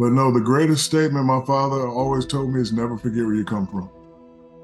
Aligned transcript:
But 0.00 0.12
no, 0.12 0.32
the 0.32 0.40
greatest 0.40 0.86
statement 0.86 1.26
my 1.26 1.44
father 1.44 1.86
always 1.86 2.24
told 2.24 2.54
me 2.54 2.60
is 2.62 2.72
never 2.72 2.96
forget 2.96 3.22
where 3.22 3.34
you 3.34 3.44
come 3.44 3.66
from. 3.66 3.90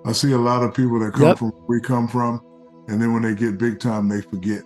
I 0.07 0.13
see 0.13 0.33
a 0.33 0.39
lot 0.39 0.63
of 0.63 0.73
people 0.73 0.99
that 1.01 1.13
come 1.13 1.25
Yep. 1.25 1.39
from 1.39 1.49
where 1.51 1.79
we 1.79 1.81
come 1.83 2.09
from, 2.09 2.41
and 2.89 3.03
then 3.03 3.13
when 3.13 3.23
they 3.23 3.35
get 3.35 3.59
big 3.59 3.79
time, 3.79 4.09
they 4.09 4.23
forget. 4.23 4.63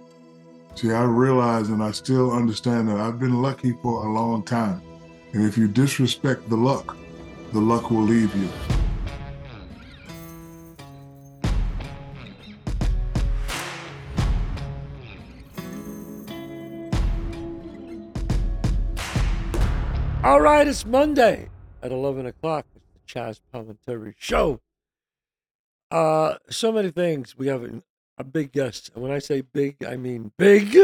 See, 0.77 0.93
I 0.93 1.03
realize 1.03 1.71
and 1.71 1.83
I 1.83 1.91
still 1.91 2.31
understand 2.31 2.89
that 2.89 3.01
I've 3.01 3.19
been 3.19 3.43
lucky 3.43 3.73
for 3.83 4.07
a 4.07 4.13
long 4.13 4.45
time. 4.45 4.81
And 5.33 5.43
if 5.45 5.59
you 5.59 5.67
disrespect 5.67 6.49
the 6.49 6.57
luck, 6.57 6.97
the 7.53 7.61
luck 7.61 7.91
will 7.91 8.05
leave 8.05 8.33
you. 8.37 8.49
It's 20.69 20.85
Monday 20.85 21.49
at 21.83 21.91
11 21.91 22.27
o'clock. 22.27 22.67
It's 22.77 22.85
the 22.93 23.21
Chazz 23.21 23.41
Palminteri 23.53 24.15
Show. 24.19 24.61
Uh, 25.91 26.35
so 26.51 26.71
many 26.71 26.91
things. 26.91 27.37
We 27.37 27.47
have 27.49 27.65
a, 27.65 27.83
a 28.19 28.25
big 28.25 28.53
guest. 28.53 28.91
And 28.95 29.03
when 29.03 29.11
I 29.11 29.21
say 29.21 29.41
big, 29.41 29.83
I 29.83 29.97
mean 29.97 30.33
big. 30.37 30.77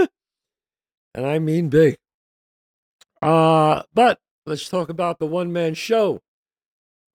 And 1.15 1.27
I 1.27 1.39
mean 1.39 1.69
big. 1.69 1.99
Uh, 3.21 3.83
but 3.93 4.19
let's 4.47 4.69
talk 4.69 4.89
about 4.89 5.19
the 5.19 5.27
one 5.27 5.53
man 5.53 5.75
show. 5.75 6.23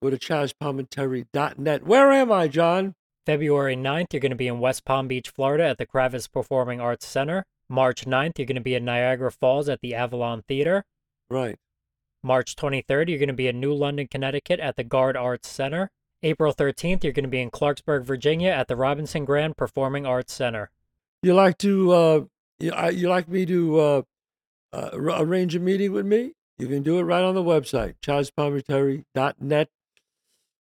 Go 0.01 0.09
to 0.09 0.17
ChazzPalminteri.net. 0.17 1.85
Where 1.85 2.11
am 2.11 2.31
I, 2.31 2.47
John? 2.47 2.95
February 3.25 3.75
9th, 3.75 4.13
you're 4.13 4.19
going 4.19 4.31
to 4.31 4.35
be 4.35 4.47
in 4.47 4.59
West 4.59 4.85
Palm 4.85 5.07
Beach, 5.07 5.29
Florida 5.29 5.65
at 5.65 5.77
the 5.77 5.85
Kravis 5.85 6.31
Performing 6.31 6.79
Arts 6.79 7.05
Center. 7.05 7.45
March 7.67 8.05
9th, 8.05 8.37
you're 8.37 8.47
going 8.47 8.55
to 8.55 8.61
be 8.61 8.75
in 8.75 8.85
Niagara 8.85 9.31
Falls 9.31 9.67
at 9.67 9.81
the 9.81 9.93
Avalon 9.93 10.43
Theater. 10.47 10.85
Right. 11.29 11.57
March 12.23 12.55
23rd, 12.55 13.09
you're 13.09 13.19
going 13.19 13.27
to 13.27 13.33
be 13.33 13.47
in 13.47 13.59
New 13.59 13.73
London, 13.73 14.07
Connecticut 14.07 14.59
at 14.59 14.75
the 14.75 14.83
Garde 14.83 15.17
Arts 15.17 15.49
Center. 15.49 15.89
April 16.23 16.53
13th, 16.53 17.03
you're 17.03 17.13
going 17.13 17.23
to 17.23 17.29
be 17.29 17.41
in 17.41 17.49
Clarksburg, 17.49 18.03
Virginia 18.03 18.49
at 18.49 18.67
the 18.67 18.75
Robinson 18.75 19.25
Grand 19.25 19.57
Performing 19.57 20.05
Arts 20.05 20.33
Center. 20.33 20.69
You 21.23 21.33
like 21.33 21.57
to, 21.59 21.91
uh, 21.91 22.21
you, 22.59 22.73
you 22.91 23.09
like 23.09 23.27
me 23.27 23.45
to 23.47 23.79
uh, 23.79 24.01
uh, 24.73 24.89
ar- 24.93 25.23
arrange 25.23 25.55
a 25.55 25.59
meeting 25.59 25.91
with 25.91 26.05
me? 26.05 26.33
You 26.59 26.67
can 26.67 26.83
do 26.83 26.99
it 26.99 27.03
right 27.03 27.23
on 27.23 27.33
the 27.33 27.43
website, 27.43 27.95
ChazzPalminteri.net. 28.03 29.69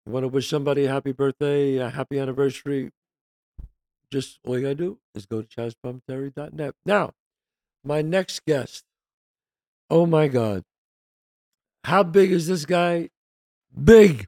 You 0.06 0.12
want 0.12 0.24
to 0.24 0.28
wish 0.28 0.48
somebody 0.48 0.84
a 0.84 0.92
happy 0.92 1.12
birthday, 1.12 1.76
a 1.76 1.90
happy 1.90 2.18
anniversary? 2.18 2.90
Just 4.12 4.38
all 4.46 4.56
you 4.56 4.62
got 4.62 4.68
to 4.70 4.74
do 4.74 4.98
is 5.14 5.26
go 5.26 5.42
to 5.42 5.48
ChazzPalminteri.net. 5.48 6.74
Now, 6.84 7.12
my 7.84 8.00
next 8.00 8.44
guest. 8.44 8.84
Oh 9.90 10.06
my 10.06 10.28
God. 10.28 10.62
How 11.84 12.02
big 12.02 12.30
is 12.30 12.46
this 12.46 12.64
guy? 12.64 13.10
Big. 13.82 14.26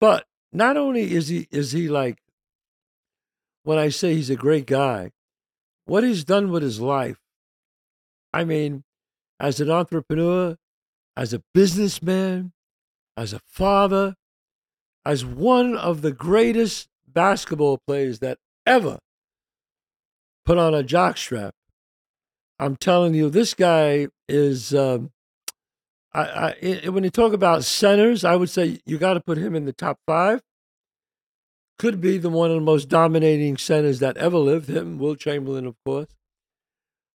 But 0.00 0.24
not 0.52 0.76
only 0.76 1.12
is 1.14 1.28
he 1.28 1.46
is 1.50 1.72
he 1.72 1.88
like 1.88 2.18
when 3.62 3.78
I 3.78 3.90
say 3.90 4.14
he's 4.14 4.30
a 4.30 4.36
great 4.36 4.66
guy, 4.66 5.10
what 5.84 6.04
he's 6.04 6.24
done 6.24 6.50
with 6.50 6.62
his 6.62 6.80
life. 6.80 7.18
I 8.32 8.44
mean, 8.44 8.84
as 9.38 9.60
an 9.60 9.70
entrepreneur, 9.70 10.56
as 11.16 11.34
a 11.34 11.42
businessman, 11.52 12.52
as 13.16 13.32
a 13.32 13.40
father, 13.46 14.14
as 15.04 15.24
one 15.24 15.76
of 15.76 16.02
the 16.02 16.12
greatest 16.12 16.88
basketball 17.06 17.78
players 17.86 18.20
that 18.20 18.38
ever 18.66 18.98
put 20.46 20.58
on 20.58 20.74
a 20.74 20.82
jockstrap. 20.82 21.52
I'm 22.58 22.76
telling 22.76 23.14
you, 23.14 23.28
this 23.28 23.54
guy 23.54 24.08
is. 24.28 24.74
Um, 24.74 25.10
I, 26.12 26.54
I, 26.82 26.88
when 26.88 27.04
you 27.04 27.10
talk 27.10 27.32
about 27.32 27.64
centers, 27.64 28.24
I 28.24 28.36
would 28.36 28.50
say 28.50 28.80
you 28.84 28.98
got 28.98 29.14
to 29.14 29.20
put 29.20 29.38
him 29.38 29.54
in 29.54 29.64
the 29.64 29.72
top 29.72 29.98
five. 30.06 30.40
Could 31.78 32.00
be 32.00 32.18
the 32.18 32.28
one 32.28 32.50
of 32.50 32.56
the 32.56 32.60
most 32.60 32.88
dominating 32.88 33.56
centers 33.56 34.00
that 34.00 34.16
ever 34.16 34.36
lived. 34.36 34.68
Him, 34.68 34.98
Wilt 34.98 35.20
Chamberlain, 35.20 35.66
of 35.66 35.76
course. 35.84 36.08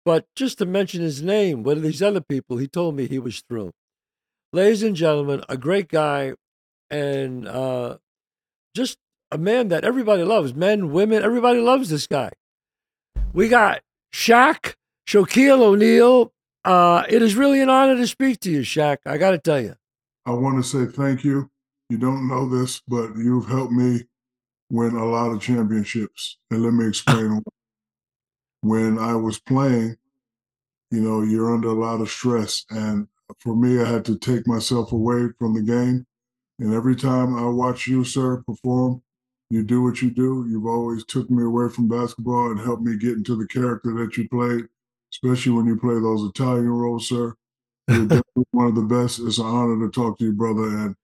But 0.04 0.26
just 0.34 0.58
to 0.58 0.66
mention 0.66 1.02
his 1.02 1.22
name, 1.22 1.62
what 1.62 1.76
are 1.76 1.80
these 1.80 2.02
other 2.02 2.20
people? 2.20 2.56
He 2.56 2.66
told 2.66 2.96
me 2.96 3.06
he 3.06 3.18
was 3.18 3.42
thrilled. 3.48 3.72
Ladies 4.52 4.82
and 4.82 4.96
gentlemen, 4.96 5.44
a 5.48 5.56
great 5.56 5.88
guy 5.88 6.34
and 6.90 7.46
uh, 7.46 7.98
just 8.74 8.98
a 9.30 9.38
man 9.38 9.68
that 9.68 9.84
everybody 9.84 10.24
loves. 10.24 10.54
Men, 10.54 10.90
women, 10.90 11.22
everybody 11.22 11.60
loves 11.60 11.88
this 11.88 12.06
guy. 12.06 12.30
We 13.32 13.48
got 13.48 13.80
Shaq, 14.12 14.74
Shaquille 15.06 15.60
O'Neal. 15.60 16.32
Uh, 16.64 17.04
it 17.08 17.22
is 17.22 17.34
really 17.36 17.60
an 17.60 17.70
honor 17.70 17.96
to 17.96 18.06
speak 18.06 18.40
to 18.40 18.50
you, 18.50 18.60
Shaq. 18.60 18.98
I 19.06 19.18
got 19.18 19.30
to 19.32 19.38
tell 19.38 19.60
you. 19.60 19.74
I 20.26 20.32
want 20.32 20.62
to 20.62 20.68
say 20.68 20.86
thank 20.86 21.24
you. 21.24 21.50
You 21.88 21.98
don't 21.98 22.28
know 22.28 22.48
this, 22.48 22.82
but 22.86 23.16
you've 23.16 23.48
helped 23.48 23.72
me 23.72 24.02
win 24.70 24.94
a 24.94 25.04
lot 25.04 25.30
of 25.32 25.40
championships. 25.40 26.38
And 26.50 26.62
let 26.62 26.74
me 26.74 26.86
explain. 26.88 27.42
when 28.62 28.98
I 28.98 29.14
was 29.14 29.38
playing, 29.40 29.96
you 30.90 31.00
know, 31.00 31.22
you're 31.22 31.52
under 31.52 31.68
a 31.68 31.72
lot 31.72 32.00
of 32.00 32.10
stress. 32.10 32.64
And 32.70 33.08
for 33.38 33.56
me, 33.56 33.80
I 33.80 33.84
had 33.86 34.04
to 34.06 34.18
take 34.18 34.46
myself 34.46 34.92
away 34.92 35.28
from 35.38 35.54
the 35.54 35.62
game. 35.62 36.06
And 36.58 36.74
every 36.74 36.96
time 36.96 37.36
I 37.36 37.46
watch 37.46 37.86
you, 37.86 38.04
sir, 38.04 38.42
perform, 38.46 39.02
you 39.50 39.64
do 39.64 39.82
what 39.82 40.02
you 40.02 40.10
do. 40.10 40.46
You've 40.48 40.66
always 40.66 41.04
took 41.06 41.30
me 41.30 41.42
away 41.44 41.68
from 41.70 41.88
basketball 41.88 42.50
and 42.50 42.60
helped 42.60 42.82
me 42.82 42.96
get 42.96 43.12
into 43.14 43.36
the 43.36 43.46
character 43.48 43.94
that 43.94 44.16
you 44.16 44.28
played, 44.28 44.66
especially 45.22 45.52
when 45.52 45.66
you 45.66 45.76
play 45.76 45.94
those 45.94 46.28
Italian 46.28 46.68
roles, 46.68 47.08
sir. 47.08 47.34
You're 47.88 48.06
definitely 48.06 48.44
one 48.52 48.66
of 48.66 48.74
the 48.74 48.82
best. 48.82 49.20
It's 49.20 49.38
an 49.38 49.46
honor 49.46 49.86
to 49.86 49.92
talk 49.92 50.18
to 50.18 50.24
you, 50.24 50.32
brother. 50.32 50.62
And 50.62 50.94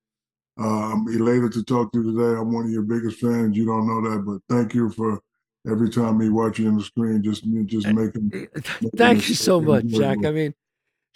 uh, 0.61 0.93
I'm 0.93 1.09
elated 1.09 1.53
to 1.55 1.65
talk 1.65 1.93
to 1.93 2.03
you 2.03 2.13
today. 2.13 2.39
I'm 2.39 2.53
one 2.53 2.67
of 2.67 2.71
your 2.71 2.83
biggest 2.83 3.19
fans. 3.19 3.57
You 3.57 3.67
don't 3.67 3.87
know 3.87 4.11
that, 4.11 4.21
but 4.21 4.41
thank 4.55 4.75
you 4.75 4.91
for 4.91 5.21
every 5.69 5.91
time 5.91 6.19
me 6.19 6.29
watching 6.29 6.69
on 6.69 6.79
the 6.79 6.85
screen, 6.85 7.23
just 7.23 7.45
just 7.67 7.89
making. 7.89 8.49
Thank 8.97 9.29
you 9.29 9.35
so 9.35 9.61
much, 9.61 9.87
Jack. 9.87 10.25
I 10.25 10.31
mean, 10.31 10.55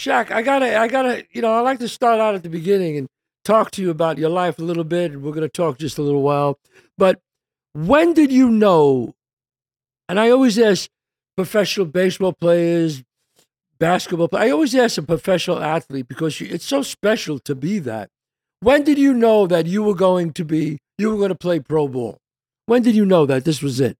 Shaq, 0.00 0.32
I 0.32 0.42
gotta, 0.42 0.76
I 0.76 0.88
gotta, 0.88 1.24
you 1.30 1.40
know, 1.40 1.52
I 1.52 1.60
like 1.60 1.78
to 1.78 1.88
start 1.88 2.20
out 2.20 2.34
at 2.34 2.42
the 2.42 2.48
beginning 2.48 2.96
and 2.96 3.06
talk 3.44 3.70
to 3.72 3.82
you 3.82 3.90
about 3.90 4.18
your 4.18 4.30
life 4.30 4.58
a 4.58 4.62
little 4.62 4.84
bit, 4.84 5.20
we're 5.20 5.32
gonna 5.32 5.48
talk 5.48 5.78
just 5.78 5.98
a 5.98 6.02
little 6.02 6.22
while. 6.22 6.58
But 6.98 7.20
when 7.72 8.12
did 8.12 8.32
you 8.32 8.50
know? 8.50 9.14
And 10.08 10.18
I 10.18 10.30
always 10.30 10.58
ask 10.58 10.90
professional 11.40 11.86
baseball 11.86 12.34
players, 12.34 13.02
basketball. 13.78 14.28
players, 14.28 14.48
I 14.48 14.50
always 14.50 14.74
ask 14.74 14.98
a 14.98 15.02
professional 15.02 15.62
athlete 15.62 16.06
because 16.06 16.38
it's 16.42 16.66
so 16.66 16.82
special 16.82 17.38
to 17.40 17.54
be 17.54 17.78
that. 17.78 18.10
When 18.60 18.84
did 18.84 18.98
you 18.98 19.14
know 19.14 19.46
that 19.46 19.64
you 19.64 19.82
were 19.82 19.94
going 19.94 20.34
to 20.34 20.44
be, 20.44 20.78
you 20.98 21.08
were 21.08 21.16
going 21.16 21.30
to 21.30 21.34
play 21.34 21.58
pro 21.58 21.88
ball? 21.88 22.18
When 22.66 22.82
did 22.82 22.94
you 22.94 23.06
know 23.06 23.24
that 23.24 23.46
this 23.46 23.62
was 23.62 23.80
it? 23.80 23.96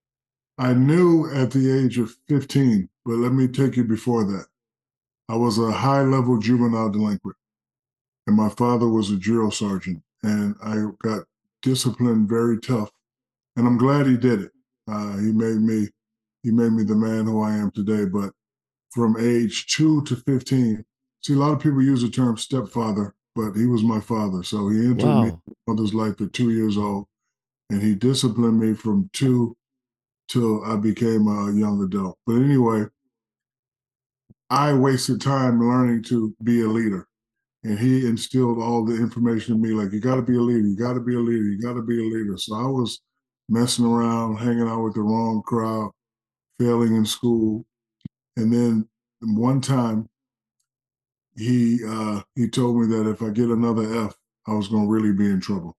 I 0.58 0.74
knew 0.74 1.30
at 1.32 1.52
the 1.52 1.72
age 1.82 1.96
of 1.96 2.14
15, 2.28 2.90
but 3.06 3.14
let 3.14 3.32
me 3.32 3.48
take 3.48 3.74
you 3.76 3.84
before 3.84 4.24
that. 4.24 4.44
I 5.30 5.36
was 5.36 5.58
a 5.58 5.72
high 5.72 6.02
level 6.02 6.38
juvenile 6.38 6.90
delinquent, 6.90 7.38
and 8.26 8.36
my 8.36 8.50
father 8.50 8.86
was 8.86 9.10
a 9.10 9.16
drill 9.16 9.50
sergeant, 9.50 10.02
and 10.22 10.56
I 10.62 10.84
got 11.02 11.24
disciplined 11.62 12.28
very 12.28 12.60
tough. 12.60 12.90
And 13.56 13.66
I'm 13.66 13.78
glad 13.78 14.06
he 14.06 14.18
did 14.18 14.42
it. 14.42 14.52
Uh, 14.86 15.16
he 15.16 15.32
made 15.32 15.62
me, 15.62 15.88
he 16.42 16.50
made 16.50 16.72
me 16.72 16.84
the 16.84 16.94
man 16.94 17.26
who 17.26 17.42
I 17.42 17.52
am 17.52 17.70
today. 17.70 18.04
But 18.06 18.32
from 18.90 19.16
age 19.18 19.66
two 19.74 20.02
to 20.04 20.16
15, 20.16 20.84
see, 21.22 21.32
a 21.34 21.36
lot 21.36 21.52
of 21.52 21.60
people 21.60 21.82
use 21.82 22.02
the 22.02 22.10
term 22.10 22.36
stepfather, 22.36 23.14
but 23.34 23.52
he 23.54 23.66
was 23.66 23.82
my 23.82 24.00
father. 24.00 24.42
So 24.42 24.68
he 24.68 24.84
entered 24.86 25.14
Wow. 25.14 25.22
me 25.22 25.28
in 25.28 25.40
my 25.46 25.54
mother's 25.74 25.94
life 25.94 26.20
at 26.20 26.32
two 26.32 26.50
years 26.50 26.76
old, 26.78 27.06
and 27.70 27.82
he 27.82 27.94
disciplined 27.94 28.60
me 28.60 28.74
from 28.74 29.10
two 29.12 29.56
till 30.28 30.64
I 30.64 30.76
became 30.76 31.26
a 31.28 31.52
young 31.52 31.82
adult. 31.84 32.18
But 32.26 32.36
anyway, 32.36 32.86
I 34.50 34.72
wasted 34.74 35.20
time 35.20 35.60
learning 35.60 36.02
to 36.04 36.34
be 36.42 36.62
a 36.62 36.66
leader. 36.68 37.06
And 37.62 37.78
he 37.78 38.06
instilled 38.06 38.58
all 38.58 38.84
the 38.84 38.96
information 38.96 39.54
in 39.56 39.62
me 39.62 39.70
like, 39.70 39.92
you 39.92 40.00
got 40.00 40.16
to 40.16 40.22
be 40.22 40.36
a 40.36 40.40
leader, 40.40 40.60
you 40.66 40.76
got 40.76 40.94
to 40.94 41.00
be 41.00 41.14
a 41.14 41.20
leader, 41.20 41.44
you 41.44 41.60
got 41.60 41.74
to 41.74 41.82
be 41.82 41.98
a 42.00 42.08
leader. 42.08 42.36
So 42.38 42.54
I 42.56 42.64
was 42.66 43.00
messing 43.48 43.84
around, 43.84 44.36
hanging 44.36 44.66
out 44.68 44.82
with 44.82 44.94
the 44.94 45.02
wrong 45.02 45.42
crowd, 45.42 45.90
failing 46.60 46.94
in 46.94 47.06
school. 47.06 47.64
And 48.36 48.52
then 48.52 48.88
one 49.22 49.60
time, 49.60 50.08
he 51.36 51.80
uh, 51.86 52.20
he 52.34 52.48
told 52.48 52.76
me 52.76 52.86
that 52.96 53.08
if 53.08 53.22
I 53.22 53.30
get 53.30 53.48
another 53.48 54.06
F, 54.06 54.14
I 54.46 54.52
was 54.52 54.68
going 54.68 54.84
to 54.84 54.90
really 54.90 55.12
be 55.12 55.26
in 55.26 55.40
trouble. 55.40 55.76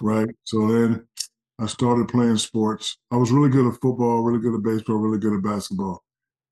Right. 0.00 0.30
So 0.44 0.68
then 0.68 1.06
I 1.58 1.66
started 1.66 2.08
playing 2.08 2.38
sports. 2.38 2.96
I 3.10 3.16
was 3.16 3.30
really 3.30 3.50
good 3.50 3.66
at 3.66 3.80
football, 3.80 4.22
really 4.22 4.40
good 4.40 4.54
at 4.54 4.62
baseball, 4.62 4.96
really 4.96 5.18
good 5.18 5.34
at 5.34 5.42
basketball. 5.42 6.02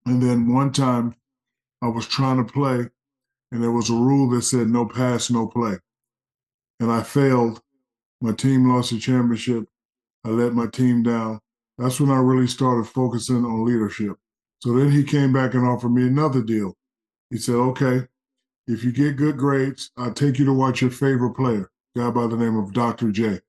And 0.05 0.23
then 0.23 0.53
one 0.53 0.73
time 0.73 1.15
I 1.83 1.89
was 1.89 2.07
trying 2.07 2.45
to 2.45 2.53
play, 2.53 2.89
and 3.53 3.63
there 3.63 3.73
was 3.73 3.89
a 3.89 3.95
rule 3.95 4.29
that 4.31 4.43
said 4.43 4.69
no 4.69 4.87
pass, 4.87 5.31
no 5.31 5.47
play. 5.47 5.79
And 6.81 6.93
I 6.93 7.03
failed. 7.03 7.61
My 8.21 8.33
team 8.33 8.69
lost 8.69 8.91
the 8.91 8.99
championship. 8.99 9.65
I 10.25 10.31
let 10.31 10.53
my 10.53 10.67
team 10.67 11.03
down. 11.03 11.41
That's 11.79 12.01
when 12.01 12.11
I 12.11 12.19
really 12.19 12.49
started 12.49 12.85
focusing 12.89 13.45
on 13.45 13.65
leadership. 13.65 14.17
So 14.61 14.77
then 14.77 14.91
he 14.91 15.05
came 15.05 15.33
back 15.33 15.55
and 15.55 15.67
offered 15.67 15.91
me 15.91 16.07
another 16.07 16.43
deal. 16.43 16.77
He 17.31 17.39
said, 17.39 17.55
okay, 17.55 18.07
if 18.67 18.83
you 18.83 18.91
get 18.91 19.17
good 19.17 19.37
grades, 19.37 19.91
I'll 19.97 20.13
take 20.13 20.39
you 20.39 20.45
to 20.47 20.53
watch 20.53 20.83
your 20.83 20.91
favorite 20.91 21.35
player, 21.35 21.71
guy 21.97 22.11
by 22.11 22.27
the 22.27 22.37
name 22.37 22.57
of 22.57 22.73
Dr. 22.73 23.13
J. 23.13 23.41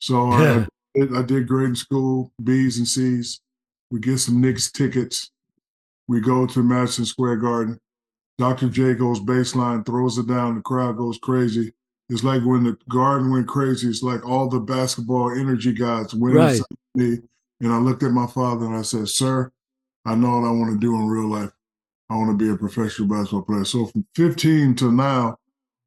So 0.00 0.32
I, 0.32 0.66
did, 0.94 1.16
I 1.16 1.22
did 1.22 1.46
great 1.46 1.68
in 1.68 1.76
school, 1.76 2.32
B's 2.42 2.78
and 2.78 2.88
C's. 2.88 3.40
We 3.90 4.00
get 4.00 4.18
some 4.18 4.40
Knicks 4.40 4.70
tickets. 4.72 5.30
We 6.08 6.20
go 6.20 6.46
to 6.46 6.62
Madison 6.62 7.04
Square 7.04 7.36
Garden. 7.36 7.78
Dr. 8.38 8.68
J 8.68 8.94
goes 8.94 9.20
baseline, 9.20 9.84
throws 9.86 10.18
it 10.18 10.26
down. 10.26 10.56
The 10.56 10.62
crowd 10.62 10.96
goes 10.96 11.18
crazy. 11.18 11.72
It's 12.08 12.24
like 12.24 12.42
when 12.42 12.64
the 12.64 12.76
garden 12.88 13.30
went 13.30 13.48
crazy. 13.48 13.88
It's 13.88 14.02
like 14.02 14.26
all 14.26 14.48
the 14.48 14.60
basketball 14.60 15.32
energy 15.32 15.72
guys 15.72 16.14
went 16.14 16.36
Right. 16.36 16.60
And 17.60 17.72
I 17.72 17.78
looked 17.78 18.02
at 18.02 18.12
my 18.12 18.26
father 18.26 18.66
and 18.66 18.76
I 18.76 18.82
said, 18.82 19.08
Sir, 19.08 19.50
I 20.04 20.14
know 20.14 20.38
what 20.38 20.46
I 20.48 20.52
want 20.52 20.72
to 20.72 20.78
do 20.78 20.94
in 20.94 21.06
real 21.06 21.28
life. 21.28 21.50
I 22.10 22.16
want 22.16 22.30
to 22.30 22.36
be 22.36 22.50
a 22.50 22.56
professional 22.56 23.08
basketball 23.08 23.42
player. 23.42 23.64
So 23.64 23.86
from 23.86 24.06
15 24.14 24.74
to 24.76 24.92
now, 24.92 25.36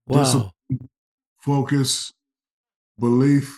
Wow. 0.07 0.51
focus, 1.41 2.11
belief. 2.99 3.57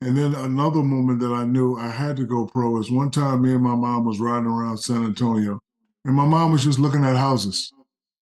And 0.00 0.16
then 0.16 0.34
another 0.34 0.82
moment 0.82 1.20
that 1.20 1.32
I 1.32 1.44
knew 1.44 1.76
I 1.76 1.88
had 1.88 2.16
to 2.18 2.24
go 2.24 2.46
pro 2.46 2.78
is 2.78 2.90
one 2.90 3.10
time 3.10 3.42
me 3.42 3.52
and 3.52 3.62
my 3.62 3.74
mom 3.74 4.04
was 4.04 4.20
riding 4.20 4.46
around 4.48 4.78
San 4.78 5.04
Antonio 5.04 5.60
and 6.04 6.14
my 6.14 6.24
mom 6.24 6.52
was 6.52 6.64
just 6.64 6.78
looking 6.78 7.04
at 7.04 7.16
houses, 7.16 7.72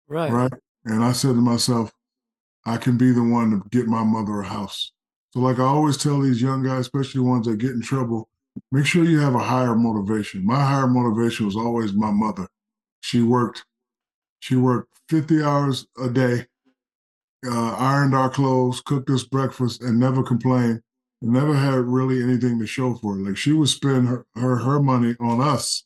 Right. 0.08 0.30
right? 0.32 0.52
And 0.84 1.04
I 1.04 1.12
said 1.12 1.36
to 1.36 1.40
myself, 1.40 1.92
I 2.66 2.76
can 2.76 2.98
be 2.98 3.12
the 3.12 3.22
one 3.22 3.50
to 3.50 3.68
get 3.70 3.86
my 3.86 4.02
mother 4.02 4.40
a 4.40 4.46
house. 4.46 4.92
So 5.30 5.40
like 5.40 5.58
I 5.58 5.64
always 5.64 5.96
tell 5.96 6.20
these 6.20 6.42
young 6.42 6.64
guys, 6.64 6.80
especially 6.80 7.20
ones 7.20 7.46
that 7.46 7.56
get 7.58 7.70
in 7.70 7.80
trouble, 7.82 8.28
make 8.70 8.86
sure 8.86 9.04
you 9.04 9.20
have 9.20 9.34
a 9.34 9.38
higher 9.40 9.74
motivation. 9.74 10.44
My 10.46 10.64
higher 10.64 10.86
motivation 10.86 11.46
was 11.46 11.56
always 11.56 11.92
my 11.92 12.10
mother. 12.10 12.48
She 13.00 13.22
worked, 13.22 13.64
she 14.40 14.56
worked 14.56 14.98
50 15.08 15.42
hours 15.42 15.86
a 16.00 16.08
day 16.10 16.46
uh, 17.46 17.74
ironed 17.76 18.14
our 18.14 18.30
clothes, 18.30 18.80
cooked 18.80 19.10
us 19.10 19.24
breakfast, 19.24 19.82
and 19.82 19.98
never 19.98 20.22
complained. 20.22 20.80
And 21.20 21.32
never 21.32 21.54
had 21.54 21.84
really 21.84 22.22
anything 22.22 22.58
to 22.58 22.66
show 22.66 22.94
for 22.94 23.16
it. 23.16 23.22
Like 23.22 23.36
she 23.36 23.52
would 23.52 23.68
spend 23.68 24.08
her 24.08 24.26
her, 24.34 24.56
her 24.56 24.80
money 24.82 25.14
on 25.20 25.40
us, 25.40 25.84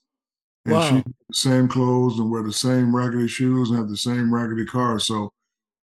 and 0.67 0.75
Wow. 0.75 1.03
she 1.03 1.05
same 1.33 1.69
clothes 1.69 2.19
and 2.19 2.31
wear 2.31 2.43
the 2.43 2.53
same 2.53 2.95
raggedy 2.97 3.29
shoes 3.29 3.71
and 3.71 3.79
have 3.79 3.89
the 3.89 3.97
same 3.97 4.35
raggedy 4.35 4.67
car. 4.67 4.99
So 4.99 5.33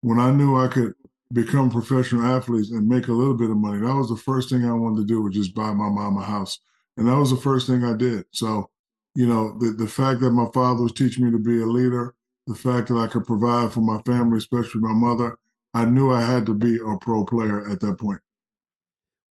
when 0.02 0.20
I 0.20 0.32
knew 0.32 0.58
I 0.58 0.68
could 0.70 0.94
become 1.34 1.70
professional 1.70 2.26
athletes 2.26 2.72
and 2.72 2.88
make 2.88 3.08
a 3.08 3.14
little 3.14 3.36
bit 3.36 3.50
of 3.50 3.58
money, 3.58 3.80
that 3.80 3.96
was 3.96 4.10
the 4.10 4.16
first 4.16 4.50
thing 4.50 4.66
I 4.66 4.74
wanted 4.74 4.98
to 5.02 5.06
do 5.06 5.22
was 5.22 5.36
just 5.36 5.56
buy 5.56 5.72
my 5.72 5.90
mom 5.90 6.18
a 6.18 6.24
house, 6.24 6.60
and 6.98 7.08
that 7.08 7.18
was 7.18 7.30
the 7.32 7.38
first 7.38 7.68
thing 7.68 7.84
I 7.84 7.96
did. 7.96 8.26
So 8.32 8.70
you 9.16 9.28
know 9.28 9.58
the 9.60 9.72
the 9.72 9.88
fact 9.88 10.22
that 10.22 10.32
my 10.32 10.48
father 10.54 10.84
was 10.84 10.94
teaching 10.94 11.26
me 11.26 11.32
to 11.32 11.40
be 11.40 11.62
a 11.62 11.66
leader, 11.66 12.16
the 12.48 12.56
fact 12.56 12.88
that 12.88 12.98
I 12.98 13.08
could 13.08 13.26
provide 13.26 13.74
for 13.74 13.82
my 13.82 14.02
family, 14.04 14.38
especially 14.38 14.82
my 14.82 14.94
mother. 14.94 15.38
I 15.74 15.86
knew 15.86 16.12
I 16.12 16.22
had 16.22 16.46
to 16.48 16.54
be 16.54 16.76
a 16.76 16.98
pro 17.00 17.24
player 17.24 17.70
at 17.70 17.80
that 17.80 17.98
point. 17.98 18.20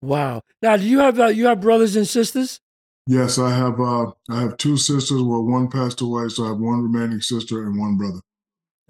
Wow. 0.01 0.43
Now, 0.63 0.79
do 0.79 0.85
you 0.85 1.01
have 1.01 1.21
uh, 1.21 1.27
you 1.27 1.47
have 1.47 1.61
brothers 1.61 1.97
and 1.97 2.09
sisters? 2.09 2.61
Yes, 3.07 3.39
I 3.39 3.51
have. 3.55 3.81
Uh, 3.81 4.13
I 4.31 4.41
have 4.41 4.57
two 4.57 4.77
sisters. 4.77 5.23
Well, 5.23 5.45
one 5.45 5.69
passed 5.69 6.01
away, 6.01 6.29
so 6.29 6.45
I 6.45 6.49
have 6.49 6.59
one 6.59 6.83
remaining 6.83 7.21
sister 7.21 7.65
and 7.65 7.79
one 7.79 7.97
brother. 7.97 8.21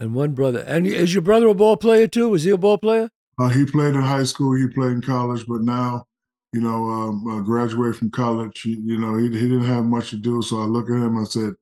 And 0.00 0.14
one 0.14 0.32
brother. 0.32 0.60
And 0.60 0.86
is 0.86 1.12
your 1.12 1.22
brother 1.22 1.48
a 1.48 1.54
ball 1.54 1.76
player 1.76 2.08
too? 2.08 2.30
Was 2.30 2.44
he 2.44 2.50
a 2.50 2.56
ball 2.56 2.78
player? 2.78 3.10
Uh, 3.38 3.48
he 3.48 3.66
played 3.66 3.94
in 3.94 4.00
high 4.00 4.24
school. 4.24 4.56
He 4.56 4.66
played 4.66 4.92
in 4.92 5.02
college, 5.02 5.46
but 5.46 5.60
now, 5.60 6.06
you 6.54 6.60
know, 6.62 6.84
um, 6.88 7.26
uh, 7.28 7.40
graduated 7.40 7.96
from 7.96 8.10
college. 8.10 8.62
He, 8.62 8.80
you 8.82 8.98
know, 8.98 9.16
he 9.18 9.28
he 9.28 9.48
didn't 9.48 9.64
have 9.64 9.84
much 9.84 10.10
to 10.10 10.16
do. 10.16 10.40
So 10.40 10.60
I 10.60 10.64
look 10.64 10.88
at 10.88 10.96
him. 10.96 11.18
I 11.18 11.24
said, 11.24 11.52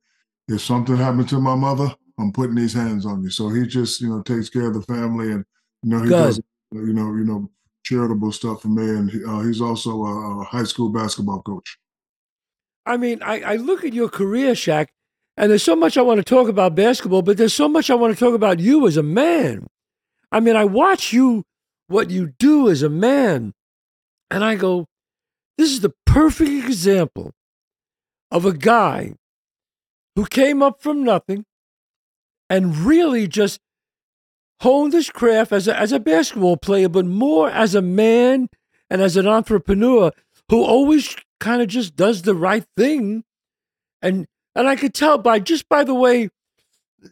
if 0.47 0.61
something 0.61 0.97
happened 0.97 1.29
to 1.31 1.41
my 1.41 1.57
mother, 1.57 1.93
I'm 2.19 2.33
putting 2.33 2.55
these 2.55 2.75
hands 2.75 3.07
on 3.07 3.23
you. 3.23 3.31
So 3.31 3.49
he 3.49 3.67
just, 3.67 4.01
you 4.01 4.09
know, 4.09 4.23
takes 4.23 4.49
care 4.49 4.69
of 4.69 4.75
the 4.75 4.83
family, 4.83 5.33
and 5.33 5.45
you 5.83 5.91
know, 5.91 5.99
he 5.99 6.09
Good. 6.09 6.19
does, 6.19 6.41
you 6.73 6.93
know, 6.93 7.15
you 7.15 7.25
know, 7.25 7.51
charitable 7.85 8.33
stuff 8.33 8.63
for 8.63 8.69
me. 8.69 8.89
And 8.89 9.11
he, 9.11 9.25
uh, 9.25 9.41
he's 9.41 9.61
also 9.61 10.05
a, 10.05 10.41
a 10.41 10.45
high 10.45 10.65
school 10.65 10.91
basketball 10.91 11.43
coach. 11.43 11.77
I 12.87 12.97
mean, 12.97 13.23
I, 13.23 13.41
I 13.41 13.57
look 13.57 13.85
at 13.85 13.93
your 13.93 14.09
career, 14.09 14.53
Shaq, 14.53 14.89
and 15.39 15.53
there's 15.53 15.63
so 15.63 15.77
much 15.77 15.97
I 15.97 16.03
want 16.03 16.19
to 16.19 16.25
talk 16.25 16.49
about 16.49 16.75
basketball, 16.75 17.23
but 17.23 17.37
there's 17.37 17.55
so 17.55 17.69
much 17.69 17.91
I 17.91 17.95
want 17.95 18.13
to 18.13 18.19
talk 18.19 18.35
about 18.35 18.59
you 18.59 18.89
as 18.89 18.97
a 18.97 19.05
man. 19.05 19.69
I 20.33 20.41
mean, 20.41 20.57
I 20.57 20.65
watch 20.65 21.13
you, 21.13 21.45
what 21.87 22.11
you 22.11 22.33
do 22.41 22.69
as 22.69 22.83
a 22.83 22.89
man, 22.89 23.55
and 24.33 24.45
I 24.45 24.57
go, 24.57 24.87
this 25.57 25.71
is 25.71 25.81
the 25.81 25.95
perfect 26.05 26.51
example 26.51 27.31
of 28.33 28.45
a 28.45 28.53
guy 28.53 29.15
who 30.17 30.27
came 30.27 30.61
up 30.61 30.83
from 30.83 31.05
nothing 31.05 31.45
and 32.51 32.77
really 32.77 33.29
just 33.29 33.61
honed 34.61 34.93
his 34.93 35.09
craft 35.09 35.53
as 35.53 35.69
a, 35.69 35.79
as 35.79 35.93
a 35.93 36.01
basketball 36.01 36.57
player, 36.57 36.89
but 36.89 37.07
more 37.07 37.49
as 37.49 37.77
a 37.77 37.83
man 37.83 38.49
and 38.91 39.01
as 39.01 39.17
an 39.17 39.29
entrepreneur 39.29 40.11
who 40.49 40.65
always 40.65 41.15
kind 41.39 41.63
of 41.63 41.69
just 41.69 41.95
does 41.95 42.23
the 42.23 42.35
right 42.35 42.65
thing. 42.77 43.23
And 44.03 44.27
and 44.59 44.69
I 44.69 44.75
could 44.75 44.93
tell 44.93 45.19
by 45.19 45.39
just 45.39 45.69
by 45.69 45.85
the 45.85 45.95
way 45.95 46.31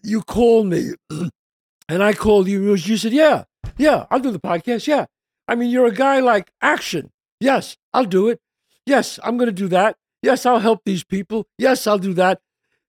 you 0.02 0.20
called 0.22 0.66
me 0.66 0.94
and 1.88 2.02
I 2.02 2.12
called 2.12 2.48
you, 2.48 2.74
you 2.74 2.96
said, 2.96 3.12
Yeah, 3.12 3.44
yeah, 3.78 4.06
I'll 4.10 4.18
do 4.20 4.32
the 4.32 4.40
podcast. 4.40 4.86
Yeah. 4.86 5.06
I 5.48 5.54
mean, 5.54 5.70
you're 5.70 5.86
a 5.86 5.94
guy 5.94 6.18
like 6.18 6.50
action. 6.60 7.12
Yes, 7.38 7.76
I'll 7.94 8.04
do 8.04 8.28
it. 8.28 8.40
Yes, 8.84 9.20
I'm 9.22 9.36
going 9.36 9.46
to 9.46 9.52
do 9.52 9.68
that. 9.68 9.96
Yes, 10.22 10.44
I'll 10.44 10.58
help 10.58 10.82
these 10.84 11.04
people. 11.04 11.46
Yes, 11.56 11.86
I'll 11.86 11.98
do 11.98 12.14
that. 12.14 12.40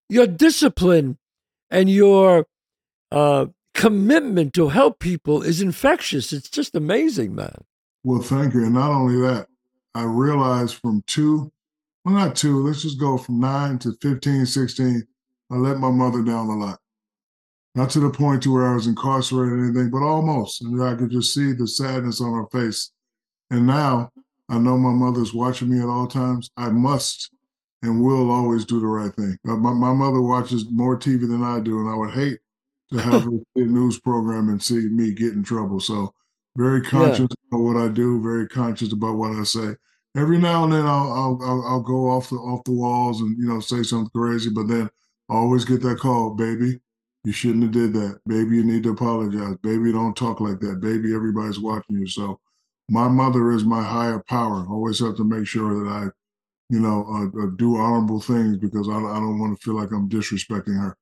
Your 0.10 0.26
discipline 0.26 1.20
and 1.70 1.88
your 1.88 2.48
uh, 3.12 3.48
commitment 3.76 4.54
to 4.56 4.70
help 4.70 4.98
people 4.98 5.44
is 5.44 5.62
infectious. 5.62 6.34
It's 6.34 6.50
just 6.50 6.76
amazing, 6.76 7.36
man. 7.36 7.64
Well, 8.04 8.22
thank 8.22 8.56
you. 8.56 8.64
And 8.64 8.74
not 8.74 8.90
only 8.90 9.22
that, 9.22 9.48
I 9.94 10.04
realized 10.06 10.76
from 10.76 11.04
two, 11.06 11.52
well, 12.08 12.16
not 12.16 12.38
two, 12.38 12.66
let's 12.66 12.84
just 12.84 13.02
go 13.02 13.18
from 13.18 13.42
nine 13.42 13.78
to 13.80 13.92
15, 14.02 14.46
16, 14.46 15.04
I 15.52 15.56
let 15.56 15.78
my 15.78 15.92
mother 15.92 16.24
down 16.24 16.48
a 16.48 16.56
lot. 16.56 16.80
Not 17.76 17.90
to 17.92 18.00
the 18.00 18.10
point 18.10 18.44
to 18.44 18.54
where 18.54 18.66
I 18.66 18.76
was 18.76 18.88
incarcerated 18.88 19.60
or 19.60 19.66
anything, 19.66 19.90
but 19.90 20.04
almost. 20.04 20.62
And 20.62 20.82
I 20.82 20.96
could 20.96 21.12
just 21.12 21.34
see 21.34 21.52
the 21.52 21.68
sadness 21.68 22.22
on 22.22 22.32
her 22.32 22.48
face. 22.48 22.92
And 23.52 23.68
now 23.68 24.10
I 24.48 24.58
know 24.58 24.78
my 24.78 24.94
mother's 24.94 25.34
watching 25.34 25.70
me 25.70 25.82
at 25.82 25.90
all 25.90 26.08
times. 26.08 26.50
I 26.56 26.70
must 26.70 27.30
and 27.82 28.02
will 28.02 28.32
always 28.32 28.64
do 28.64 28.80
the 28.80 28.88
right 28.88 29.14
thing. 29.14 29.38
My, 29.44 29.74
my 29.74 29.94
mother 29.94 30.22
watches 30.22 30.66
more 30.72 30.98
TV 30.98 31.28
than 31.28 31.44
I 31.44 31.60
do, 31.60 31.82
and 31.82 31.90
I 31.90 31.96
would 31.96 32.12
hate 32.12 32.40
to 32.94 33.00
have 33.02 33.26
her 33.26 33.32
see 33.32 33.64
a 33.64 33.66
news 33.66 34.00
program 34.00 34.48
and 34.48 34.64
see 34.64 34.88
me 34.88 35.14
get 35.14 35.34
in 35.34 35.44
trouble. 35.44 35.82
So 35.82 36.14
very 36.56 36.82
conscious 36.82 37.28
about 37.52 37.64
what 37.64 37.76
I 37.76 37.90
do, 37.90 38.24
very 38.24 38.48
conscious 38.48 38.94
about 38.94 39.18
what 39.18 39.34
I 39.34 39.44
say. 39.44 39.76
Every 40.18 40.40
now 40.40 40.64
and 40.64 40.74
then 40.74 40.86
I'll 40.86 41.40
I'll 41.42 41.64
I'll, 41.68 41.82
go 41.82 42.10
off 42.10 42.30
the 42.32 42.38
off 42.38 42.64
the 42.64 42.72
walls 42.72 43.22
and 43.22 43.38
you 43.38 43.48
know 43.48 43.60
say 43.60 43.84
something 43.84 44.10
crazy, 44.16 44.50
but 44.50 44.68
then 44.68 44.90
I 45.30 45.36
always 45.36 45.64
get 45.64 45.82
that 45.84 46.00
call, 46.00 46.32
baby. 46.32 46.80
You 47.24 47.32
shouldn't 47.32 47.64
have 47.64 47.72
did 47.72 47.94
that, 47.94 48.20
baby. 48.26 48.56
You 48.56 48.64
need 48.64 48.84
to 48.84 48.92
apologize, 48.92 49.58
baby. 49.62 49.92
Don't 49.92 50.16
talk 50.16 50.40
like 50.40 50.60
that, 50.62 50.80
baby. 50.82 51.14
Everybody's 51.14 51.60
watching 51.60 51.98
you. 51.98 52.08
So 52.08 52.40
my 52.90 53.08
mother 53.08 53.52
is 53.52 53.66
my 53.66 53.84
higher 53.84 54.24
power. 54.28 54.66
I 54.68 54.72
always 54.72 55.00
have 55.00 55.18
to 55.18 55.24
make 55.24 55.46
sure 55.46 55.84
that 55.84 55.90
I, 55.90 56.04
you 56.70 56.80
know, 56.80 57.06
uh, 57.10 57.44
uh, 57.44 57.50
do 57.58 57.76
honorable 57.76 58.22
things 58.22 58.58
because 58.58 58.88
I, 58.88 58.94
I 58.94 59.20
don't 59.20 59.40
want 59.40 59.60
to 59.60 59.64
feel 59.64 59.76
like 59.76 59.92
I'm 59.92 60.10
disrespecting 60.10 60.80
her. 60.80 60.96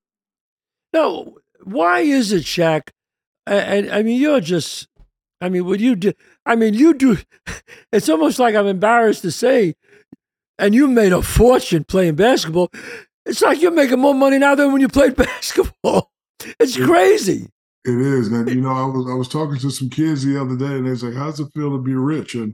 No, 0.94 1.38
why 1.64 2.00
is 2.00 2.32
it, 2.32 2.44
Shaq? 2.44 2.90
And 3.46 3.92
I 3.92 4.02
mean, 4.02 4.20
you're 4.20 4.42
just, 4.42 4.88
I 5.42 5.50
mean, 5.50 5.66
would 5.66 5.82
you 5.82 5.96
do, 5.96 6.14
I 6.46 6.56
mean, 6.56 6.74
you 6.74 6.94
do, 6.94 7.18
it's 7.92 8.10
almost 8.10 8.40
like 8.40 8.56
I'm 8.56 8.68
embarrassed 8.68 9.22
to 9.24 9.32
say, 9.32 9.76
and 10.58 10.74
you 10.74 10.88
made 10.88 11.12
a 11.12 11.22
fortune 11.22 11.84
playing 11.84 12.16
basketball. 12.16 12.72
It's 13.26 13.42
like 13.42 13.62
you're 13.62 13.72
making 13.72 14.00
more 14.00 14.14
money 14.14 14.38
now 14.38 14.56
than 14.56 14.72
when 14.72 14.82
you 14.82 14.88
played 14.88 15.16
basketball. 15.16 16.12
It's 16.60 16.78
crazy. 16.78 17.50
It 17.86 18.02
is, 18.02 18.32
and 18.32 18.50
you 18.50 18.62
know, 18.62 18.72
I 18.72 18.86
was 18.86 19.08
I 19.10 19.14
was 19.14 19.28
talking 19.28 19.60
to 19.60 19.70
some 19.70 19.90
kids 19.90 20.24
the 20.26 20.42
other 20.42 20.58
day, 20.58 20.78
and 20.78 20.86
they 20.86 20.92
was 20.92 21.04
like, 21.04 21.14
"How's 21.14 21.40
it 21.40 21.52
feel 21.54 21.72
to 21.72 21.78
be 21.78 21.94
rich?" 21.94 22.36
And 22.36 22.54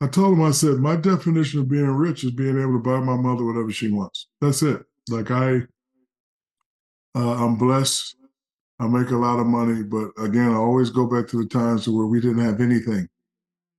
I 0.00 0.06
told 0.06 0.32
them, 0.32 0.42
I 0.42 0.52
said, 0.52 0.78
"My 0.78 0.96
definition 0.96 1.60
of 1.60 1.68
being 1.68 1.86
rich 1.86 2.24
is 2.24 2.30
being 2.30 2.60
able 2.60 2.74
to 2.74 2.78
buy 2.78 3.00
my 3.00 3.16
mother 3.16 3.44
whatever 3.44 3.72
she 3.72 3.90
wants. 3.90 4.28
That's 4.40 4.62
it. 4.62 4.82
Like 5.08 5.30
I, 5.30 5.62
uh, 7.16 7.44
I'm 7.44 7.56
blessed. 7.56 8.16
I 8.82 8.88
make 8.88 9.10
a 9.10 9.16
lot 9.16 9.38
of 9.38 9.46
money, 9.46 9.84
but 9.84 10.10
again, 10.18 10.50
I 10.50 10.56
always 10.56 10.90
go 10.90 11.06
back 11.06 11.28
to 11.28 11.36
the 11.36 11.48
times 11.48 11.88
where 11.88 12.06
we 12.06 12.20
didn't 12.20 12.44
have 12.44 12.60
anything. 12.60 13.08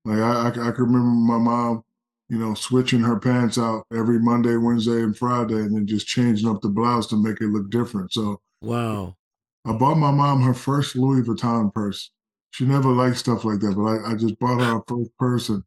Like 0.06 0.20
I, 0.20 0.46
I, 0.46 0.48
I 0.48 0.72
can 0.72 0.86
remember 0.86 1.10
my 1.10 1.38
mom, 1.38 1.84
you 2.30 2.38
know, 2.38 2.54
switching 2.54 3.02
her 3.02 3.20
pants 3.20 3.58
out 3.58 3.86
every 3.94 4.18
Monday, 4.18 4.56
Wednesday, 4.56 5.04
and 5.04 5.18
Friday, 5.18 5.56
and 5.56 5.76
then 5.76 5.86
just 5.86 6.08
changing 6.08 6.48
up 6.50 6.62
the 6.62 6.70
blouse 6.70 7.08
to 7.08 7.22
make 7.22 7.42
it 7.42 7.48
look 7.48 7.70
different. 7.70 8.14
So 8.14 8.40
Wow. 8.62 9.18
I 9.66 9.74
bought 9.74 9.96
my 9.96 10.12
mom 10.12 10.42
her 10.42 10.54
first 10.54 10.96
Louis 10.96 11.22
Vuitton 11.22 11.74
purse. 11.74 12.12
She 12.52 12.66
never 12.66 12.90
liked 12.90 13.18
stuff 13.18 13.44
like 13.44 13.60
that, 13.60 13.76
but 13.76 13.84
I, 13.84 14.12
I 14.12 14.16
just 14.16 14.40
bought 14.40 14.62
her 14.62 14.78
her 14.78 14.84
first 14.88 15.10
purse, 15.20 15.50
and, 15.50 15.64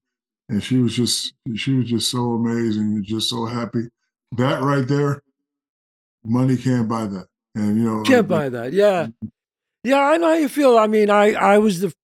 and 0.48 0.62
she 0.62 0.78
was 0.78 0.94
just 0.94 1.34
she 1.56 1.74
was 1.74 1.88
just 1.88 2.10
so 2.10 2.32
amazing 2.32 2.82
and 2.94 3.04
just 3.04 3.28
so 3.28 3.44
happy. 3.44 3.88
That 4.32 4.62
right 4.62 4.88
there, 4.88 5.22
money 6.24 6.56
can't 6.56 6.88
buy 6.88 7.06
that. 7.06 7.26
And 7.56 7.78
you 7.78 7.84
know, 7.84 8.02
Can't 8.02 8.28
buy 8.28 8.50
that. 8.50 8.72
Yeah. 8.72 9.08
Yeah, 9.82 10.00
I 10.00 10.16
know 10.18 10.28
how 10.28 10.34
you 10.34 10.48
feel. 10.48 10.76
I 10.76 10.86
mean, 10.88 11.10
I 11.10 11.32
I 11.32 11.58
was 11.58 11.80
the, 11.80 11.94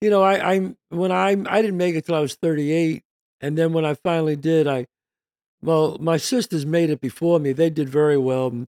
you 0.00 0.10
know, 0.10 0.22
I 0.22 0.54
I 0.54 0.74
when 0.88 1.12
I 1.12 1.30
I 1.46 1.62
didn't 1.62 1.76
make 1.76 1.94
it 1.94 2.06
till 2.06 2.14
I 2.14 2.20
was 2.20 2.34
38, 2.34 3.02
and 3.40 3.56
then 3.56 3.72
when 3.72 3.84
I 3.84 3.94
finally 3.94 4.34
did, 4.34 4.66
I 4.66 4.86
well, 5.62 5.98
my 6.00 6.16
sisters 6.16 6.64
made 6.64 6.90
it 6.90 7.00
before 7.00 7.38
me. 7.38 7.52
They 7.52 7.70
did 7.70 7.88
very 7.88 8.16
well, 8.16 8.66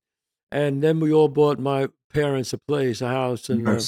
and, 0.50 0.82
then 0.82 1.00
we 1.00 1.12
all 1.12 1.28
bought 1.28 1.58
my 1.58 1.88
parents 2.12 2.52
a 2.52 2.58
place, 2.58 3.00
a 3.00 3.08
house, 3.08 3.48
and 3.48 3.66
uh, 3.66 3.80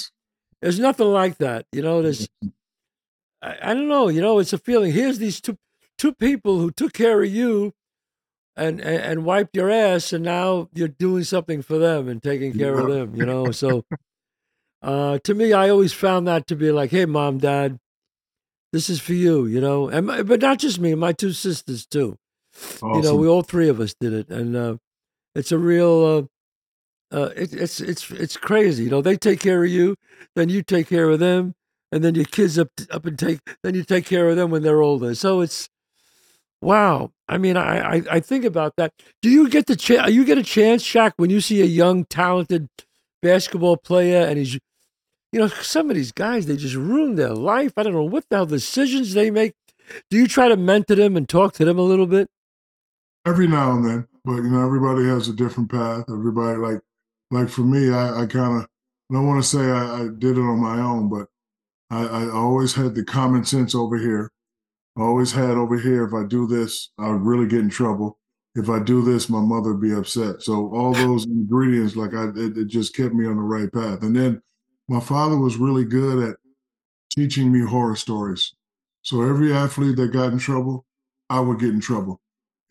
there's 0.60 0.78
nothing 0.78 1.08
like 1.08 1.38
that. 1.38 1.66
You 1.72 1.82
know, 1.82 2.00
there's 2.02 2.28
I, 3.42 3.58
I 3.62 3.74
don't 3.74 3.88
know. 3.88 4.08
You 4.08 4.20
know, 4.20 4.38
it's 4.38 4.52
a 4.52 4.58
feeling. 4.58 4.92
Here's 4.92 5.18
these 5.18 5.40
two 5.40 5.58
two 5.98 6.14
people 6.14 6.58
who 6.58 6.70
took 6.70 6.92
care 6.92 7.22
of 7.22 7.30
you. 7.30 7.72
And, 8.54 8.80
and 8.80 9.02
and 9.02 9.24
wiped 9.24 9.56
your 9.56 9.70
ass, 9.70 10.12
and 10.12 10.22
now 10.22 10.68
you're 10.74 10.86
doing 10.86 11.24
something 11.24 11.62
for 11.62 11.78
them 11.78 12.06
and 12.06 12.22
taking 12.22 12.52
care 12.52 12.78
of 12.78 12.86
them. 12.86 13.16
You 13.16 13.24
know, 13.24 13.50
so 13.50 13.84
uh, 14.82 15.18
to 15.24 15.32
me, 15.34 15.54
I 15.54 15.70
always 15.70 15.94
found 15.94 16.28
that 16.28 16.46
to 16.48 16.56
be 16.56 16.70
like, 16.70 16.90
hey, 16.90 17.06
mom, 17.06 17.38
dad, 17.38 17.78
this 18.72 18.90
is 18.90 19.00
for 19.00 19.14
you, 19.14 19.46
you 19.46 19.60
know, 19.60 19.88
and 19.88 20.06
my, 20.06 20.22
but 20.22 20.40
not 20.40 20.58
just 20.58 20.78
me, 20.80 20.94
my 20.94 21.12
two 21.12 21.32
sisters 21.32 21.86
too. 21.86 22.18
You 22.82 23.02
know, 23.02 23.16
we 23.16 23.26
all 23.28 23.42
three 23.42 23.68
of 23.68 23.80
us 23.80 23.94
did 23.98 24.12
it, 24.12 24.28
and 24.28 24.54
uh, 24.56 24.76
it's 25.34 25.52
a 25.52 25.58
real, 25.58 26.28
uh, 27.12 27.16
uh, 27.16 27.30
it, 27.36 27.54
it's 27.54 27.80
it's 27.80 28.10
it's 28.10 28.36
crazy. 28.36 28.84
You 28.84 28.90
know, 28.90 29.00
they 29.02 29.16
take 29.16 29.40
care 29.40 29.64
of 29.64 29.70
you, 29.70 29.96
then 30.36 30.48
you 30.50 30.62
take 30.62 30.88
care 30.88 31.08
of 31.08 31.18
them, 31.20 31.54
and 31.90 32.04
then 32.04 32.14
your 32.14 32.24
kids 32.26 32.58
up 32.58 32.68
up 32.90 33.06
and 33.06 33.18
take, 33.18 33.40
then 33.62 33.74
you 33.74 33.84
take 33.84 34.04
care 34.06 34.28
of 34.28 34.36
them 34.36 34.50
when 34.50 34.62
they're 34.62 34.82
older. 34.82 35.14
So 35.14 35.40
it's 35.40 35.68
wow. 36.62 37.12
I 37.28 37.36
mean, 37.36 37.56
I 37.58 37.96
I, 37.96 38.02
I 38.10 38.20
think 38.20 38.46
about 38.46 38.76
that. 38.76 38.92
Do 39.20 39.28
you 39.28 39.50
get 39.50 39.66
the 39.66 39.76
chance? 39.76 40.10
You 40.10 40.24
get 40.24 40.38
a 40.38 40.42
chance, 40.42 40.82
Shaq, 40.82 41.12
when 41.16 41.28
you 41.28 41.42
see 41.42 41.60
a 41.60 41.66
young, 41.66 42.06
talented 42.06 42.70
basketball 43.20 43.76
player, 43.76 44.26
and 44.26 44.38
he's 44.38 44.58
you 45.32 45.40
know, 45.40 45.48
some 45.48 45.88
of 45.88 45.96
these 45.96 46.12
guys, 46.12 46.46
they 46.46 46.56
just 46.56 46.74
ruin 46.74 47.14
their 47.14 47.34
life. 47.34 47.72
I 47.76 47.82
don't 47.82 47.94
know 47.94 48.04
what 48.04 48.24
the 48.28 48.36
hell 48.36 48.46
decisions 48.46 49.14
they 49.14 49.30
make. 49.30 49.54
Do 50.10 50.18
you 50.18 50.28
try 50.28 50.48
to 50.48 50.56
mentor 50.56 50.94
them 50.94 51.16
and 51.16 51.28
talk 51.28 51.54
to 51.54 51.64
them 51.64 51.78
a 51.78 51.82
little 51.82 52.06
bit? 52.06 52.28
Every 53.26 53.48
now 53.48 53.72
and 53.72 53.84
then, 53.84 54.08
but 54.24 54.36
you 54.36 54.50
know, 54.50 54.64
everybody 54.64 55.04
has 55.06 55.28
a 55.28 55.32
different 55.32 55.70
path. 55.70 56.04
Everybody 56.08 56.58
like 56.58 56.80
like 57.30 57.48
for 57.48 57.62
me, 57.62 57.90
I, 57.90 58.22
I 58.22 58.26
kind 58.26 58.62
of 58.62 58.68
don't 59.10 59.26
want 59.26 59.42
to 59.42 59.48
say 59.48 59.60
I, 59.60 60.02
I 60.02 60.08
did 60.18 60.36
it 60.36 60.40
on 60.40 60.60
my 60.60 60.78
own, 60.80 61.08
but 61.08 61.28
I, 61.90 62.04
I 62.04 62.30
always 62.30 62.74
had 62.74 62.94
the 62.94 63.04
common 63.04 63.44
sense 63.44 63.74
over 63.74 63.96
here. 63.96 64.30
I 64.96 65.02
always 65.02 65.32
had 65.32 65.50
over 65.50 65.78
here. 65.78 66.04
If 66.04 66.14
I 66.14 66.24
do 66.24 66.46
this, 66.46 66.90
I 66.98 67.08
would 67.08 67.22
really 67.22 67.46
get 67.46 67.60
in 67.60 67.70
trouble. 67.70 68.18
If 68.54 68.68
I 68.68 68.80
do 68.80 69.02
this, 69.02 69.30
my 69.30 69.40
mother 69.40 69.72
would 69.72 69.80
be 69.80 69.94
upset. 69.94 70.42
So 70.42 70.70
all 70.74 70.92
those 70.92 71.24
ingredients, 71.24 71.96
like 71.96 72.14
I, 72.14 72.28
it, 72.36 72.58
it 72.58 72.66
just 72.66 72.94
kept 72.94 73.14
me 73.14 73.26
on 73.26 73.36
the 73.36 73.42
right 73.42 73.72
path. 73.72 74.02
And 74.02 74.14
then 74.14 74.42
my 74.88 75.00
father 75.00 75.38
was 75.38 75.56
really 75.56 75.84
good 75.84 76.28
at 76.28 76.36
teaching 77.10 77.50
me 77.50 77.64
horror 77.64 77.96
stories. 77.96 78.54
So 79.00 79.22
every 79.22 79.52
athlete 79.54 79.96
that 79.96 80.12
got 80.12 80.32
in 80.32 80.38
trouble, 80.38 80.84
I 81.30 81.40
would 81.40 81.60
get 81.60 81.70
in 81.70 81.80
trouble. 81.80 82.20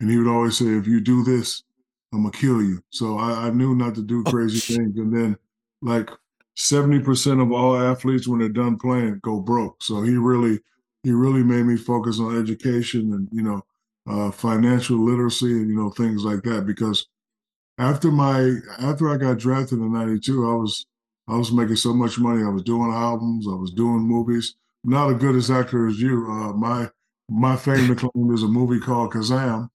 And 0.00 0.08
he 0.08 0.16
would 0.16 0.30
always 0.30 0.56
say, 0.56 0.66
if 0.66 0.86
you 0.86 1.00
do 1.00 1.24
this, 1.24 1.64
I'm 2.12 2.22
gonna 2.22 2.32
kill 2.32 2.62
you. 2.62 2.82
So 2.90 3.18
I, 3.18 3.46
I 3.46 3.50
knew 3.50 3.74
not 3.74 3.94
to 3.96 4.02
do 4.02 4.22
oh, 4.26 4.30
crazy 4.30 4.60
things. 4.74 4.96
And 4.98 5.14
then 5.14 5.36
like 5.80 6.10
70% 6.56 7.42
of 7.42 7.50
all 7.50 7.76
athletes 7.76 8.28
when 8.28 8.38
they're 8.38 8.48
done 8.48 8.78
playing 8.78 9.20
go 9.22 9.40
broke. 9.40 9.82
So 9.82 10.02
he 10.02 10.14
really 10.16 10.60
he 11.02 11.12
really 11.12 11.42
made 11.42 11.64
me 11.64 11.76
focus 11.76 12.20
on 12.20 12.38
education 12.40 13.12
and 13.12 13.28
you 13.32 13.42
know 13.42 13.62
uh, 14.08 14.30
financial 14.30 14.98
literacy 14.98 15.52
and 15.52 15.68
you 15.68 15.76
know 15.76 15.90
things 15.90 16.24
like 16.24 16.42
that 16.42 16.66
because 16.66 17.06
after 17.78 18.10
my 18.10 18.56
after 18.78 19.08
I 19.10 19.16
got 19.16 19.38
drafted 19.38 19.78
in 19.78 19.92
92 19.92 20.50
I 20.50 20.54
was 20.54 20.86
I 21.28 21.36
was 21.36 21.52
making 21.52 21.76
so 21.76 21.94
much 21.94 22.18
money. 22.18 22.42
I 22.42 22.48
was 22.48 22.62
doing 22.62 22.90
albums 22.92 23.46
I 23.48 23.54
was 23.54 23.70
doing 23.72 24.00
movies. 24.00 24.54
Not 24.84 25.10
as 25.12 25.18
good 25.18 25.36
as 25.36 25.50
actor 25.50 25.86
as 25.86 26.00
you. 26.00 26.26
Uh, 26.28 26.52
my 26.52 26.90
my 27.30 27.56
fame 27.56 27.86
to 27.94 27.94
claim 27.94 28.32
is 28.34 28.42
a 28.42 28.48
movie 28.48 28.80
called 28.80 29.12
Kazaam. 29.12 29.68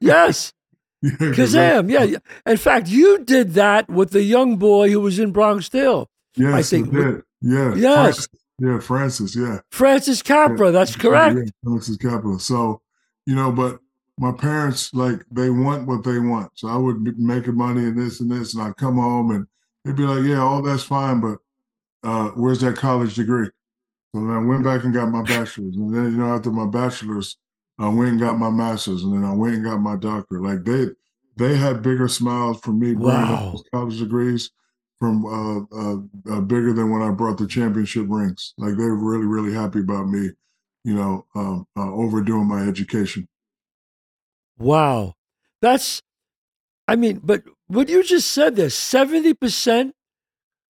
Yes, 0.00 0.52
yeah, 1.02 1.10
Kazaam. 1.10 1.90
Yeah. 1.90 2.18
In 2.46 2.56
fact, 2.56 2.88
you 2.88 3.22
did 3.24 3.52
that 3.54 3.88
with 3.90 4.10
the 4.10 4.22
young 4.22 4.56
boy 4.56 4.90
who 4.90 5.00
was 5.00 5.18
in 5.18 5.32
Bronx 5.32 5.68
Tale, 5.68 6.08
yes 6.36 6.54
I 6.54 6.62
think. 6.62 6.90
did. 6.92 7.22
Yeah 7.40 7.74
Yes. 7.76 7.94
Francis, 7.94 8.28
yeah 8.58 8.78
Francis 8.80 9.36
yeah 9.36 9.60
Francis 9.70 10.22
Capra. 10.22 10.70
That's 10.70 10.96
correct. 10.96 11.36
Yeah, 11.36 11.70
Alexis 11.70 11.96
Capital. 11.96 12.38
So, 12.38 12.80
you 13.26 13.34
know, 13.34 13.52
but 13.52 13.78
my 14.18 14.32
parents 14.32 14.92
like 14.94 15.24
they 15.30 15.48
want 15.50 15.86
what 15.86 16.02
they 16.04 16.18
want. 16.18 16.50
So 16.54 16.68
I 16.68 16.76
would 16.76 17.04
be 17.04 17.12
making 17.16 17.56
money 17.56 17.84
and 17.84 17.96
this 17.98 18.20
and 18.20 18.30
this, 18.30 18.54
and 18.54 18.62
I'd 18.62 18.76
come 18.76 18.96
home 18.96 19.30
and 19.30 19.46
they'd 19.84 19.96
be 19.96 20.02
like, 20.02 20.24
"Yeah, 20.24 20.40
all 20.40 20.60
that's 20.62 20.82
fine, 20.82 21.20
but 21.20 21.38
uh, 22.02 22.30
where's 22.30 22.60
that 22.62 22.76
college 22.76 23.14
degree?" 23.14 23.48
So 24.14 24.20
then 24.22 24.30
I 24.30 24.38
went 24.38 24.64
back 24.64 24.84
and 24.84 24.92
got 24.94 25.10
my 25.10 25.22
bachelor's, 25.22 25.76
and 25.76 25.94
then 25.94 26.04
you 26.12 26.18
know 26.18 26.34
after 26.34 26.50
my 26.50 26.66
bachelor's, 26.66 27.36
I 27.78 27.88
went 27.88 28.10
and 28.10 28.20
got 28.20 28.38
my 28.38 28.50
master's, 28.50 29.04
and 29.04 29.14
then 29.14 29.24
I 29.24 29.34
went 29.34 29.54
and 29.54 29.64
got 29.64 29.78
my 29.78 29.96
doctorate. 29.96 30.42
Like 30.42 30.64
they 30.64 30.86
they 31.36 31.56
had 31.56 31.82
bigger 31.82 32.08
smiles 32.08 32.58
for 32.60 32.72
me 32.72 32.94
Wow. 32.96 33.54
college 33.72 33.98
degrees 34.00 34.50
from 35.00 35.24
uh, 35.24 35.60
uh, 35.76 36.36
uh, 36.36 36.40
bigger 36.40 36.72
than 36.72 36.90
when 36.90 37.02
I 37.02 37.10
brought 37.10 37.38
the 37.38 37.46
championship 37.46 38.06
rings. 38.08 38.54
Like 38.58 38.76
they're 38.76 38.94
really 38.94 39.26
really 39.26 39.52
happy 39.52 39.80
about 39.80 40.08
me, 40.08 40.30
you 40.84 40.94
know, 40.94 41.26
um, 41.34 41.66
uh, 41.76 41.92
overdoing 41.92 42.46
my 42.46 42.62
education. 42.62 43.28
Wow, 44.58 45.14
that's. 45.62 46.02
I 46.86 46.96
mean, 46.96 47.20
but 47.22 47.44
what 47.66 47.88
you 47.88 48.02
just 48.02 48.30
said 48.30 48.56
there, 48.56 48.70
seventy 48.70 49.34
percent 49.34 49.94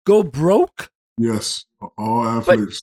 go 0.04 0.23
broke. 0.23 0.90
Yes, 1.16 1.64
all 1.97 2.25
athletes. 2.25 2.82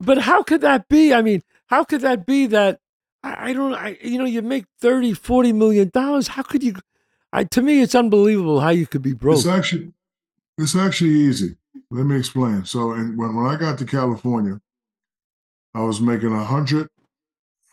But 0.00 0.18
how 0.18 0.42
could 0.42 0.60
that 0.62 0.88
be? 0.88 1.14
I 1.14 1.22
mean, 1.22 1.42
how 1.66 1.84
could 1.84 2.00
that 2.00 2.26
be 2.26 2.46
that 2.46 2.80
I, 3.22 3.50
I 3.50 3.52
don't 3.52 3.74
I 3.74 3.98
you 4.02 4.18
know, 4.18 4.24
you 4.24 4.42
make 4.42 4.66
30, 4.80 5.14
40 5.14 5.52
million 5.52 5.90
dollars. 5.92 6.28
How 6.28 6.42
could 6.42 6.62
you 6.62 6.74
I 7.32 7.44
to 7.44 7.62
me 7.62 7.80
it's 7.80 7.94
unbelievable 7.94 8.60
how 8.60 8.70
you 8.70 8.86
could 8.86 9.02
be 9.02 9.14
broke. 9.14 9.38
It's 9.38 9.46
actually 9.46 9.92
it's 10.58 10.76
actually 10.76 11.10
easy. 11.10 11.56
Let 11.90 12.06
me 12.06 12.16
explain. 12.16 12.64
So, 12.64 12.92
and 12.92 13.18
when 13.18 13.34
when 13.34 13.46
I 13.46 13.56
got 13.56 13.78
to 13.78 13.84
California, 13.84 14.60
I 15.74 15.82
was 15.82 16.00
making 16.00 16.32
a 16.32 16.44
hundred 16.44 16.88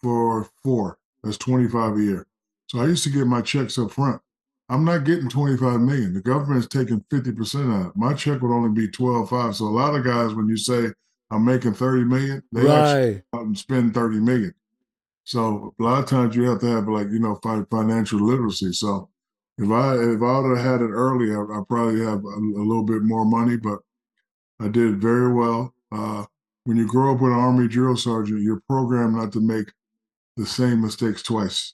for 0.01 0.49
four. 0.63 0.97
That's 1.23 1.37
twenty 1.37 1.67
five 1.67 1.95
a 1.95 2.01
year. 2.01 2.27
So 2.67 2.79
I 2.79 2.85
used 2.85 3.03
to 3.03 3.09
get 3.09 3.27
my 3.27 3.41
checks 3.41 3.77
up 3.77 3.91
front. 3.91 4.21
I'm 4.69 4.85
not 4.85 5.03
getting 5.03 5.27
25 5.27 5.81
million. 5.81 6.13
The 6.13 6.21
government's 6.21 6.65
taking 6.65 7.03
50% 7.11 7.85
out. 7.85 7.97
My 7.97 8.13
check 8.13 8.41
would 8.41 8.55
only 8.55 8.69
be 8.69 8.87
12.5. 8.87 9.55
So 9.55 9.65
a 9.65 9.67
lot 9.67 9.93
of 9.95 10.05
guys, 10.05 10.33
when 10.33 10.47
you 10.47 10.55
say 10.55 10.93
I'm 11.29 11.43
making 11.43 11.73
30 11.73 12.05
million, 12.05 12.41
they 12.53 12.61
actually 12.61 13.11
right. 13.11 13.23
go 13.33 13.39
out 13.39 13.45
and 13.47 13.57
spend 13.57 13.93
30 13.93 14.21
million. 14.21 14.53
So 15.25 15.75
a 15.77 15.83
lot 15.83 15.99
of 15.99 16.05
times 16.05 16.37
you 16.37 16.49
have 16.49 16.61
to 16.61 16.67
have 16.67 16.87
like, 16.87 17.07
you 17.11 17.19
know, 17.19 17.37
financial 17.69 18.21
literacy. 18.21 18.71
So 18.71 19.09
if 19.61 19.69
I 19.71 19.95
if 19.95 20.21
I 20.21 20.39
would 20.39 20.57
have 20.57 20.65
had 20.65 20.81
it 20.81 20.89
early, 20.91 21.33
I, 21.33 21.41
I 21.41 21.61
probably 21.67 22.01
have 22.01 22.23
a, 22.25 22.27
a 22.27 22.65
little 22.65 22.83
bit 22.83 23.03
more 23.03 23.25
money, 23.25 23.57
but 23.57 23.79
I 24.59 24.67
did 24.67 25.01
very 25.01 25.31
well. 25.33 25.73
Uh, 25.91 26.25
when 26.65 26.77
you 26.77 26.87
grow 26.87 27.13
up 27.13 27.21
with 27.21 27.31
an 27.31 27.39
Army 27.39 27.67
drill 27.67 27.97
sergeant, 27.97 28.41
you're 28.41 28.61
programmed 28.67 29.15
not 29.15 29.31
to 29.33 29.39
make 29.39 29.71
the 30.37 30.45
same 30.45 30.81
mistakes 30.81 31.23
twice. 31.23 31.73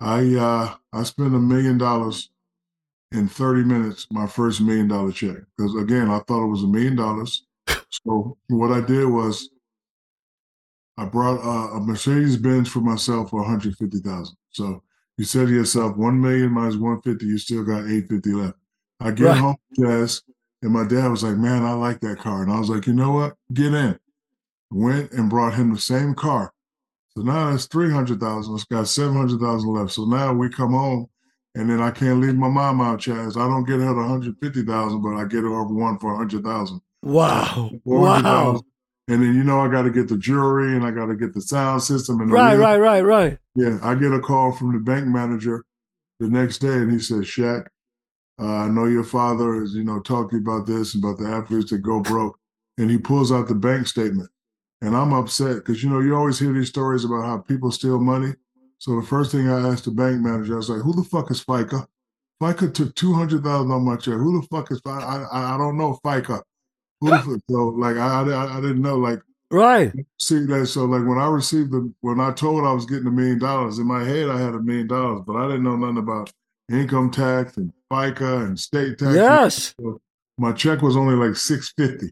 I 0.00 0.34
uh, 0.36 0.74
I 0.92 1.02
spent 1.04 1.34
a 1.34 1.38
million 1.38 1.78
dollars 1.78 2.30
in 3.12 3.28
30 3.28 3.64
minutes, 3.64 4.06
my 4.10 4.26
first 4.26 4.60
million 4.60 4.88
dollar 4.88 5.12
check. 5.12 5.38
Because 5.56 5.74
again, 5.76 6.10
I 6.10 6.20
thought 6.20 6.44
it 6.44 6.50
was 6.50 6.64
a 6.64 6.68
million 6.68 6.96
dollars. 6.96 7.44
So 7.90 8.36
what 8.48 8.72
I 8.72 8.80
did 8.80 9.06
was 9.06 9.48
I 10.98 11.04
brought 11.04 11.40
uh, 11.40 11.76
a 11.76 11.80
Mercedes 11.80 12.36
Benz 12.36 12.68
for 12.68 12.80
myself 12.80 13.30
for 13.30 13.40
150,000. 13.40 14.36
So 14.50 14.82
you 15.16 15.24
said 15.24 15.48
to 15.48 15.52
yourself, 15.54 15.96
one 15.96 16.20
million 16.20 16.52
minus 16.52 16.76
150, 16.76 17.26
you 17.26 17.38
still 17.38 17.64
got 17.64 17.86
850 17.88 18.32
left. 18.32 18.58
I 19.00 19.10
get 19.10 19.26
Right. 19.26 19.38
home, 19.38 19.56
Chazz, 19.78 20.22
and 20.62 20.72
my 20.72 20.84
dad 20.86 21.08
was 21.08 21.22
like, 21.22 21.36
"Man, 21.36 21.62
I 21.62 21.72
like 21.72 22.00
that 22.00 22.18
car," 22.18 22.42
and 22.42 22.50
I 22.52 22.58
was 22.58 22.70
like, 22.70 22.86
"You 22.86 22.94
know 22.94 23.12
what? 23.12 23.36
Get 23.52 23.74
in." 23.74 23.98
Went 24.70 25.12
and 25.12 25.30
brought 25.30 25.54
him 25.54 25.72
the 25.72 25.80
same 25.80 26.14
car. 26.14 26.52
So 27.16 27.22
now 27.22 27.50
that's 27.50 27.66
300,000. 27.66 28.54
It's 28.54 28.64
got 28.64 28.88
700,000 28.88 29.70
left. 29.70 29.92
So 29.92 30.04
now 30.04 30.34
we 30.34 30.48
come 30.50 30.72
home 30.72 31.06
and 31.54 31.70
then 31.70 31.80
I 31.80 31.90
can't 31.90 32.20
leave 32.20 32.34
my 32.34 32.48
mom 32.48 32.80
out, 32.80 33.00
Chazz. 33.00 33.36
I 33.36 33.46
don't 33.46 33.64
get 33.64 33.80
her 33.80 33.94
the 33.94 34.02
150,000, 34.02 35.00
but 35.00 35.14
I 35.14 35.24
get 35.24 35.44
her 35.44 35.62
one 35.62 35.98
for 35.98 36.10
100,000. 36.12 36.80
Wow. 37.02 37.70
Wow. 37.84 38.60
And 39.08 39.22
then, 39.22 39.34
you 39.34 39.44
know, 39.44 39.60
I 39.60 39.68
got 39.68 39.82
to 39.82 39.90
get 39.90 40.08
the 40.08 40.18
jewelry 40.18 40.74
and 40.74 40.84
I 40.84 40.90
got 40.90 41.06
to 41.06 41.14
get 41.14 41.32
the 41.32 41.40
sound 41.40 41.82
system. 41.82 42.20
And 42.20 42.30
Right, 42.30 42.56
right, 42.56 42.78
right, 42.78 43.02
right. 43.02 43.38
Yeah. 43.54 43.78
I 43.82 43.94
get 43.94 44.12
a 44.12 44.18
call 44.18 44.52
from 44.52 44.72
the 44.72 44.80
bank 44.80 45.06
manager 45.06 45.64
the 46.18 46.28
next 46.28 46.58
day 46.58 46.72
and 46.72 46.90
he 46.90 46.98
says, 46.98 47.20
Shaq, 47.20 47.66
uh, 48.40 48.46
I 48.46 48.68
know 48.68 48.86
your 48.86 49.04
father 49.04 49.62
is 49.62 49.74
you 49.74 49.84
know, 49.84 50.00
talking 50.00 50.40
about 50.40 50.66
this, 50.66 50.94
about 50.94 51.18
the 51.18 51.28
athletes 51.28 51.70
that 51.70 51.78
go 51.78 52.00
broke. 52.00 52.38
And 52.78 52.90
he 52.90 52.98
pulls 52.98 53.32
out 53.32 53.48
the 53.48 53.54
bank 53.54 53.86
statement. 53.86 54.28
And 54.82 54.94
I'm 54.94 55.12
upset 55.12 55.56
because, 55.56 55.82
you 55.82 55.88
know, 55.88 56.00
you 56.00 56.14
always 56.14 56.38
hear 56.38 56.52
these 56.52 56.68
stories 56.68 57.04
about 57.04 57.24
how 57.24 57.38
people 57.38 57.70
steal 57.70 57.98
money. 57.98 58.34
So 58.78 59.00
the 59.00 59.06
first 59.06 59.32
thing 59.32 59.48
I 59.48 59.70
asked 59.70 59.86
the 59.86 59.90
bank 59.90 60.20
manager, 60.20 60.54
I 60.54 60.56
was 60.56 60.68
like, 60.68 60.82
who 60.82 60.92
the 60.92 61.08
fuck 61.08 61.30
is 61.30 61.42
FICA? 61.42 61.86
FICA 62.42 62.74
took 62.74 62.94
200000 62.94 63.70
on 63.70 63.82
my 63.82 63.96
check. 63.96 64.14
Who 64.14 64.38
the 64.40 64.46
fuck 64.48 64.70
is 64.70 64.80
FICA? 64.82 65.02
I, 65.02 65.26
I, 65.32 65.54
I 65.54 65.58
don't 65.58 65.78
know 65.78 65.98
FICA. 66.04 66.42
So 67.02 67.64
like 67.68 67.96
I, 67.96 68.22
I 68.22 68.58
I 68.58 68.60
didn't 68.60 68.82
know 68.82 68.96
like 68.96 69.20
Right. 69.50 69.92
see 70.18 70.40
that 70.46 70.66
so 70.66 70.86
like 70.86 71.06
when 71.06 71.18
I 71.18 71.28
received 71.28 71.70
the 71.70 71.92
when 72.00 72.18
I 72.20 72.32
told 72.32 72.64
I 72.64 72.72
was 72.72 72.86
getting 72.86 73.06
a 73.06 73.10
million 73.12 73.38
dollars 73.38 73.78
in 73.78 73.86
my 73.86 74.02
head 74.02 74.28
I 74.28 74.40
had 74.40 74.54
a 74.54 74.60
million 74.60 74.88
dollars 74.88 75.22
but 75.26 75.36
I 75.36 75.46
didn't 75.46 75.62
know 75.64 75.76
nothing 75.76 75.98
about 75.98 76.32
income 76.70 77.10
tax 77.10 77.56
and 77.56 77.72
FICA 77.92 78.46
and 78.46 78.58
state 78.58 78.98
tax. 78.98 79.14
Yes. 79.14 79.74
So 79.80 80.00
my 80.38 80.52
check 80.52 80.82
was 80.82 80.96
only 80.96 81.14
like 81.14 81.36
six 81.36 81.72
fifty, 81.76 82.10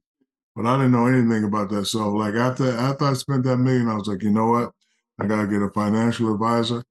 but 0.54 0.64
I 0.66 0.76
didn't 0.76 0.92
know 0.92 1.06
anything 1.06 1.44
about 1.44 1.70
that. 1.70 1.86
So 1.86 2.10
like 2.12 2.34
after 2.34 2.70
after 2.70 3.06
I 3.06 3.14
spent 3.14 3.42
that 3.44 3.56
million, 3.56 3.88
I 3.88 3.96
was 3.96 4.06
like, 4.06 4.22
you 4.22 4.30
know 4.30 4.46
what? 4.46 4.70
I 5.18 5.26
gotta 5.26 5.48
get 5.48 5.62
a 5.62 5.70
financial 5.70 6.32
advisor. 6.32 6.84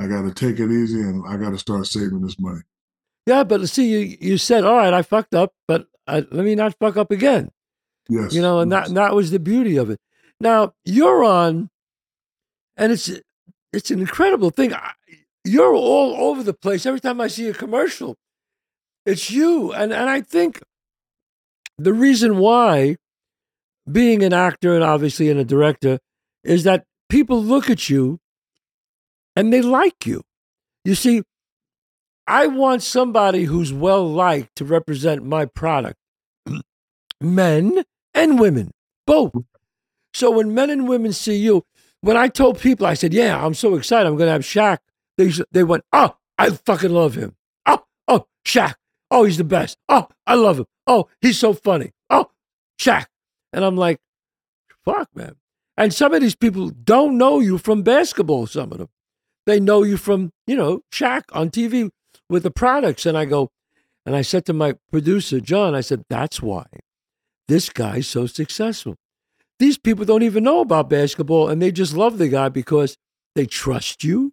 I 0.00 0.06
gotta 0.06 0.32
take 0.32 0.60
it 0.60 0.70
easy 0.70 1.00
and 1.00 1.24
I 1.26 1.36
gotta 1.36 1.58
start 1.58 1.86
saving 1.86 2.20
this 2.20 2.38
money. 2.38 2.60
Yeah, 3.26 3.42
but 3.42 3.68
see, 3.68 3.88
you 3.88 4.16
you 4.20 4.38
said, 4.38 4.64
all 4.64 4.76
right, 4.76 4.94
I 4.94 5.02
fucked 5.02 5.34
up, 5.34 5.52
but 5.66 5.86
I, 6.08 6.16
let 6.20 6.44
me 6.44 6.54
not 6.54 6.74
fuck 6.80 6.96
up 6.96 7.10
again. 7.10 7.50
Yes. 8.08 8.32
You 8.32 8.40
know, 8.42 8.60
and 8.60 8.72
that 8.72 8.80
yes. 8.80 8.88
and 8.88 8.96
that 8.96 9.14
was 9.14 9.30
the 9.30 9.38
beauty 9.38 9.76
of 9.76 9.90
it. 9.90 10.00
Now 10.40 10.72
you're 10.84 11.22
on, 11.24 11.68
and 12.76 12.90
it's 12.92 13.10
it's 13.72 13.90
an 13.90 14.00
incredible 14.00 14.50
thing. 14.50 14.72
I- 14.74 14.94
You're 15.44 15.74
all 15.74 16.14
over 16.28 16.42
the 16.42 16.54
place. 16.54 16.84
Every 16.86 17.00
time 17.00 17.20
I 17.20 17.28
see 17.28 17.48
a 17.48 17.54
commercial, 17.54 18.16
it's 19.06 19.30
you, 19.30 19.72
and 19.72 19.92
and 19.92 20.08
I 20.10 20.20
think 20.22 20.60
the 21.78 21.92
reason 21.92 22.38
why 22.38 22.96
being 23.90 24.22
an 24.22 24.32
actor 24.32 24.74
and 24.74 24.84
obviously 24.84 25.30
and 25.30 25.38
a 25.40 25.44
director 25.44 25.98
is 26.44 26.64
that 26.64 26.84
people 27.08 27.42
look 27.42 27.70
at 27.70 27.88
you 27.88 28.18
and 29.36 29.52
they 29.52 29.62
like 29.62 30.04
you. 30.06 30.22
You 30.84 30.94
see, 30.94 31.22
I 32.28 32.46
want 32.46 32.82
somebody 32.82 33.44
who's 33.44 33.72
well 33.72 34.06
liked 34.06 34.54
to 34.56 34.66
represent 34.66 35.24
my 35.24 35.46
product, 35.46 35.96
men 37.22 37.84
and 38.12 38.38
women, 38.38 38.70
both. 39.06 39.32
So 40.12 40.32
when 40.32 40.52
men 40.52 40.68
and 40.68 40.86
women 40.86 41.14
see 41.14 41.36
you, 41.36 41.64
when 42.02 42.18
I 42.18 42.28
told 42.28 42.60
people, 42.60 42.84
I 42.84 42.92
said, 42.92 43.14
"Yeah, 43.14 43.42
I'm 43.42 43.54
so 43.54 43.76
excited. 43.76 44.06
I'm 44.06 44.16
going 44.16 44.28
to 44.28 44.32
have 44.32 44.42
Shaq." 44.42 44.78
They 45.16 45.32
they 45.52 45.64
went, 45.64 45.84
"Oh, 45.90 46.16
I 46.36 46.50
fucking 46.50 46.92
love 46.92 47.14
him. 47.14 47.34
Oh, 47.64 47.82
oh, 48.06 48.26
Shaq. 48.44 48.74
Oh, 49.10 49.24
he's 49.24 49.38
the 49.38 49.44
best. 49.44 49.78
Oh, 49.88 50.08
I 50.26 50.34
love 50.34 50.58
him. 50.58 50.66
Oh, 50.86 51.08
he's 51.22 51.38
so 51.38 51.54
funny. 51.54 51.92
Oh, 52.10 52.30
Shaq." 52.78 53.06
And 53.54 53.64
I'm 53.64 53.76
like, 53.76 54.00
"Fuck, 54.84 55.08
man." 55.16 55.36
And 55.78 55.94
some 55.94 56.12
of 56.12 56.20
these 56.20 56.36
people 56.36 56.68
don't 56.68 57.16
know 57.16 57.40
you 57.40 57.56
from 57.56 57.82
basketball. 57.82 58.46
Some 58.46 58.70
of 58.72 58.78
them, 58.78 58.88
they 59.46 59.60
know 59.60 59.82
you 59.82 59.96
from 59.96 60.30
you 60.46 60.56
know 60.56 60.82
Shaq 60.92 61.22
on 61.32 61.48
TV 61.48 61.90
with 62.28 62.42
the 62.42 62.50
products. 62.50 63.06
And 63.06 63.16
I 63.16 63.24
go, 63.24 63.50
and 64.06 64.16
I 64.16 64.22
said 64.22 64.46
to 64.46 64.52
my 64.52 64.74
producer 64.90 65.40
John, 65.40 65.74
I 65.74 65.80
said, 65.80 66.04
"That's 66.08 66.40
why 66.42 66.66
this 67.48 67.70
guy's 67.70 68.06
so 68.06 68.26
successful." 68.26 68.96
these 69.58 69.78
people 69.78 70.04
don't 70.04 70.22
even 70.22 70.44
know 70.44 70.60
about 70.60 70.88
basketball 70.88 71.48
and 71.48 71.60
they 71.60 71.72
just 71.72 71.96
love 71.96 72.18
the 72.18 72.28
guy 72.28 72.48
because 72.48 72.96
they 73.34 73.46
trust 73.46 74.04
you 74.04 74.32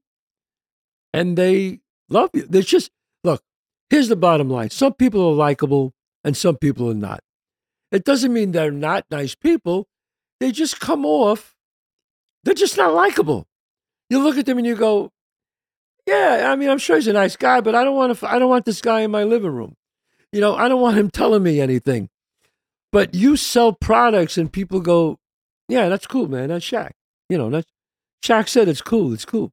and 1.14 1.38
they 1.38 1.80
love 2.10 2.30
you. 2.34 2.46
There's 2.48 2.66
just, 2.66 2.92
look, 3.24 3.42
here's 3.90 4.08
the 4.08 4.16
bottom 4.16 4.50
line 4.50 4.70
some 4.70 4.94
people 4.94 5.28
are 5.30 5.34
likable 5.34 5.94
and 6.24 6.38
some 6.38 6.58
people 6.58 6.90
are 6.90 6.96
not. 6.96 7.22
It 7.92 8.04
doesn't 8.04 8.34
mean 8.34 8.52
they're 8.52 8.72
not 8.72 9.06
nice 9.10 9.36
people, 9.36 9.88
they 10.40 10.52
just 10.52 10.80
come 10.80 11.06
off, 11.06 11.56
they're 12.44 12.54
just 12.54 12.78
not 12.78 12.94
likable. 12.94 13.46
You 14.10 14.20
look 14.20 14.38
at 14.38 14.46
them 14.46 14.60
and 14.60 14.68
you 14.68 14.75
go, 14.75 15.12
yeah, 16.05 16.50
I 16.51 16.55
mean, 16.55 16.69
I'm 16.69 16.77
sure 16.77 16.95
he's 16.95 17.07
a 17.07 17.13
nice 17.13 17.35
guy, 17.35 17.62
but 17.62 17.75
I 17.75 17.83
don't 17.83 17.95
want 17.95 18.17
to, 18.17 18.31
I 18.31 18.38
don't 18.39 18.50
want 18.50 18.65
this 18.65 18.81
guy 18.81 19.01
in 19.01 19.12
my 19.12 19.24
living 19.24 19.51
room. 19.51 19.75
You 20.31 20.41
know, 20.41 20.55
I 20.55 20.67
don't 20.67 20.81
want 20.81 20.97
him 20.97 21.09
telling 21.13 21.43
me 21.43 21.59
anything. 21.59 22.09
But 22.91 23.13
you 23.13 23.35
sell 23.35 23.74
products 23.74 24.38
and 24.38 24.51
people 24.51 24.79
go, 24.79 25.17
yeah, 25.67 25.89
that's 25.89 26.07
cool, 26.07 26.27
man. 26.27 26.50
That's 26.50 26.65
Shaq. 26.65 26.91
You 27.29 27.38
know, 27.38 27.50
that's 27.50 27.69
Shaq 28.24 28.47
said 28.47 28.67
it's 28.67 28.81
cool. 28.81 29.13
It's 29.13 29.25
cool. 29.25 29.51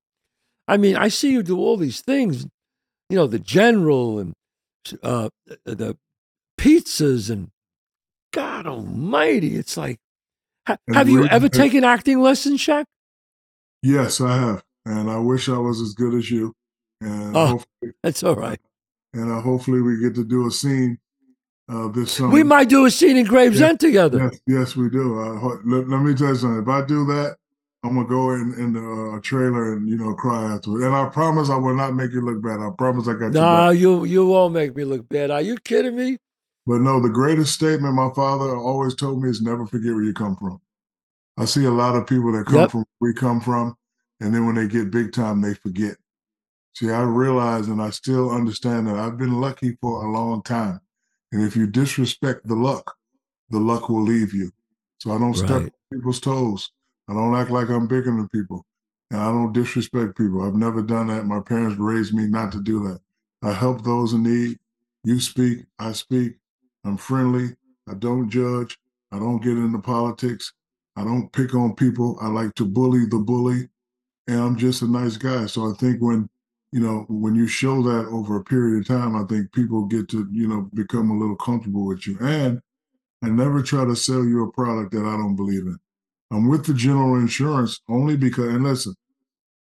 I 0.68 0.76
mean, 0.76 0.96
I 0.96 1.08
see 1.08 1.32
you 1.32 1.42
do 1.42 1.58
all 1.58 1.76
these 1.76 2.00
things, 2.00 2.46
you 3.10 3.16
know, 3.16 3.26
the 3.26 3.38
general 3.38 4.18
and 4.18 4.34
uh, 5.02 5.30
the 5.64 5.96
pizzas 6.58 7.30
and 7.30 7.48
God 8.32 8.66
almighty. 8.66 9.56
It's 9.56 9.76
like, 9.76 9.98
ha- 10.66 10.78
have 10.92 11.08
you 11.08 11.26
ever 11.26 11.48
taken 11.48 11.82
acting 11.84 12.20
lessons, 12.20 12.60
Shaq? 12.60 12.84
Yes, 13.82 14.20
I 14.20 14.36
have. 14.36 14.62
And 14.84 15.10
I 15.10 15.18
wish 15.18 15.48
I 15.48 15.58
was 15.58 15.80
as 15.80 15.92
good 15.94 16.14
as 16.14 16.30
you. 16.30 16.54
And 17.00 17.36
Oh. 17.36 17.62
That's 18.02 18.22
all 18.22 18.34
right. 18.36 18.58
and 19.14 19.30
uh, 19.30 19.40
hopefully 19.40 19.80
we 19.82 20.00
get 20.00 20.14
to 20.16 20.24
do 20.24 20.46
a 20.46 20.50
scene 20.50 20.98
uh, 21.68 21.88
this 21.88 22.12
summer. 22.12 22.32
We 22.32 22.42
might 22.42 22.68
do 22.68 22.86
a 22.86 22.90
scene 22.90 23.16
in 23.16 23.24
Gravesend 23.26 23.78
together. 23.80 24.18
Yes, 24.30 24.40
yes, 24.46 24.76
we 24.76 24.88
do. 24.90 25.18
Uh, 25.20 25.58
let, 25.64 25.88
let 25.88 26.00
me 26.02 26.14
tell 26.14 26.28
you 26.28 26.34
something. 26.36 26.62
If 26.62 26.68
I 26.68 26.84
do 26.84 27.04
that, 27.06 27.36
I'm 27.84 27.94
gonna 27.94 28.08
go 28.08 28.30
in 28.34 28.54
in 28.58 28.72
the 28.74 29.16
uh, 29.16 29.20
trailer 29.22 29.72
and 29.74 29.88
you 29.88 29.96
know 29.96 30.14
cry 30.14 30.44
afterwards. 30.54 30.84
And 30.84 30.94
I 30.94 31.08
promise 31.08 31.50
I 31.50 31.56
will 31.56 31.74
not 31.74 31.94
make 31.94 32.12
you 32.12 32.20
look 32.20 32.42
bad. 32.42 32.60
I 32.60 32.70
promise 32.78 33.08
I 33.08 33.14
got 33.14 33.26
you. 33.26 33.30
No, 33.32 33.70
you 33.70 34.04
you 34.04 34.26
won't 34.26 34.54
make 34.54 34.76
me 34.76 34.84
look 34.84 35.08
bad. 35.08 35.30
Are 35.32 35.40
you 35.40 35.56
kidding 35.58 35.96
me? 35.96 36.18
But 36.66 36.80
no, 36.80 37.00
the 37.00 37.08
greatest 37.08 37.54
statement 37.54 37.94
my 37.94 38.10
father 38.14 38.56
always 38.56 38.94
told 38.94 39.20
me 39.20 39.30
is 39.30 39.42
never 39.42 39.66
forget 39.66 39.92
where 39.94 40.04
you 40.04 40.12
come 40.12 40.36
from. 40.36 40.60
I 41.36 41.44
see 41.44 41.64
a 41.64 41.70
lot 41.72 41.96
of 41.96 42.06
people 42.06 42.30
that 42.32 42.46
come 42.46 42.54
Yep. 42.60 42.70
from 42.70 42.84
where 42.98 43.10
we 43.10 43.14
come 43.14 43.40
from, 43.40 43.74
and 44.22 44.34
then 44.34 44.46
when 44.46 44.54
they 44.54 44.68
get 44.68 44.90
big 44.90 45.12
time, 45.12 45.40
they 45.42 45.54
forget. 45.54 45.96
See, 46.74 46.90
I 46.90 47.02
realize 47.02 47.68
and 47.68 47.82
I 47.82 47.90
still 47.90 48.30
understand 48.30 48.86
that 48.86 48.96
I've 48.96 49.18
been 49.18 49.40
lucky 49.40 49.76
for 49.80 50.04
a 50.04 50.10
long 50.10 50.42
time. 50.42 50.80
And 51.32 51.42
if 51.42 51.56
you 51.56 51.66
disrespect 51.66 52.46
the 52.46 52.54
luck, 52.54 52.96
the 53.50 53.58
luck 53.60 53.88
will 53.88 54.02
leave 54.02 54.32
you. 54.34 54.52
So 55.00 55.12
I 55.12 55.18
don't 55.18 55.34
step 55.34 55.62
Right. 55.62 55.66
on 55.66 55.98
people's 55.98 56.20
toes. 56.20 56.70
I 57.08 57.14
don't 57.14 57.34
act 57.36 57.50
like 57.50 57.68
I'm 57.68 57.86
bigger 57.88 58.10
than 58.16 58.28
people. 58.28 58.66
And 59.10 59.20
I 59.20 59.26
don't 59.30 59.52
disrespect 59.52 60.16
people. 60.16 60.42
I've 60.42 60.54
never 60.54 60.82
done 60.82 61.08
that. 61.08 61.26
My 61.26 61.40
parents 61.40 61.78
raised 61.78 62.14
me 62.14 62.26
not 62.28 62.52
to 62.52 62.62
do 62.62 62.82
that. 62.88 63.00
I 63.42 63.52
help 63.52 63.84
those 63.84 64.14
in 64.14 64.22
need. 64.22 64.58
You 65.04 65.20
speak, 65.20 65.66
I 65.78 65.92
speak. 65.92 66.38
I'm 66.84 66.96
friendly. 66.96 67.56
I 67.88 67.94
don't 67.94 68.30
judge. 68.30 68.78
I 69.10 69.18
don't 69.18 69.42
get 69.42 69.58
into 69.58 69.80
politics. 69.80 70.52
I 70.96 71.04
don't 71.04 71.32
pick 71.32 71.54
on 71.54 71.74
people. 71.74 72.18
I 72.22 72.28
like 72.28 72.54
to 72.56 72.64
bully 72.64 73.06
the 73.06 73.18
bully. 73.18 73.68
And 74.26 74.40
I'm 74.40 74.56
just 74.56 74.82
a 74.82 74.86
nice 74.86 75.16
guy. 75.16 75.46
So 75.46 75.70
I 75.70 75.74
think 75.74 76.00
when, 76.00 76.28
you 76.70 76.80
know, 76.80 77.06
when 77.08 77.34
you 77.34 77.46
show 77.46 77.82
that 77.82 78.06
over 78.08 78.36
a 78.36 78.44
period 78.44 78.80
of 78.80 78.86
time, 78.86 79.16
I 79.16 79.24
think 79.24 79.52
people 79.52 79.84
get 79.86 80.08
to, 80.10 80.28
you 80.30 80.48
know, 80.48 80.68
become 80.74 81.10
a 81.10 81.18
little 81.18 81.36
comfortable 81.36 81.86
with 81.86 82.06
you. 82.06 82.16
And 82.20 82.60
I 83.22 83.28
never 83.28 83.62
try 83.62 83.84
to 83.84 83.96
sell 83.96 84.24
you 84.24 84.44
a 84.44 84.52
product 84.52 84.92
that 84.92 85.04
I 85.04 85.16
don't 85.16 85.36
believe 85.36 85.62
in. 85.62 85.78
I'm 86.30 86.48
with 86.48 86.64
the 86.66 86.74
general 86.74 87.16
insurance 87.16 87.80
only 87.88 88.16
because, 88.16 88.48
and 88.48 88.64
listen, 88.64 88.94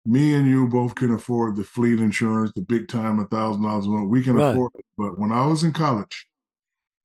me 0.05 0.33
and 0.33 0.47
you 0.47 0.67
both 0.67 0.95
can 0.95 1.13
afford 1.13 1.55
the 1.55 1.63
fleet 1.63 1.99
insurance, 1.99 2.51
the 2.55 2.61
big 2.61 2.87
time, 2.87 3.19
a 3.19 3.25
thousand 3.25 3.63
dollars 3.63 3.85
a 3.85 3.89
month. 3.89 4.09
We 4.09 4.23
can 4.23 4.35
Right. 4.35 4.51
afford 4.51 4.71
it. 4.75 4.85
But 4.97 5.19
when 5.19 5.31
I 5.31 5.45
was 5.45 5.63
in 5.63 5.71
college 5.71 6.27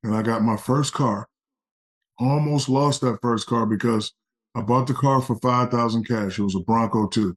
and 0.03 0.15
I 0.15 0.23
got 0.23 0.43
my 0.43 0.57
first 0.57 0.93
car, 0.93 1.29
almost 2.19 2.69
lost 2.69 3.01
that 3.03 3.21
first 3.21 3.47
car 3.47 3.67
because 3.67 4.13
I 4.55 4.61
bought 4.61 4.87
the 4.87 4.95
car 4.95 5.21
for 5.21 5.37
five 5.37 5.71
thousand 5.71 6.07
cash. 6.07 6.39
It 6.39 6.43
was 6.43 6.55
a 6.55 6.61
Bronco 6.61 7.09
too. 7.09 7.37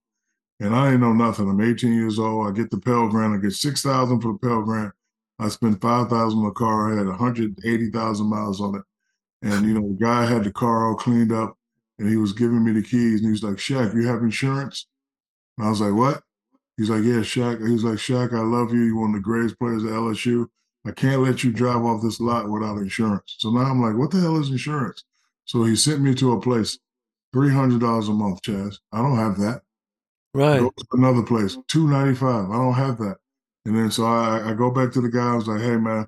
And 0.59 0.75
I 0.75 0.85
didn't 0.85 1.01
know 1.01 1.13
nothing. 1.13 1.49
I'm 1.49 1.61
18 1.61 1.93
years 1.93 2.17
old. 2.17 2.47
I 2.47 2.51
get 2.51 2.71
the 2.71 2.79
Pell 2.79 3.07
Grant. 3.07 3.35
I 3.35 3.37
get 3.37 3.53
six 3.53 3.81
thousand 3.83 4.21
for 4.21 4.33
the 4.33 4.39
Pell 4.39 4.63
Grant. 4.63 4.93
I 5.39 5.49
spent 5.49 5.81
five 5.81 6.09
thousand 6.09 6.39
on 6.39 6.45
the 6.45 6.51
car. 6.51 6.93
I 6.93 6.97
had 6.97 7.07
180,000 7.07 8.27
miles 8.27 8.59
on 8.61 8.75
it. 8.75 8.81
And 9.43 9.65
you 9.65 9.73
know, 9.73 9.87
the 9.87 9.97
guy 10.03 10.25
had 10.25 10.43
the 10.43 10.51
car 10.51 10.87
all 10.87 10.95
cleaned 10.95 11.31
up, 11.31 11.57
and 11.99 12.09
he 12.09 12.17
was 12.17 12.33
giving 12.33 12.63
me 12.63 12.71
the 12.71 12.81
keys. 12.81 13.19
And 13.19 13.25
he 13.25 13.31
was 13.31 13.43
like, 13.43 13.57
"Shaq, 13.57 13.93
you 13.93 14.07
have 14.07 14.23
insurance?" 14.23 14.87
And 15.57 15.67
I 15.67 15.69
was 15.69 15.81
like, 15.81 15.93
"What?" 15.93 16.23
He's 16.75 16.89
like, 16.89 17.03
"Yeah, 17.03 17.21
Shaq." 17.21 17.67
He's 17.67 17.83
like, 17.83 17.99
"Shaq, 17.99 18.33
I 18.33 18.41
love 18.41 18.73
you. 18.73 18.81
You're 18.81 18.99
one 18.99 19.11
of 19.11 19.15
the 19.15 19.21
greatest 19.21 19.59
players 19.59 19.83
at 19.83 19.91
LSU. 19.91 20.47
I 20.85 20.91
can't 20.91 21.21
let 21.21 21.43
you 21.43 21.51
drive 21.51 21.83
off 21.83 22.01
this 22.01 22.19
lot 22.19 22.49
without 22.49 22.77
insurance." 22.77 23.35
So 23.37 23.51
now 23.51 23.61
I'm 23.61 23.81
like, 23.81 23.95
"What 23.95 24.09
the 24.09 24.19
hell 24.19 24.39
is 24.39 24.49
insurance?" 24.49 25.03
So 25.45 25.63
he 25.63 25.75
sent 25.75 26.01
me 26.01 26.15
to 26.15 26.33
a 26.33 26.41
place, 26.41 26.79
three 27.33 27.51
hundred 27.51 27.81
dollars 27.81 28.07
a 28.07 28.13
month, 28.13 28.41
Chazz. 28.41 28.77
I 28.91 29.01
don't 29.01 29.17
have 29.17 29.37
that. 29.37 29.61
Right. 30.33 30.59
Go 30.59 30.69
to 30.69 30.85
another 30.93 31.23
place, 31.23 31.57
two 31.67 31.87
ninety 31.87 32.15
five. 32.15 32.49
I 32.49 32.55
don't 32.57 32.73
have 32.73 32.97
that. 32.99 33.17
And 33.65 33.75
then 33.75 33.91
so 33.91 34.05
I, 34.05 34.51
I 34.51 34.53
go 34.53 34.71
back 34.71 34.91
to 34.93 35.01
the 35.01 35.09
guy. 35.09 35.31
I 35.31 35.35
was 35.35 35.47
like, 35.47 35.61
"Hey 35.61 35.77
man, 35.77 36.07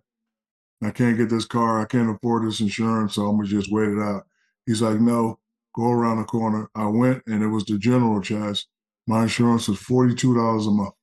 I 0.84 0.92
can't 0.92 1.18
get 1.18 1.30
this 1.30 1.46
car. 1.46 1.82
I 1.82 1.86
can't 1.86 2.10
afford 2.10 2.48
this 2.48 2.62
insurance, 2.62 3.16
so 3.16 3.28
I'm 3.28 3.38
gonna 3.38 3.48
just 3.48 3.72
wait 3.72 3.90
it 3.90 4.00
out." 4.00 4.26
He's 4.66 4.82
like, 4.82 5.00
"No, 5.00 5.40
go 5.76 5.92
around 5.92 6.20
the 6.20 6.26
corner." 6.26 6.70
I 6.76 6.86
went, 6.88 7.24
and 7.28 7.44
it 7.44 7.48
was 7.48 7.66
the 7.66 7.78
general 7.78 8.22
Chazz. 8.22 8.66
My 9.08 9.24
insurance 9.24 9.68
was 9.68 9.80
forty 9.80 10.16
two 10.16 10.36
dollars 10.36 10.68
a 10.68 10.72
month, 10.72 10.94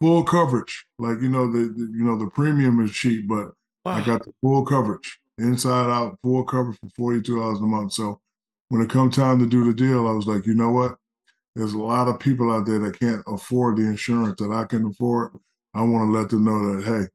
full 0.00 0.24
coverage. 0.24 0.86
Like 0.98 1.20
you 1.20 1.28
know 1.28 1.50
the, 1.50 1.68
the 1.68 1.92
you 1.94 2.04
know 2.04 2.18
the 2.18 2.30
premium 2.30 2.80
is 2.84 2.92
cheap, 2.92 3.28
but 3.28 3.52
I 3.84 4.04
got 4.04 4.24
the 4.24 4.32
full 4.40 4.64
coverage, 4.64 5.20
inside 5.38 5.90
out, 5.90 6.18
full 6.22 6.44
coverage 6.44 6.78
for 6.80 6.88
forty 6.96 7.22
two 7.22 7.38
dollars 7.38 7.60
a 7.60 7.62
month. 7.62 7.92
So 7.92 8.20
when 8.68 8.82
it 8.82 8.90
come 8.90 9.10
time 9.10 9.38
to 9.38 9.46
do 9.46 9.64
the 9.64 9.74
deal, 9.74 10.08
I 10.08 10.12
was 10.12 10.26
like, 10.26 10.46
you 10.46 10.54
know 10.54 10.70
what? 10.70 10.96
There's 11.54 11.72
a 11.72 11.78
lot 11.78 12.08
of 12.08 12.20
people 12.20 12.52
out 12.52 12.66
there 12.66 12.78
that 12.80 12.98
can't 12.98 13.22
afford 13.26 13.76
the 13.76 13.84
insurance 13.84 14.40
that 14.40 14.52
I 14.52 14.64
can 14.64 14.86
afford. 14.86 15.32
I 15.74 15.82
want 15.82 16.08
to 16.08 16.18
let 16.18 16.30
them 16.30 16.44
know 16.44 16.76
that 16.76 16.84
hey, 16.84 17.08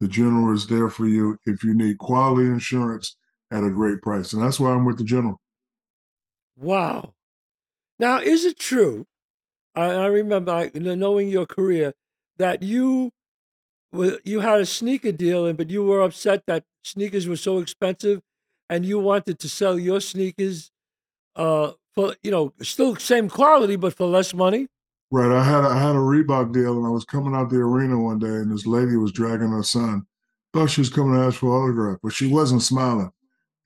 the 0.00 0.08
general 0.08 0.54
is 0.54 0.66
there 0.66 0.88
for 0.88 1.06
you 1.06 1.38
if 1.44 1.64
you 1.64 1.74
need 1.74 1.98
quality 1.98 2.46
insurance 2.46 3.16
at 3.50 3.64
a 3.64 3.70
great 3.70 4.00
price. 4.00 4.32
And 4.32 4.42
that's 4.42 4.60
why 4.60 4.70
I'm 4.70 4.84
with 4.84 4.98
the 4.98 5.04
general. 5.04 5.40
Wow. 6.56 7.14
Now, 7.98 8.18
is 8.18 8.44
it 8.44 8.58
true? 8.58 9.06
I, 9.74 9.86
I 9.86 10.06
remember 10.06 10.52
I, 10.52 10.70
knowing 10.74 11.28
your 11.28 11.46
career 11.46 11.92
that 12.38 12.62
you 12.62 13.10
you 14.24 14.40
had 14.40 14.60
a 14.60 14.66
sneaker 14.66 15.10
deal, 15.10 15.46
and 15.46 15.58
but 15.58 15.68
you 15.68 15.84
were 15.84 16.00
upset 16.00 16.44
that 16.46 16.62
sneakers 16.84 17.26
were 17.26 17.36
so 17.36 17.58
expensive, 17.58 18.20
and 18.68 18.86
you 18.86 18.98
wanted 19.00 19.38
to 19.40 19.48
sell 19.48 19.78
your 19.78 20.00
sneakers 20.00 20.70
uh, 21.40 21.72
for 21.94 22.14
you 22.22 22.30
know 22.30 22.52
still 22.62 22.96
same 22.96 23.28
quality 23.28 23.76
but 23.76 23.94
for 23.94 24.06
less 24.06 24.34
money. 24.34 24.68
Right. 25.10 25.32
I 25.32 25.42
had 25.42 25.64
a, 25.64 25.68
I 25.68 25.78
had 25.78 25.96
a 25.96 25.98
Reebok 25.98 26.52
deal, 26.52 26.76
and 26.76 26.86
I 26.86 26.90
was 26.90 27.04
coming 27.04 27.34
out 27.34 27.50
the 27.50 27.56
arena 27.56 27.98
one 27.98 28.20
day, 28.20 28.28
and 28.28 28.52
this 28.52 28.66
lady 28.66 28.96
was 28.96 29.10
dragging 29.10 29.50
her 29.50 29.64
son. 29.64 30.06
Thought 30.52 30.70
she 30.70 30.82
was 30.82 30.90
coming 30.90 31.14
to 31.14 31.20
ask 31.20 31.38
for 31.38 31.50
autograph, 31.50 31.98
but 32.02 32.12
she 32.12 32.26
wasn't 32.28 32.62
smiling, 32.62 33.10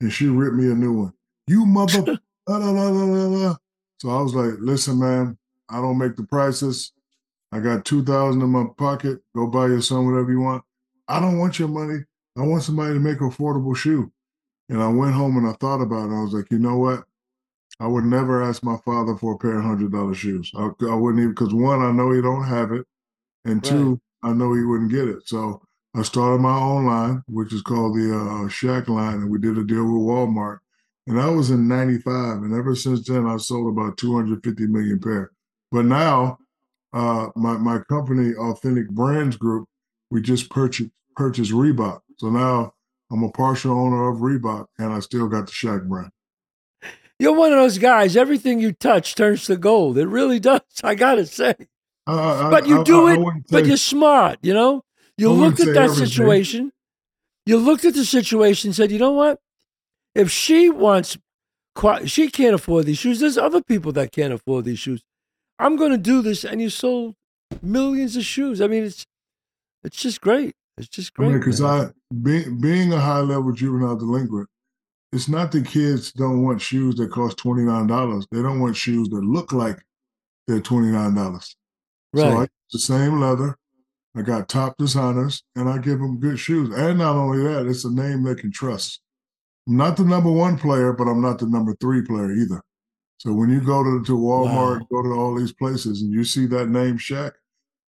and 0.01 0.11
she 0.11 0.27
ripped 0.27 0.55
me 0.55 0.71
a 0.71 0.75
new 0.75 0.93
one. 0.93 1.13
You 1.47 1.65
mother. 1.65 2.01
la, 2.47 2.57
la, 2.57 2.71
la, 2.71 2.89
la, 2.89 3.27
la. 3.27 3.55
So 3.99 4.09
I 4.09 4.21
was 4.21 4.33
like, 4.33 4.55
"Listen, 4.59 4.99
man, 4.99 5.37
I 5.69 5.81
don't 5.81 5.97
make 5.97 6.15
the 6.15 6.23
prices. 6.23 6.93
I 7.51 7.59
got 7.59 7.85
two 7.85 8.03
thousand 8.03 8.41
in 8.41 8.49
my 8.49 8.65
pocket. 8.77 9.19
Go 9.35 9.47
buy 9.47 9.67
your 9.67 9.81
son 9.81 10.05
whatever 10.05 10.31
you 10.31 10.39
want. 10.39 10.63
I 11.07 11.19
don't 11.19 11.37
want 11.37 11.59
your 11.59 11.67
money. 11.67 11.99
I 12.37 12.41
want 12.41 12.63
somebody 12.63 12.93
to 12.93 12.99
make 12.99 13.19
an 13.21 13.29
affordable 13.29 13.75
shoe." 13.75 14.11
And 14.67 14.81
I 14.81 14.87
went 14.87 15.13
home 15.13 15.37
and 15.37 15.47
I 15.47 15.53
thought 15.53 15.81
about 15.81 16.09
it. 16.09 16.15
I 16.15 16.23
was 16.23 16.33
like, 16.33 16.49
you 16.49 16.57
know 16.57 16.77
what? 16.77 17.03
I 17.79 17.87
would 17.87 18.05
never 18.05 18.41
ask 18.43 18.63
my 18.63 18.77
father 18.85 19.15
for 19.17 19.33
a 19.33 19.37
pair 19.37 19.57
of 19.59 19.65
hundred 19.65 19.91
dollar 19.91 20.13
shoes. 20.13 20.51
I, 20.55 20.69
I 20.89 20.95
wouldn't 20.95 21.21
even 21.21 21.31
because 21.33 21.53
one, 21.53 21.81
I 21.81 21.91
know 21.91 22.11
he 22.11 22.21
don't 22.21 22.45
have 22.45 22.71
it, 22.71 22.85
and 23.43 23.63
two, 23.63 23.99
I 24.23 24.33
know 24.33 24.53
he 24.53 24.63
wouldn't 24.63 24.91
get 24.91 25.07
it. 25.07 25.27
So 25.27 25.61
I 25.93 26.01
started 26.03 26.39
my 26.41 26.57
own 26.57 26.85
line, 26.85 27.23
which 27.27 27.53
is 27.53 27.61
called 27.61 27.95
the 27.95 28.13
uh, 28.15 28.47
Shaq 28.49 28.87
line, 28.87 29.15
and 29.15 29.29
we 29.29 29.39
did 29.39 29.57
a 29.57 29.63
deal 29.63 29.83
with 29.83 30.01
Walmart. 30.01 30.59
And 31.07 31.17
that 31.17 31.31
was 31.31 31.51
in 31.51 31.67
'95, 31.67 32.43
and 32.43 32.53
ever 32.53 32.75
since 32.75 33.07
then, 33.07 33.27
I've 33.27 33.41
sold 33.41 33.67
about 33.71 33.97
250 33.97 34.67
million 34.67 34.99
pair. 34.99 35.31
But 35.71 35.85
now, 35.85 36.39
uh, 36.93 37.27
my 37.35 37.57
my 37.57 37.79
company, 37.89 38.33
Authentic 38.35 38.89
Brands 38.89 39.35
Group, 39.35 39.67
we 40.09 40.21
just 40.21 40.49
purchased 40.49 40.91
purchased 41.15 41.51
Reebok. 41.51 42.01
So 42.17 42.29
now 42.29 42.73
I'm 43.11 43.23
a 43.23 43.31
partial 43.31 43.77
owner 43.77 44.09
of 44.09 44.19
Reebok, 44.19 44.67
and 44.79 44.93
I 44.93 44.99
still 44.99 45.27
got 45.27 45.45
the 45.45 45.51
Shaq 45.51 45.87
brand. 45.87 46.11
You're 47.19 47.33
one 47.33 47.53
of 47.53 47.59
those 47.59 47.77
guys. 47.77 48.17
Everything 48.17 48.59
you 48.59 48.71
touch 48.73 49.15
turns 49.15 49.45
to 49.45 49.55
gold. 49.57 49.97
It 49.97 50.07
really 50.07 50.39
does. 50.39 50.61
I 50.83 50.95
gotta 50.95 51.25
say. 51.25 51.55
Uh, 52.07 52.49
but 52.49 52.67
you 52.67 52.81
I, 52.81 52.83
do 52.83 53.07
I, 53.07 53.11
I 53.11 53.13
it. 53.13 53.19
wouldn't 53.19 53.47
but 53.49 53.63
say- 53.63 53.67
you're 53.69 53.77
smart. 53.77 54.39
You 54.41 54.53
know. 54.53 54.83
You 55.17 55.29
I 55.31 55.33
looked 55.33 55.59
at 55.61 55.67
that 55.67 55.77
everything. 55.85 56.05
situation. 56.07 56.71
You 57.45 57.57
looked 57.57 57.85
at 57.85 57.93
the 57.93 58.03
situation. 58.03 58.69
and 58.69 58.75
Said, 58.75 58.91
you 58.91 58.99
know 58.99 59.11
what? 59.13 59.39
If 60.13 60.29
she 60.29 60.69
wants, 60.69 61.17
she 62.05 62.29
can't 62.29 62.53
afford 62.55 62.85
these 62.85 62.97
shoes. 62.97 63.19
There's 63.21 63.37
other 63.37 63.61
people 63.61 63.91
that 63.93 64.11
can't 64.11 64.33
afford 64.33 64.65
these 64.65 64.79
shoes. 64.79 65.01
I'm 65.57 65.77
going 65.77 65.91
to 65.91 65.97
do 65.97 66.21
this, 66.21 66.43
and 66.43 66.59
you 66.61 66.69
sold 66.69 67.15
millions 67.61 68.17
of 68.17 68.25
shoes. 68.25 68.59
I 68.61 68.67
mean, 68.67 68.83
it's 68.83 69.05
it's 69.85 69.97
just 70.01 70.19
great. 70.19 70.53
It's 70.77 70.89
just 70.89 71.13
great. 71.13 71.29
mean, 71.29 71.39
because. 71.39 71.61
I 71.61 71.91
being 72.21 72.59
being 72.59 72.91
a 72.91 72.99
high 72.99 73.19
level 73.21 73.53
juvenile 73.53 73.95
delinquent, 73.95 74.49
it's 75.11 75.29
not 75.29 75.51
the 75.51 75.61
kids 75.61 76.11
don't 76.11 76.43
want 76.43 76.61
shoes 76.61 76.95
that 76.95 77.11
cost 77.11 77.37
twenty 77.37 77.63
nine 77.63 77.87
dollars. 77.87 78.27
They 78.31 78.41
don't 78.41 78.59
want 78.59 78.75
shoes 78.75 79.09
that 79.09 79.23
look 79.23 79.51
like 79.53 79.77
they're 80.47 80.59
twenty 80.61 80.87
nine 80.87 81.13
dollars. 81.15 81.55
Right. 82.13 82.21
So 82.21 82.37
I 82.37 82.47
the 82.71 82.79
same 82.79 83.19
leather. 83.19 83.57
I 84.17 84.21
got 84.21 84.47
top 84.47 84.77
designers, 84.77 85.43
and 85.55 85.69
I 85.69 85.77
give 85.77 85.99
them 85.99 86.19
good 86.19 86.39
shoes. 86.39 86.73
And 86.73 86.99
not 86.99 87.15
only 87.15 87.43
that, 87.43 87.67
it's 87.67 87.83
a 87.83 87.91
name 87.91 88.23
they 88.23 88.35
can 88.35 88.51
trust. 88.51 89.01
I'm 89.67 89.77
not 89.77 89.97
the 89.97 90.05
number 90.05 90.31
one 90.31 90.57
player, 90.57 90.93
but 90.93 91.07
I'm 91.07 91.21
not 91.21 91.39
the 91.39 91.47
number 91.47 91.75
three 91.81 92.01
player 92.01 92.31
either. 92.31 92.61
So 93.17 93.33
when 93.33 93.49
you 93.49 93.59
go 93.61 93.83
to, 93.83 94.03
to 94.05 94.17
Walmart, 94.17 94.79
Wow. 94.81 94.87
go 94.91 95.03
to 95.03 95.09
all 95.19 95.35
these 95.35 95.51
places, 95.53 96.01
and 96.01 96.13
you 96.13 96.23
see 96.23 96.45
that 96.47 96.69
name 96.69 96.97
Shaq, 96.97 97.31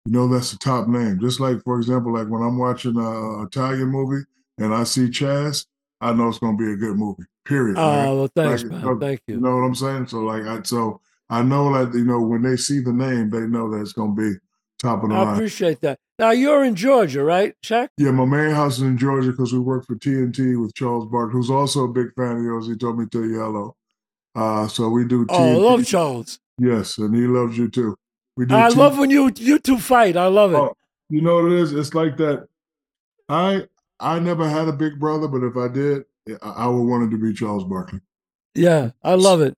you 0.06 0.12
know 0.12 0.26
that's 0.26 0.50
the 0.50 0.58
top 0.58 0.88
name. 0.88 1.20
Just 1.20 1.38
like, 1.40 1.62
for 1.62 1.76
example, 1.78 2.12
like 2.12 2.28
when 2.28 2.42
I'm 2.42 2.58
watching 2.58 2.96
a 2.96 3.42
Italian 3.44 3.88
movie 3.88 4.24
and 4.58 4.74
I 4.74 4.84
see 4.84 5.08
Chazz, 5.08 5.66
I 6.00 6.12
know 6.12 6.28
it's 6.28 6.38
going 6.38 6.56
to 6.56 6.64
be 6.64 6.72
a 6.72 6.76
good 6.76 6.96
movie. 6.96 7.24
Period. 7.44 7.76
Oh 7.78 8.16
well, 8.16 8.28
thanks, 8.34 8.62
like, 8.62 8.72
man. 8.72 8.84
uh, 8.84 8.98
Thank 9.00 9.20
you 9.26 9.34
you. 9.36 9.40
know 9.40 9.56
what 9.56 9.62
I'm 9.62 9.74
saying? 9.74 10.06
So 10.08 10.20
like, 10.20 10.42
I 10.44 10.62
so 10.62 11.00
I 11.30 11.42
know 11.42 11.72
that 11.72 11.96
you 11.96 12.04
know 12.04 12.20
when 12.20 12.42
they 12.42 12.56
see 12.56 12.80
the 12.80 12.92
name, 12.92 13.30
they 13.30 13.40
know 13.46 13.70
that 13.70 13.80
it's 13.80 13.92
going 13.92 14.14
to 14.14 14.22
be 14.30 14.36
top 14.78 15.02
of 15.02 15.08
the 15.10 15.14
I 15.16 15.18
line. 15.20 15.28
I 15.28 15.32
appreciate 15.34 15.80
that. 15.80 15.98
Now 16.18 16.30
you're 16.30 16.64
in 16.64 16.74
Georgia, 16.74 17.22
right, 17.24 17.54
Shaq? 17.64 17.88
Yeah, 17.96 18.10
my 18.10 18.24
main 18.24 18.50
house 18.54 18.76
is 18.76 18.82
in 18.82 18.98
Georgia 18.98 19.30
because 19.30 19.52
we 19.52 19.60
work 19.60 19.86
for 19.86 19.94
TNT 19.94 20.60
with 20.60 20.74
Charles 20.74 21.06
Barkley, 21.06 21.32
who's 21.34 21.50
also 21.50 21.84
a 21.84 21.88
big 21.88 22.08
fan 22.16 22.36
of 22.38 22.42
yours. 22.42 22.66
He 22.66 22.76
told 22.76 22.98
me 22.98 23.06
to 23.06 23.10
tell 23.10 23.28
you. 23.28 23.74
Uh, 24.34 24.68
so 24.68 24.88
we 24.88 25.04
do 25.04 25.26
Oh, 25.30 25.54
I 25.54 25.56
love 25.56 25.86
Charles. 25.86 26.38
yes, 26.58 26.98
and 26.98 27.14
he 27.14 27.22
loves 27.22 27.56
you 27.56 27.68
too. 27.68 27.96
We 28.36 28.46
do. 28.46 28.54
I 28.54 28.68
T- 28.68 28.74
love 28.76 28.98
when 28.98 29.10
you 29.10 29.32
you 29.36 29.58
two 29.58 29.78
fight. 29.78 30.16
I 30.16 30.26
love 30.26 30.52
it. 30.52 30.56
Oh, 30.56 30.74
you 31.08 31.22
know 31.22 31.36
what 31.36 31.52
it 31.52 31.58
is? 31.60 31.72
It's 31.72 31.94
like 31.94 32.16
that. 32.18 32.46
I 33.28 33.66
I 34.00 34.18
never 34.18 34.48
had 34.48 34.68
a 34.68 34.72
big 34.72 34.98
brother, 34.98 35.28
but 35.28 35.42
if 35.44 35.56
I 35.56 35.68
did, 35.68 36.04
I, 36.42 36.64
I 36.64 36.66
would 36.66 36.82
want 36.82 37.04
it 37.04 37.16
to 37.16 37.20
be 37.22 37.32
Charles 37.32 37.64
Barkley 37.64 38.00
Yeah, 38.54 38.90
I 39.02 39.14
love 39.14 39.40
it. 39.40 39.54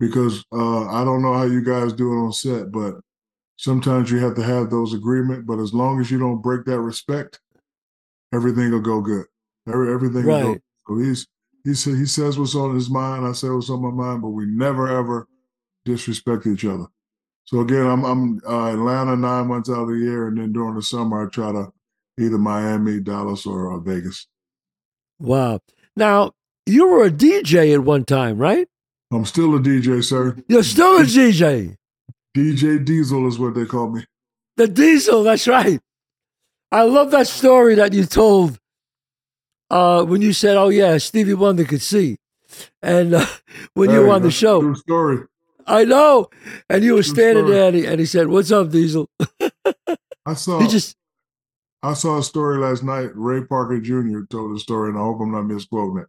because 0.00 0.44
uh, 0.52 0.86
I 0.88 1.04
don't 1.04 1.22
know 1.22 1.34
how 1.34 1.44
you 1.44 1.62
guys 1.62 1.92
do 1.92 2.12
it 2.12 2.16
on 2.24 2.32
set, 2.32 2.72
but 2.72 2.94
sometimes 3.56 4.10
you 4.10 4.18
have 4.18 4.34
to 4.36 4.42
have 4.42 4.70
those 4.70 4.92
agreement. 4.94 5.46
But 5.46 5.58
as 5.60 5.72
long 5.72 6.00
as 6.00 6.10
you 6.10 6.18
don't 6.18 6.42
break 6.42 6.64
that 6.66 6.80
respect, 6.80 7.40
everything 8.34 8.70
will 8.70 8.80
go 8.80 9.00
good. 9.00 9.26
Every, 9.68 9.92
everything 9.92 10.26
will 10.26 10.40
go. 10.40 10.48
Right. 10.52 10.62
So 10.88 10.98
he's 10.98 11.26
he 11.64 11.74
said 11.74 11.94
he 11.96 12.06
says 12.06 12.38
what's 12.38 12.54
on 12.54 12.74
his 12.74 12.88
mind. 12.90 13.26
I 13.26 13.32
say 13.32 13.48
what's 13.48 13.70
on 13.70 13.82
my 13.82 13.90
mind, 13.90 14.22
but 14.22 14.28
we 14.28 14.46
never 14.46 14.86
ever 14.88 15.26
disrespect 15.84 16.46
each 16.46 16.64
other. 16.64 16.86
So 17.44 17.60
again, 17.60 17.86
I'm 17.86 18.04
I'm 18.04 18.40
uh, 18.46 18.72
Atlanta 18.72 19.16
nine 19.16 19.48
months 19.48 19.68
out 19.70 19.82
of 19.82 19.88
the 19.88 19.94
year, 19.98 20.28
and 20.28 20.38
then 20.38 20.52
during 20.52 20.74
the 20.74 20.82
summer 20.82 21.26
I 21.26 21.30
try 21.30 21.52
to 21.52 21.72
either 22.18 22.38
Miami, 22.38 23.00
Dallas, 23.00 23.46
or 23.46 23.72
uh, 23.72 23.78
Vegas. 23.78 24.26
Wow. 25.18 25.60
Now 25.96 26.32
you 26.66 26.88
were 26.88 27.04
a 27.04 27.10
DJ 27.10 27.72
at 27.74 27.80
one 27.84 28.04
time, 28.04 28.38
right? 28.38 28.68
I'm 29.12 29.24
still 29.24 29.54
a 29.54 29.58
DJ, 29.60 30.02
sir. 30.04 30.36
You're 30.48 30.62
still 30.64 30.98
a 30.98 31.02
DJ. 31.04 31.76
DJ 32.36 32.84
Diesel 32.84 33.26
is 33.28 33.38
what 33.38 33.54
they 33.54 33.64
call 33.64 33.88
me. 33.90 34.04
The 34.56 34.68
Diesel. 34.68 35.22
That's 35.22 35.46
right. 35.46 35.80
I 36.72 36.82
love 36.82 37.10
that 37.12 37.28
story 37.28 37.76
that 37.76 37.92
you 37.92 38.04
told 38.04 38.58
uh, 39.70 40.04
when 40.04 40.20
you 40.22 40.32
said, 40.32 40.56
"Oh 40.56 40.68
yeah, 40.68 40.98
Stevie 40.98 41.34
Wonder 41.34 41.64
could 41.64 41.82
see," 41.82 42.16
and 42.82 43.14
uh, 43.14 43.26
when 43.74 43.90
you 43.90 44.00
were 44.00 44.10
on 44.10 44.22
the 44.22 44.30
show. 44.30 44.60
True 44.60 44.74
story. 44.74 45.18
I 45.68 45.84
know. 45.84 46.28
And 46.70 46.84
you 46.84 46.94
were 46.94 47.02
True 47.02 47.14
standing 47.14 47.44
story. 47.44 47.54
there, 47.56 47.66
and 47.68 47.76
he, 47.76 47.86
and 47.86 48.00
he 48.00 48.06
said, 48.06 48.28
"What's 48.28 48.50
up, 48.50 48.70
Diesel?" 48.70 49.08
I 50.26 50.34
saw 50.34 50.58
He 50.58 50.66
just 50.68 50.96
I 51.86 51.94
saw 51.94 52.18
a 52.18 52.22
story 52.22 52.58
last 52.58 52.82
night. 52.82 53.10
Ray 53.14 53.44
Parker 53.44 53.80
Jr. 53.80 54.22
told 54.28 54.56
a 54.56 54.58
story, 54.58 54.88
and 54.88 54.98
I 54.98 55.02
hope 55.02 55.20
I'm 55.20 55.30
not 55.30 55.46
misquoting 55.46 56.02
it. 56.02 56.08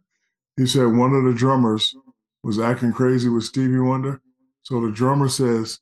He 0.60 0.66
said 0.66 0.86
one 0.86 1.14
of 1.14 1.22
the 1.22 1.32
drummers 1.32 1.94
was 2.42 2.58
acting 2.58 2.92
crazy 2.92 3.28
with 3.28 3.44
Stevie 3.44 3.78
Wonder. 3.78 4.20
So 4.62 4.80
the 4.80 4.90
drummer 4.90 5.28
says, 5.28 5.78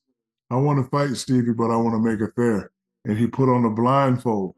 I 0.51 0.57
want 0.57 0.85
to 0.85 0.91
fight 0.91 1.17
Stevie, 1.17 1.55
but 1.55 1.71
I 1.71 1.77
want 1.77 1.95
to 1.95 2.11
make 2.11 2.21
it 2.21 2.35
fair. 2.37 2.71
And 3.07 3.17
he 3.17 3.27
put 3.27 3.49
on 3.49 3.65
a 3.65 3.71
blindfold. 3.71 4.55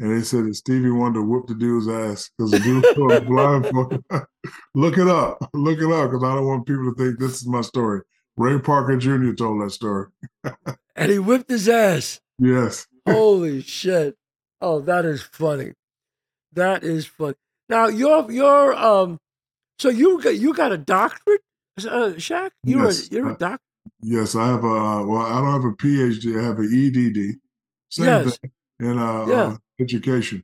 And 0.00 0.10
they 0.10 0.24
said 0.24 0.44
that 0.46 0.56
Stevie 0.56 0.90
Wonder 0.90 1.22
whooped 1.22 1.50
the 1.50 1.54
dude's 1.54 1.86
ass 1.86 2.32
because 2.36 2.50
the 2.50 2.58
dude 2.58 3.12
a 3.12 3.20
blindfold. 3.20 4.02
Look 4.74 4.98
it 4.98 5.06
up. 5.06 5.38
Look 5.54 5.78
it 5.78 5.92
up 5.92 6.10
because 6.10 6.24
I 6.24 6.34
don't 6.34 6.48
want 6.48 6.66
people 6.66 6.92
to 6.92 6.98
think 7.00 7.20
this 7.20 7.40
is 7.40 7.46
my 7.46 7.60
story. 7.60 8.00
Ray 8.36 8.58
Parker 8.58 8.96
Jr. 8.96 9.34
told 9.34 9.62
that 9.62 9.70
story. 9.70 10.08
and 10.96 11.12
he 11.12 11.20
whipped 11.20 11.48
his 11.48 11.68
ass. 11.68 12.20
Yes. 12.40 12.88
Holy 13.06 13.62
shit! 13.62 14.16
Oh, 14.60 14.80
that 14.80 15.04
is 15.04 15.22
funny. 15.22 15.72
That 16.52 16.84
is 16.84 17.06
funny. 17.06 17.34
Now 17.68 17.88
you're 17.88 18.30
you're 18.30 18.74
um, 18.74 19.18
so 19.78 19.88
you 19.88 20.20
got 20.22 20.36
you 20.36 20.54
got 20.54 20.72
a 20.72 20.78
doctorate, 20.78 21.42
uh, 21.78 22.14
Shaq? 22.16 22.50
You're 22.64 22.84
Yes. 22.86 23.08
a 23.10 23.14
you're 23.14 23.28
a 23.28 23.32
Uh, 23.32 23.36
doc. 23.36 23.60
Yes, 24.00 24.34
I 24.34 24.46
have 24.48 24.64
a 24.64 25.04
well, 25.06 25.18
I 25.18 25.40
don't 25.40 25.52
have 25.52 25.64
a 25.64 25.74
PhD, 25.76 26.38
I 26.40 26.44
have 26.44 26.58
an 26.58 26.70
EDD. 26.72 27.36
Same 27.90 28.06
Yes. 28.24 28.38
thing 28.40 28.52
in 28.80 28.98
uh, 28.98 29.24
Yeah. 29.26 29.46
uh, 29.52 29.56
education. 29.80 30.42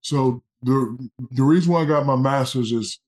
So 0.00 0.42
the 0.62 1.08
the 1.32 1.42
reason 1.42 1.72
why 1.72 1.82
I 1.82 1.86
got 1.86 2.06
my 2.06 2.16
master's 2.16 2.72
is 2.72 3.00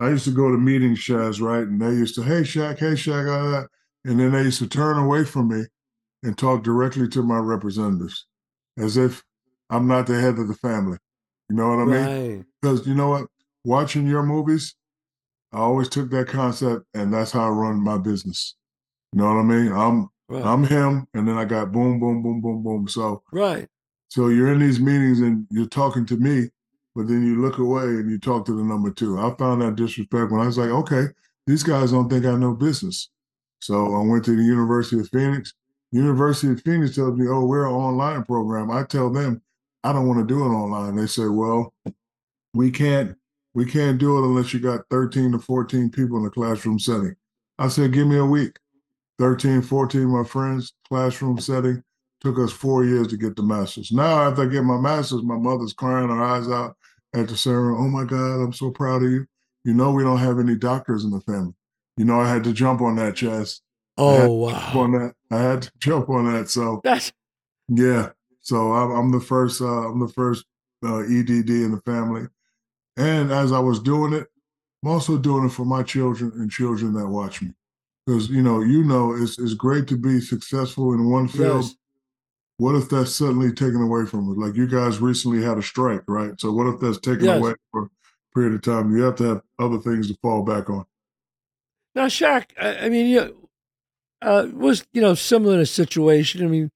I 0.00 0.10
used 0.10 0.24
to 0.24 0.30
go 0.32 0.50
to 0.50 0.58
meetings, 0.58 0.98
Chazz, 1.00 1.40
right? 1.40 1.62
And 1.66 1.80
they 1.80 1.90
used 1.90 2.14
to, 2.16 2.22
hey 2.22 2.42
Shaq, 2.42 2.78
hey 2.78 2.92
Shaq, 2.94 3.28
uh, 3.28 3.58
uh," 3.58 3.66
and 4.04 4.18
then 4.20 4.32
they 4.32 4.42
used 4.42 4.58
to 4.60 4.66
turn 4.68 4.98
away 4.98 5.24
from 5.24 5.48
me 5.48 5.64
and 6.22 6.36
talk 6.36 6.62
directly 6.62 7.08
to 7.08 7.22
my 7.22 7.38
representatives 7.38 8.26
as 8.78 8.96
if 8.96 9.22
I'm 9.70 9.86
not 9.86 10.06
the 10.06 10.20
head 10.20 10.38
of 10.38 10.48
the 10.48 10.54
family. 10.54 10.98
You 11.48 11.56
know 11.56 11.68
what 11.68 11.78
I 11.80 11.84
mean? 11.84 12.34
right. 12.36 12.44
Because 12.60 12.86
you 12.86 12.94
know 12.94 13.10
what? 13.10 13.26
Watching 13.64 14.06
your 14.06 14.22
movies, 14.22 14.74
I 15.52 15.58
always 15.58 15.88
took 15.88 16.10
that 16.10 16.28
concept 16.28 16.84
and 16.94 17.12
that's 17.12 17.32
how 17.32 17.46
I 17.46 17.48
run 17.48 17.82
my 17.82 17.98
business. 17.98 18.54
You 19.12 19.20
know 19.20 19.34
what 19.34 19.40
I 19.40 19.42
mean? 19.42 19.72
I'm 19.72 20.08
Right. 20.28 20.44
I'm 20.44 20.64
him, 20.64 21.06
and 21.12 21.28
then 21.28 21.36
I 21.36 21.44
got 21.44 21.70
boom, 21.70 22.00
boom, 22.00 22.22
boom, 22.22 22.40
boom, 22.40 22.62
boom. 22.62 22.88
So 22.88 23.22
right. 23.30 23.68
so 24.08 24.28
you're 24.28 24.52
in 24.52 24.58
these 24.58 24.80
meetings 24.80 25.20
and 25.20 25.46
you're 25.50 25.66
talking 25.66 26.06
to 26.06 26.16
me, 26.16 26.48
but 26.94 27.08
then 27.08 27.26
you 27.26 27.42
look 27.42 27.58
away 27.58 27.82
and 27.82 28.10
you 28.10 28.18
talk 28.18 28.46
to 28.46 28.56
the 28.56 28.64
number 28.64 28.90
two. 28.90 29.18
I 29.18 29.34
found 29.36 29.60
that 29.60 29.76
disrespectful. 29.76 30.40
I 30.40 30.46
was 30.46 30.56
like, 30.56 30.70
okay, 30.70 31.08
these 31.46 31.62
guys 31.62 31.92
don't 31.92 32.08
think 32.08 32.24
I 32.24 32.36
know 32.36 32.54
business. 32.54 33.10
So 33.60 33.94
I 33.94 34.02
went 34.02 34.24
to 34.24 34.36
the 34.36 34.42
University 34.42 34.98
of 34.98 35.10
Phoenix. 35.10 35.52
University 35.92 36.52
of 36.52 36.62
Phoenix 36.62 36.96
tells 36.96 37.18
me, 37.18 37.26
oh, 37.28 37.44
we're 37.44 37.66
an 37.66 37.74
online 37.74 38.24
program. 38.24 38.70
I 38.70 38.84
tell 38.84 39.10
them 39.10 39.42
I 39.84 39.92
don't 39.92 40.08
want 40.08 40.26
to 40.26 40.34
do 40.34 40.42
it 40.44 40.48
online. 40.48 40.96
They 40.96 41.06
say, 41.06 41.26
well, 41.26 41.74
we 42.54 42.70
can't 42.70 43.16
we 43.54 43.64
can't 43.64 43.98
do 43.98 44.18
it 44.18 44.26
unless 44.26 44.52
you 44.52 44.58
got 44.58 44.80
13 44.90 45.32
to 45.32 45.38
14 45.38 45.90
people 45.90 46.16
in 46.16 46.24
the 46.24 46.30
classroom 46.30 46.78
setting. 46.78 47.14
I 47.58 47.68
said, 47.68 47.92
give 47.92 48.08
me 48.08 48.16
a 48.16 48.24
week. 48.24 48.58
13, 49.20 49.62
14 49.62 50.06
my 50.06 50.24
friends, 50.24 50.72
classroom 50.88 51.38
setting. 51.38 51.82
Took 52.20 52.38
us 52.38 52.52
four 52.52 52.84
years 52.84 53.08
to 53.08 53.16
get 53.16 53.36
the 53.36 53.42
master's. 53.42 53.92
Now, 53.92 54.28
after 54.28 54.42
I 54.42 54.46
get 54.46 54.64
my 54.64 54.78
master's, 54.78 55.22
my 55.22 55.36
mother's 55.36 55.74
crying 55.74 56.08
her 56.08 56.24
eyes 56.24 56.48
out 56.48 56.74
at 57.14 57.28
the 57.28 57.36
ceremony. 57.36 57.84
Oh 57.84 57.88
my 57.88 58.04
God, 58.04 58.42
I'm 58.42 58.52
so 58.52 58.70
proud 58.70 59.04
of 59.04 59.10
you. 59.10 59.26
You 59.62 59.74
know, 59.74 59.92
we 59.92 60.02
don't 60.02 60.18
have 60.18 60.38
any 60.38 60.56
doctors 60.56 61.04
in 61.04 61.10
the 61.10 61.20
family. 61.20 61.54
You 61.96 62.06
know, 62.06 62.20
I 62.20 62.28
had 62.28 62.42
to 62.44 62.52
jump 62.52 62.80
on 62.80 62.96
that. 62.96 63.22
I 63.22 64.12
had 64.12 64.28
Oh 64.28 64.48
to 64.48 64.54
jump 64.54 64.74
on 64.74 64.92
that. 64.92 65.14
I 65.30 65.38
had 65.38 65.62
to 65.62 65.70
jump 65.78 66.08
on 66.08 66.32
that. 66.32 66.50
So 66.50 66.80
That's 66.82 67.12
yeah. 67.68 68.10
So 68.44 68.72
I'm, 68.72 68.90
I'm 68.92 69.10
the 69.10 69.20
first. 69.20 69.60
Uh, 69.60 69.88
I'm 69.90 69.98
the 69.98 70.08
first 70.08 70.44
uh, 70.84 70.98
EDD 71.00 71.50
in 71.50 71.72
the 71.72 71.82
family. 71.84 72.28
And 72.96 73.32
as 73.32 73.52
I 73.52 73.58
was 73.58 73.80
doing 73.80 74.12
it, 74.12 74.28
I'm 74.84 74.90
also 74.90 75.18
doing 75.18 75.46
it 75.46 75.50
for 75.52 75.64
my 75.64 75.82
children 75.82 76.30
and 76.36 76.50
children 76.50 76.92
that 76.94 77.08
watch 77.08 77.42
me. 77.42 77.50
Because 78.06 78.28
you 78.28 78.42
know, 78.42 78.60
you 78.60 78.84
know, 78.84 79.14
it's 79.16 79.38
it's 79.38 79.54
great 79.54 79.88
to 79.88 79.96
be 79.96 80.20
successful 80.20 80.92
in 80.92 81.10
one 81.10 81.26
field. 81.26 81.64
yes. 81.64 81.74
What 82.58 82.76
if 82.76 82.88
that's 82.88 83.12
suddenly 83.14 83.50
taken 83.50 83.80
away 83.82 84.06
from 84.06 84.30
us? 84.30 84.36
Like 84.36 84.54
you 84.54 84.68
guys 84.68 85.00
recently 85.00 85.42
had 85.42 85.58
a 85.58 85.62
strike, 85.62 86.02
right? 86.06 86.38
So 86.40 86.52
what 86.52 86.68
if 86.72 86.80
that's 86.80 87.00
taken 87.00 87.24
Yes. 87.24 87.38
away 87.40 87.54
for 87.72 87.84
a 87.84 87.88
period 88.34 88.54
of 88.54 88.62
time? 88.62 88.94
You 88.96 89.02
have 89.04 89.16
to 89.16 89.24
have 89.24 89.42
other 89.58 89.78
things 89.78 90.08
to 90.08 90.18
fall 90.22 90.42
back 90.44 90.70
on. 90.70 90.84
Now, 91.96 92.06
Shaq, 92.06 92.50
I, 92.60 92.76
I 92.86 92.88
mean, 92.90 93.06
you 93.06 93.48
uh, 94.22 94.46
was 94.52 94.86
you 94.92 95.00
know 95.00 95.14
similar 95.14 95.54
in 95.54 95.60
a 95.60 95.66
situation. 95.66 96.44
I 96.44 96.48
mean, 96.48 96.70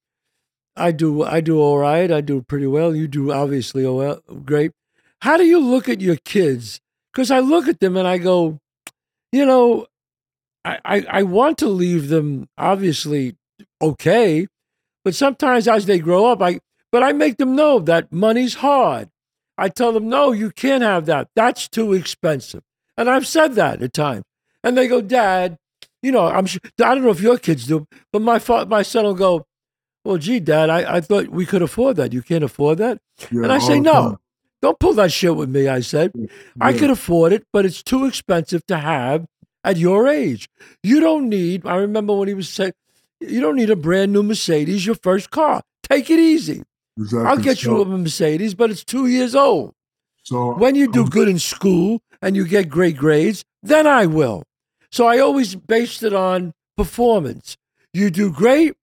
I 0.79 0.93
do 0.93 1.25
I 1.25 1.41
do 1.41 1.61
all 1.61 1.79
right. 1.79 2.11
I 2.11 2.21
do 2.21 2.43
pretty 2.43 2.67
well. 2.67 2.95
You 2.95 3.09
do 3.09 3.33
obviously 3.33 3.87
well, 3.87 4.21
great. 4.45 4.73
How 5.23 5.37
do 5.37 5.45
you 5.45 5.59
look 5.59 5.89
at 5.89 6.01
your 6.01 6.17
kids? 6.17 6.81
Because 7.13 7.31
I 7.31 7.41
look 7.41 7.69
at 7.69 7.81
them 7.81 7.97
and 7.97 8.07
I 8.07 8.19
go, 8.19 8.59
you 9.33 9.45
know, 9.45 9.87
I, 10.65 10.79
I 10.85 11.07
I 11.11 11.23
want 11.25 11.59
to 11.59 11.69
leave 11.69 12.09
them 12.09 12.49
obviously 12.57 13.37
okay, 13.83 14.47
but 15.05 15.15
sometimes 15.15 15.67
as 15.69 15.87
they 15.87 15.99
grow 15.99 16.27
up, 16.27 16.43
I 16.43 16.61
but 16.93 17.03
I 17.03 17.13
make 17.13 17.37
them 17.37 17.57
know 17.57 17.79
that 17.81 18.13
money's 18.13 18.55
hard. 18.55 19.09
I 19.57 19.69
tell 19.69 19.93
them, 19.93 20.09
no, 20.09 20.33
you 20.33 20.51
can't 20.51 20.83
have 20.85 21.07
that. 21.07 21.29
That's 21.35 21.69
too 21.69 21.93
expensive. 21.93 22.63
And 22.97 23.11
I've 23.11 23.27
said 23.27 23.55
that 23.55 23.83
at 23.83 23.93
times. 23.93 24.25
And 24.63 24.77
they 24.77 24.87
go, 24.87 25.01
Dad, 25.01 25.57
you 26.03 26.13
know, 26.13 26.27
I'm 26.27 26.47
sure, 26.47 26.61
I 26.81 26.95
don't 26.95 27.03
know 27.03 27.11
if 27.11 27.21
your 27.21 27.39
kids 27.39 27.67
do, 27.67 27.87
but 28.13 28.23
my 28.23 28.39
fa- 28.39 28.67
my 28.67 28.83
son 28.83 29.05
will 29.05 29.15
go, 29.15 29.45
well, 30.09 30.17
gee, 30.17 30.41
Dad, 30.41 30.71
I, 30.71 30.97
I 30.97 31.01
thought 31.03 31.29
we 31.29 31.45
could 31.45 31.61
afford 31.61 31.97
that. 31.97 32.15
You 32.15 32.23
can't 32.23 32.43
afford 32.43 32.79
that? 32.79 32.99
Yeah, 33.31 33.43
And 33.43 33.53
I 33.53 33.59
say, 33.59 33.79
no, 33.79 33.93
time. 33.93 34.17
don't 34.63 34.79
pull 34.79 34.95
that 34.95 35.13
shit 35.13 35.37
with 35.37 35.51
me. 35.51 35.69
I 35.69 35.81
said, 35.81 36.13
I 36.59 36.73
could 36.73 36.89
afford 36.89 37.35
it, 37.35 37.47
but 37.53 37.67
it's 37.67 37.83
too 37.83 38.07
expensive 38.07 38.65
to 38.69 38.79
have 38.79 39.27
at 39.65 39.77
your 39.77 40.09
age. 40.09 40.49
You 40.83 41.01
don't 41.01 41.29
need, 41.29 41.67
I 41.67 41.77
remember 41.77 42.15
when 42.15 42.27
he 42.27 42.33
was 42.33 42.49
saying, 42.49 42.73
you 43.21 43.43
don't 43.43 43.57
need 43.57 43.69
a 43.69 43.77
brand 43.77 44.15
new 44.15 44.23
Mercedes, 44.23 44.87
your 44.87 44.95
first 44.95 45.31
car. 45.31 45.61
Take 45.83 46.09
it 46.09 46.19
easy. 46.19 46.63
exactly. 46.97 47.29
I'll 47.29 47.37
get 47.37 47.63
you 47.63 47.83
a 47.83 47.85
Mercedes, 47.85 48.55
but 48.55 48.71
it's 48.71 48.85
two 48.85 49.09
years 49.09 49.35
old. 49.35 49.75
So 50.23 50.55
When 50.55 50.75
you 50.75 50.91
do 50.91 51.03
um, 51.03 51.11
good 51.11 51.29
in 51.29 51.39
school 51.39 52.01
and 52.23 52.35
you 52.35 52.47
get 52.47 52.71
great 52.71 52.97
grades, 52.97 53.45
then 53.63 53.87
I 53.87 54.07
will. 54.07 54.45
So 54.91 55.07
I 55.07 55.19
always 55.19 55.55
based 55.55 56.03
it 56.03 56.15
on 56.15 56.55
performance. 56.79 57.59
You 57.93 58.11
do 58.11 58.31
great, 58.33 58.75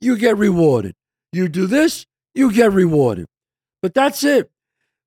you 0.00 0.16
get 0.16 0.36
rewarded. 0.36 0.94
You 1.32 1.48
do 1.48 1.66
this, 1.66 2.06
you 2.34 2.52
get 2.52 2.72
rewarded. 2.72 3.26
But 3.82 3.94
that's 3.94 4.24
it. 4.24 4.50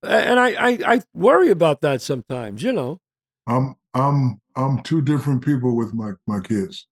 And 0.04 0.40
I, 0.40 0.50
I, 0.50 0.80
I 0.86 1.02
worry 1.14 1.50
about 1.50 1.82
that 1.82 2.02
sometimes, 2.02 2.64
you 2.64 2.72
know. 2.72 3.00
I'm 3.48 3.76
I'm 3.94 4.40
I'm 4.56 4.82
two 4.84 5.02
different 5.02 5.44
people 5.44 5.76
with 5.76 5.94
my 5.94 6.12
my 6.28 6.40
kids. 6.40 6.88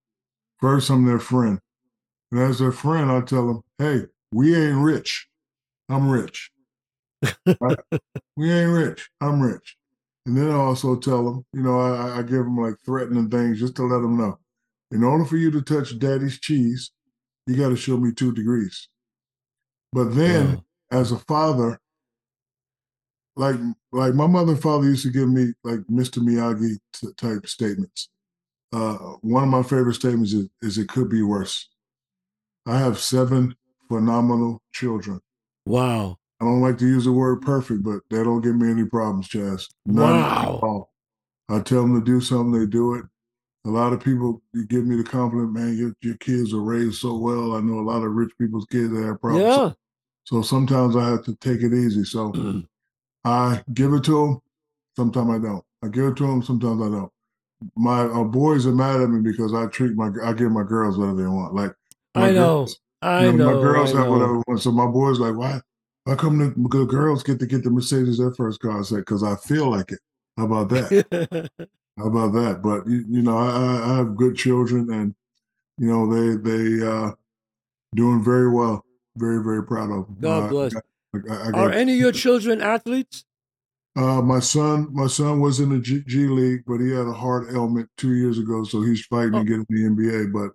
First, 0.60 0.90
I'm 0.90 1.06
their 1.06 1.20
friend, 1.20 1.60
and 2.32 2.42
as 2.42 2.60
their 2.60 2.72
friend, 2.72 3.12
I 3.12 3.22
tell 3.22 3.48
them, 3.48 3.62
"Hey, 3.78 4.08
we 4.32 4.56
ain't 4.56 4.80
rich. 4.84 5.28
I'm 5.88 6.10
rich. 6.10 6.52
Right? 7.62 7.78
we 8.36 8.52
ain't 8.52 8.72
rich. 8.72 9.10
I'm 9.22 9.42
rich." 9.42 9.78
And 10.26 10.36
then 10.36 10.50
I 10.50 10.56
also 10.56 10.98
tell 10.98 11.24
them, 11.24 11.46
you 11.54 11.62
know, 11.62 11.80
I, 11.80 12.20
I 12.20 12.22
give 12.22 12.44
them 12.44 12.58
like 12.58 12.76
threatening 12.86 13.30
things 13.30 13.60
just 13.60 13.76
to 13.78 13.84
let 13.84 14.02
them 14.02 14.18
know. 14.18 14.40
In 14.92 15.04
order 15.04 15.24
for 15.24 15.38
you 15.38 15.52
to 15.52 15.62
touch 15.62 15.98
daddy's 16.00 16.40
cheese, 16.40 16.92
you 17.48 17.56
got 17.56 17.70
to 17.70 17.76
show 17.76 17.98
me 17.98 18.12
two 18.12 18.32
degrees. 18.34 18.88
But 19.94 20.16
then, 20.16 20.56
Wow. 20.56 20.66
as 20.92 21.12
a 21.12 21.18
father, 21.20 21.80
like 23.36 23.56
like 23.92 24.14
my 24.14 24.28
mother 24.28 24.54
and 24.54 24.62
father 24.62 24.86
used 24.88 25.04
to 25.04 25.12
give 25.12 25.30
me 25.30 25.54
like 25.64 25.80
Mr. 25.90 26.20
Miyagi 26.20 26.78
type 27.18 27.48
statements. 27.48 28.10
Uh, 28.74 28.96
one 29.22 29.44
of 29.44 29.50
my 29.50 29.64
favorite 29.64 29.94
statements 29.94 30.34
is, 30.34 30.48
is 30.62 30.78
"It 30.78 30.90
could 30.90 31.10
be 31.10 31.22
worse." 31.22 31.70
I 32.66 32.80
have 32.80 33.00
seven 33.00 33.56
phenomenal 33.88 34.62
children. 34.74 35.22
Wow. 35.66 36.18
I 36.42 36.46
don't 36.46 36.62
like 36.62 36.78
to 36.80 36.86
use 36.88 37.06
the 37.06 37.12
word 37.14 37.42
perfect, 37.42 37.82
but 37.84 38.02
they 38.10 38.24
don't 38.24 38.42
give 38.42 38.56
me 38.58 38.70
any 38.70 38.86
problems, 38.86 39.28
Chazz. 39.30 39.68
None 39.86 40.20
at 40.20 40.22
Wow. 40.32 40.60
all. 40.62 40.94
I 41.50 41.62
tell 41.62 41.82
them 41.84 41.96
to 41.96 42.06
do 42.06 42.20
something, 42.20 42.52
they 42.60 42.66
do 42.68 42.96
it. 42.96 43.06
A 43.68 43.70
lot 43.70 43.92
of 43.92 44.00
people 44.02 44.42
give 44.70 44.86
me 44.86 44.96
the 44.96 45.04
compliment, 45.04 45.52
man, 45.52 45.78
your, 45.78 45.94
your 46.02 46.16
kids 46.18 46.54
are 46.54 46.62
raised 46.62 46.96
so 46.96 47.18
well. 47.18 47.54
I 47.54 47.60
know 47.60 47.80
a 47.80 47.82
lot 47.82 48.02
of 48.02 48.14
rich 48.14 48.32
people's 48.40 48.66
kids 48.72 48.92
that 48.92 49.04
have 49.04 49.20
problems. 49.20 49.56
So, 49.56 49.64
Yeah. 49.66 49.72
so 50.24 50.42
sometimes 50.42 50.96
I 50.96 51.10
have 51.10 51.26
to 51.26 51.36
take 51.36 51.62
it 51.62 51.74
easy. 51.74 52.06
So 52.06 52.32
I 53.26 53.62
give 53.74 53.94
it 53.94 54.06
to 54.06 54.12
them. 54.12 54.42
Sometimes 54.96 55.30
I 55.30 55.38
don't. 55.40 55.64
I 55.84 55.90
give 55.90 56.06
it 56.06 56.16
to 56.18 56.28
them. 56.28 56.42
Sometimes 56.44 56.82
I 56.82 56.90
don't. 56.90 57.12
My 57.76 58.02
uh, 58.04 58.24
boys 58.24 58.66
are 58.66 58.72
mad 58.72 59.02
at 59.02 59.10
me 59.10 59.20
because 59.20 59.54
I 59.54 59.66
treat 59.68 59.96
my 59.96 60.12
I 60.24 60.32
give 60.32 60.52
my 60.52 60.64
girls 60.64 60.98
whatever 60.98 61.22
they 61.22 61.28
want. 61.28 61.54
Like 61.54 61.74
I 62.16 62.32
know. 62.32 62.34
girls, 62.34 62.80
I 63.02 63.26
you 63.26 63.34
know, 63.34 63.38
know. 63.38 63.56
my 63.56 63.62
girls 63.62 63.94
I 63.94 64.02
have 64.02 64.10
whatever 64.10 64.34
they 64.34 64.44
want. 64.48 64.62
So 64.62 64.72
my 64.72 64.86
boys 64.88 65.20
like, 65.20 65.36
why? 65.36 65.60
Why 66.06 66.16
come 66.16 66.38
the, 66.38 66.54
the 66.70 66.86
girls 66.86 67.22
get 67.22 67.38
to 67.40 67.46
get 67.46 67.64
the 67.66 67.70
Mercedes 67.70 68.18
their 68.18 68.34
first 68.34 68.62
car? 68.62 68.80
I 68.80 68.84
said, 68.84 69.00
because 69.00 69.24
I 69.24 69.36
feel 69.36 69.70
like 69.70 69.92
it. 69.92 70.00
How 70.38 70.46
about 70.46 70.70
that? 70.70 71.50
How 71.98 72.08
about 72.08 72.34
that? 72.34 72.62
But 72.62 72.88
you, 72.88 73.22
know, 73.22 73.38
I, 73.38 73.50
I- 73.50 73.94
I 73.94 73.98
have 73.98 74.16
good 74.16 74.36
children, 74.36 74.92
and 74.92 75.16
you 75.78 75.88
know 75.88 76.08
they 76.14 76.38
they 76.38 76.86
uh, 76.88 77.12
doing 77.96 78.24
very 78.24 78.50
well. 78.52 78.84
Very 79.18 79.44
very 79.44 79.64
proud 79.66 79.90
of 79.92 80.08
them. 80.08 80.18
God 80.22 80.44
Uh, 80.44 80.50
bless. 80.50 80.76
I, 80.76 81.18
got- 81.20 81.32
I, 81.32 81.50
I 81.50 81.52
Are 81.64 81.72
any 81.72 81.94
of 81.94 82.00
your 82.00 82.12
children 82.12 82.62
athletes? 82.62 83.26
uh, 83.96 84.22
my 84.22 84.40
son. 84.40 84.88
My 84.94 85.08
son 85.08 85.40
was 85.40 85.60
in 85.60 85.70
the 85.70 85.80
G, 85.80 86.04
G 86.06 86.28
League, 86.28 86.64
but 86.68 86.78
he 86.80 86.92
had 86.92 87.08
a 87.08 87.14
heart 87.14 87.48
ailment 87.52 87.90
two 87.98 88.14
years 88.14 88.38
ago, 88.38 88.64
so 88.64 88.82
he's 88.82 89.06
fighting 89.06 89.36
Oh. 89.36 89.40
to 89.40 89.46
get 89.46 89.56
in 89.56 89.66
the 89.70 89.84
NBA. 89.86 90.28
But 90.32 90.52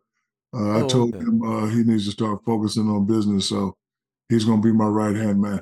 uh, 0.59 0.79
I 0.79 0.83
Oh, 0.83 0.89
told 0.89 1.15
okay. 1.15 1.25
him 1.25 1.43
uh, 1.43 1.67
he 1.67 1.83
needs 1.83 2.05
to 2.07 2.13
start 2.13 2.45
focusing 2.45 2.89
on 2.89 3.07
business, 3.07 3.49
so 3.49 3.77
he's 4.29 4.45
going 4.45 4.63
to 4.63 4.67
be 4.69 4.73
my 4.77 4.87
right 4.87 5.17
hand 5.17 5.41
man. 5.41 5.61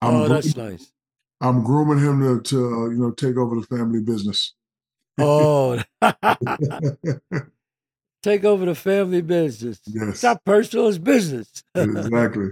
I'm 0.00 0.14
Oh, 0.14 0.26
gro- 0.26 0.34
that's 0.36 0.56
nice. 0.56 0.90
I'm 1.42 1.62
grooming 1.64 1.98
him 1.98 2.20
to, 2.20 2.40
to 2.40 2.56
uh, 2.66 2.88
you 2.88 2.98
know 2.98 3.10
take 3.10 3.36
over 3.36 3.56
the 3.60 3.66
family 3.66 4.00
business. 4.00 4.54
Oh, 5.18 5.80
take 8.22 8.44
over 8.44 8.64
the 8.66 8.74
family 8.74 9.22
business. 9.22 9.80
It's 9.86 9.94
yes, 9.94 10.22
not 10.22 10.44
personal; 10.44 10.88
it's 10.88 10.98
business. 10.98 11.62
exactly. 11.74 12.50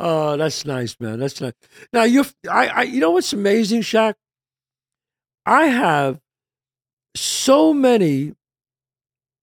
Oh, 0.00 0.36
that's 0.36 0.64
nice, 0.64 0.96
man. 1.00 1.18
That's 1.18 1.40
nice. 1.40 1.54
Now 1.92 2.04
you, 2.04 2.24
I, 2.48 2.68
I, 2.68 2.82
you 2.82 3.00
know 3.00 3.10
what's 3.10 3.32
amazing, 3.32 3.80
Shaq? 3.80 4.14
I 5.44 5.64
have 5.66 6.20
so 7.16 7.72
many 7.72 8.34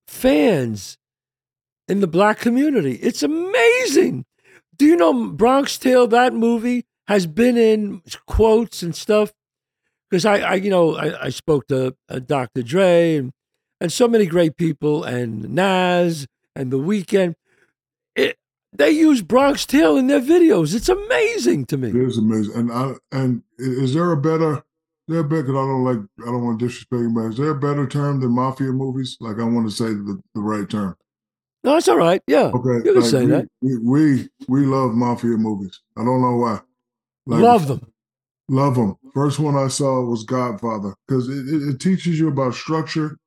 fans 0.07 0.97
in 1.87 1.99
the 1.99 2.07
black 2.07 2.39
community. 2.39 2.93
It's 2.93 3.23
amazing. 3.23 4.25
Do 4.77 4.85
you 4.85 4.95
know 4.95 5.29
Bronx 5.29 5.77
Tale? 5.77 6.07
That 6.07 6.33
movie 6.33 6.85
has 7.07 7.27
been 7.27 7.57
in 7.57 8.01
quotes 8.25 8.81
and 8.83 8.95
stuff. 8.95 9.33
Because 10.09 10.25
I, 10.25 10.37
I, 10.39 10.53
you 10.55 10.69
know, 10.69 10.95
I, 10.95 11.25
I 11.25 11.29
spoke 11.29 11.67
to 11.67 11.95
uh, 12.09 12.19
Dr. 12.19 12.61
Dre 12.63 13.15
and 13.17 13.31
and 13.81 13.91
so 13.91 14.07
many 14.07 14.25
great 14.25 14.55
people 14.55 15.03
and 15.03 15.49
Nas 15.53 16.27
and 16.55 16.71
The 16.71 16.77
Weeknd. 16.79 17.35
It, 18.15 18.37
they 18.71 18.91
use 18.91 19.21
Bronx 19.21 19.65
Tale 19.65 19.97
in 19.97 20.07
their 20.07 20.21
videos. 20.21 20.73
It's 20.75 20.89
amazing 20.89 21.65
to 21.67 21.77
me. 21.77 21.89
It 21.89 21.95
is 21.95 22.17
amazing. 22.17 22.55
And 22.55 22.71
I 22.71 22.93
and 23.11 23.41
is 23.57 23.93
there 23.93 24.11
a 24.11 24.17
better? 24.17 24.63
There 25.07 25.21
better 25.23 25.43
better? 25.43 25.43
'cause 25.43 25.51
I 25.51 25.67
don't 25.67 25.83
like. 25.83 25.99
I 26.27 26.31
don't 26.31 26.43
want 26.45 26.59
to 26.59 26.65
disrespect 26.65 27.01
anybody. 27.01 27.29
Is 27.29 27.37
there 27.37 27.49
a 27.51 27.59
better 27.59 27.85
term 27.87 28.21
than 28.21 28.31
mafia 28.31 28.71
movies? 28.71 29.17
Like 29.19 29.39
I 29.39 29.43
want 29.43 29.69
to 29.69 29.75
say 29.75 29.85
the, 29.89 30.19
the 30.33 30.41
right 30.41 30.67
term. 30.69 30.95
No, 31.63 31.77
it's 31.77 31.87
all 31.87 31.97
right. 31.97 32.21
Yeah, 32.27 32.51
Okay, 32.53 32.75
you 32.87 32.93
can 32.93 33.01
like 33.01 33.09
say 33.09 33.25
we, 33.25 33.31
that. 33.31 33.47
We, 33.61 33.77
we 33.79 34.29
we 34.47 34.65
love 34.65 34.93
mafia 34.93 35.37
movies. 35.37 35.81
I 35.97 36.03
don't 36.03 36.21
know 36.21 36.37
why. 36.37 36.59
Like 37.27 37.41
Love 37.41 37.67
them. 37.67 37.91
Love 38.49 38.75
them. 38.75 38.91
Mm-hmm. 38.93 39.09
First 39.13 39.39
one 39.39 39.55
I 39.55 39.67
saw 39.67 40.01
was 40.01 40.23
Godfather 40.23 40.93
because 41.07 41.27
it, 41.29 41.47
it, 41.53 41.69
it 41.75 41.79
teaches 41.79 42.19
you 42.19 42.27
about 42.27 42.53
structure, 42.53 43.17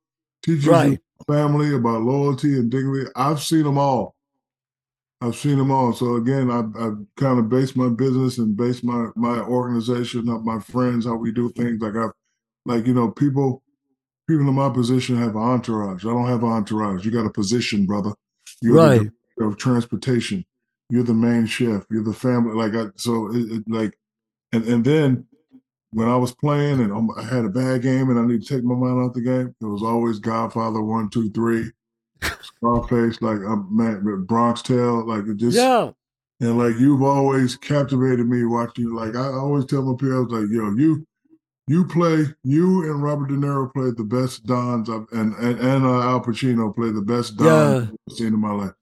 teaches 0.43 0.67
Right. 0.67 0.91
you 0.91 0.97
family, 1.27 1.75
about 1.75 2.01
loyalty 2.01 2.53
and 2.57 2.71
dignity. 2.71 3.09
I've 3.15 3.41
seen 3.41 3.63
them 3.63 3.77
all. 3.77 4.15
I've 5.21 5.35
seen 5.35 5.57
them 5.57 5.71
all. 5.71 5.91
So 5.91 6.15
again, 6.15 6.49
I, 6.49 6.59
I 6.81 6.91
kind 7.17 7.39
of 7.39 7.49
base 7.49 7.75
my 7.75 7.89
business 7.89 8.37
and 8.37 8.55
base 8.55 8.83
my 8.83 9.07
my 9.17 9.39
organization, 9.39 10.29
up 10.29 10.43
my 10.43 10.59
friends, 10.59 11.05
how 11.05 11.15
we 11.15 11.33
do 11.33 11.49
things. 11.49 11.81
Like 11.81 11.95
I've, 11.97 12.11
like 12.65 12.87
you 12.87 12.93
know, 12.93 13.11
people 13.11 13.61
people 14.29 14.47
in 14.47 14.53
my 14.53 14.69
position 14.69 15.17
have 15.17 15.35
an 15.35 15.41
entourage. 15.41 16.05
I 16.05 16.09
don't 16.09 16.27
have 16.27 16.43
an 16.43 16.49
entourage. 16.49 17.03
You 17.05 17.11
got 17.11 17.25
a 17.25 17.29
position, 17.31 17.85
brother. 17.85 18.13
You're 18.61 18.75
the 18.75 18.79
Right. 18.79 18.97
director 18.99 19.45
of 19.45 19.57
transportation. 19.57 20.45
You're 20.89 21.03
the 21.03 21.13
main 21.13 21.45
chef. 21.45 21.85
You're 21.91 22.03
the 22.03 22.13
family. 22.13 22.53
Like 22.55 22.73
I, 22.75 22.89
so, 22.95 23.27
it, 23.35 23.51
it, 23.51 23.63
like, 23.67 23.93
and 24.51 24.63
and 24.65 24.83
then 24.85 25.25
when 25.91 26.07
I 26.07 26.15
was 26.17 26.33
playing 26.33 26.81
and 26.81 27.11
I 27.17 27.23
had 27.23 27.45
a 27.45 27.49
bad 27.49 27.81
game 27.81 28.09
and 28.09 28.19
I 28.19 28.23
need 28.25 28.43
to 28.43 28.53
take 28.55 28.63
my 28.63 28.75
mind 28.75 28.99
off 29.03 29.13
the 29.13 29.21
game, 29.21 29.55
it 29.59 29.65
was 29.65 29.81
always 29.81 30.19
Godfather 30.19 30.81
one, 30.81 31.09
two, 31.09 31.31
three, 31.31 31.71
Scarface, 32.41 33.21
like 33.21 33.39
I'm 33.39 33.67
man, 33.75 34.25
Bronx 34.25 34.61
Tale, 34.61 35.05
like 35.07 35.25
it 35.25 35.37
just 35.37 35.57
Yeah. 35.57 35.91
and 36.41 36.57
like 36.57 36.77
you've 36.79 37.01
always 37.01 37.55
captivated 37.55 38.27
me 38.27 38.45
watching 38.45 38.85
you. 38.85 38.95
Like 38.95 39.15
I 39.15 39.27
always 39.29 39.65
tell 39.65 39.81
my 39.81 39.95
peers, 39.97 40.27
like, 40.29 40.49
yo, 40.51 40.71
you 40.75 41.05
you 41.67 41.85
play, 41.85 42.25
you 42.43 42.83
and 42.91 43.01
Robert 43.03 43.29
De 43.29 43.35
Niro 43.35 43.71
played 43.71 43.95
the 43.95 44.03
best 44.03 44.45
Dons 44.45 44.89
I've, 44.89 45.05
and 45.11 45.33
and, 45.35 45.59
and 45.59 45.85
uh, 45.85 46.01
Al 46.01 46.21
Pacino 46.21 46.75
played 46.75 46.95
the 46.95 47.01
best 47.01 47.37
Don 47.37 47.45
Yeah. 47.45 47.87
I've 48.09 48.15
seen 48.17 48.27
in 48.27 48.39
my 48.39 48.51
life. 48.51 48.73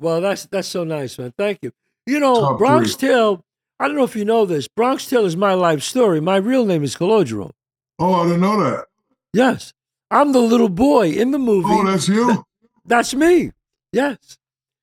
Well, 0.00 0.20
that's 0.20 0.46
that's 0.46 0.68
so 0.68 0.84
nice, 0.84 1.18
man. 1.18 1.32
Thank 1.38 1.60
you. 1.62 1.72
You 2.06 2.20
know, 2.20 2.40
Top 2.40 2.58
Bronx 2.58 2.94
three. 2.96 3.08
Tale. 3.10 3.43
I 3.80 3.86
don't 3.88 3.96
know 3.96 4.04
if 4.04 4.14
you 4.16 4.24
know 4.24 4.46
this. 4.46 4.68
Bronx 4.68 5.06
Tale 5.06 5.24
is 5.26 5.36
my 5.36 5.54
life 5.54 5.82
story. 5.82 6.20
My 6.20 6.36
real 6.36 6.64
name 6.64 6.84
is 6.84 6.94
Calogero. 6.96 7.50
Oh, 7.98 8.14
I 8.14 8.24
didn't 8.24 8.40
know 8.40 8.62
that. 8.62 8.86
Yes, 9.32 9.72
I'm 10.10 10.32
the 10.32 10.40
little 10.40 10.68
boy 10.68 11.10
in 11.10 11.32
the 11.32 11.38
movie. 11.38 11.68
Oh, 11.70 11.84
that's 11.84 12.08
you. 12.08 12.44
That's 12.84 13.14
me. 13.14 13.50
Yes, 13.92 14.36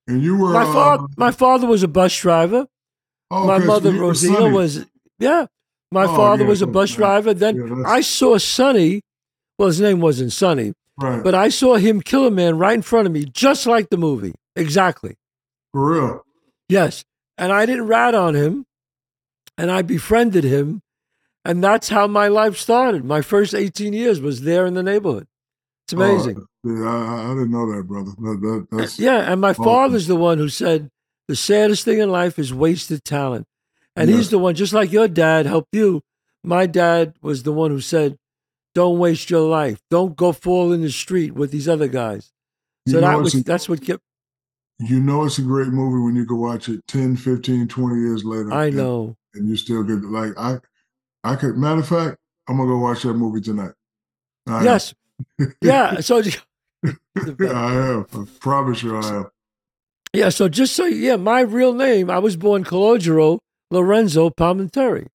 And 0.08 0.22
you 0.24 0.38
were 0.38 0.54
my 0.54 0.64
uh, 0.64 0.74
father. 0.74 1.08
My 1.18 1.32
father 1.32 1.68
was 1.68 1.84
a 1.84 1.88
bus 1.88 2.18
driver. 2.18 2.68
oh, 3.30 3.46
my 3.48 3.58
mother 3.60 3.92
Rosina 3.94 4.50
was. 4.50 4.86
Yeah, 5.20 5.46
my 5.92 6.06
Oh, 6.06 6.16
father 6.16 6.44
yeah, 6.44 6.50
was 6.50 6.62
a 6.62 6.68
bus 6.68 6.92
driver. 6.96 7.34
Then 7.34 7.56
Yeah, 7.56 7.84
I 7.86 8.02
saw 8.02 8.38
Sonny. 8.38 9.02
Well, 9.60 9.68
his 9.68 9.80
name 9.82 10.00
wasn't 10.02 10.32
Sonny, 10.34 10.74
right 10.98 11.24
but 11.24 11.36
I 11.36 11.50
saw 11.50 11.76
him 11.76 12.02
kill 12.02 12.26
a 12.26 12.32
man 12.32 12.58
right 12.58 12.74
in 12.74 12.82
front 12.82 13.06
of 13.06 13.14
me, 13.14 13.26
just 13.26 13.66
like 13.68 13.90
the 13.90 13.98
movie. 13.98 14.34
Exactly. 14.56 15.16
for 15.74 15.92
real. 15.92 16.26
Yes. 16.70 17.04
And 17.38 17.52
I 17.52 17.66
didn't 17.66 17.88
rat 17.88 18.16
on 18.16 18.34
him 18.36 18.66
and 19.62 19.70
I 19.72 19.84
befriended 19.84 20.44
him. 20.44 20.82
And 21.46 21.64
that's 21.64 21.90
how 21.90 22.08
my 22.08 22.28
life 22.28 22.58
started. 22.58 23.06
My 23.06 23.22
first 23.22 23.54
18 23.54 23.94
years 23.94 24.20
was 24.20 24.42
there 24.42 24.66
in 24.66 24.74
the 24.74 24.84
neighborhood. 24.84 25.28
It's 25.86 25.94
oh, 25.94 26.02
amazing. 26.02 26.38
Oh, 26.40 26.48
yeah, 26.64 26.90
I, 26.90 27.32
I 27.32 27.34
didn't 27.34 27.52
know 27.52 27.72
that, 27.72 27.84
brother. 27.88 28.12
That, 28.18 28.68
that, 28.72 29.00
yeah. 29.00 29.32
And 29.32 29.40
my 29.42 29.52
awesome. 29.52 29.64
father's 29.64 30.08
the 30.08 30.16
one 30.16 30.38
who 30.40 30.50
said 30.50 30.90
the 31.28 31.36
saddest 31.36 31.86
thing 31.86 32.00
in 32.00 32.12
life 32.12 32.40
is 32.40 32.54
wasted 32.54 33.04
talent. 33.04 33.46
And 33.96 34.10
Yeah. 34.10 34.18
he's 34.18 34.30
the 34.30 34.40
one, 34.40 34.56
just 34.56 34.74
like 34.74 34.92
your 34.92 35.08
dad 35.08 35.46
helped 35.46 35.74
you. 35.74 36.02
My 36.44 36.66
dad 36.66 37.14
was 37.22 37.44
the 37.44 37.52
one 37.52 37.72
who 37.72 37.82
said, 37.82 38.18
don't 38.74 38.98
waste 39.00 39.30
your 39.30 39.48
life. 39.48 39.80
Don't 39.92 40.16
go 40.16 40.32
fall 40.32 40.72
in 40.72 40.82
the 40.82 40.92
street 40.92 41.34
with 41.34 41.52
these 41.52 41.68
other 41.68 41.88
guys. 41.88 42.32
So 42.88 42.96
You 42.96 43.02
know 43.02 43.08
that 43.08 43.20
was 43.20 43.36
a- 43.36 43.44
that's 43.44 43.70
what 43.70 43.82
kept 43.82 44.02
You 44.80 45.00
know 45.00 45.26
it's 45.26 45.38
a 45.38 45.44
great 45.44 45.70
movie 45.70 46.04
when 46.04 46.16
you 46.16 46.26
can 46.26 46.38
watch 46.38 46.70
it 46.70 46.82
10, 46.88 47.16
15, 47.16 47.68
20 47.68 48.00
years 48.00 48.24
later. 48.24 48.52
I 48.52 48.70
know. 48.70 49.16
And, 49.34 49.48
you 49.48 49.56
still 49.56 49.84
get 49.84 50.04
like 50.04 50.34
I 50.38 50.58
I 51.24 51.36
could 51.36 51.58
matter 51.58 51.80
of 51.80 51.88
fact, 51.88 52.18
I'm 52.48 52.58
gonna 52.58 52.70
go 52.70 52.78
watch 52.80 53.04
that 53.04 53.14
movie 53.14 53.42
tonight. 53.42 53.72
I 54.48 54.60
am. 54.60 54.66
Yes. 54.66 54.94
Yeah. 55.62 56.00
So 56.02 56.22
Yeah, 56.22 56.92
I 57.16 57.76
am. 57.76 58.08
I 58.14 58.26
promise 58.40 58.84
you 58.84 58.98
I 58.98 59.08
am. 59.08 59.26
Yeah, 60.14 60.30
so 60.30 60.50
just 60.50 60.76
so 60.76 60.86
yeah, 60.86 61.16
my 61.16 61.42
real 61.42 61.74
name, 61.74 62.10
I 62.10 62.20
was 62.20 62.36
born 62.36 62.64
Calogero 62.64 63.40
Lorenzo 63.70 64.30
Palminteri. 64.30 65.08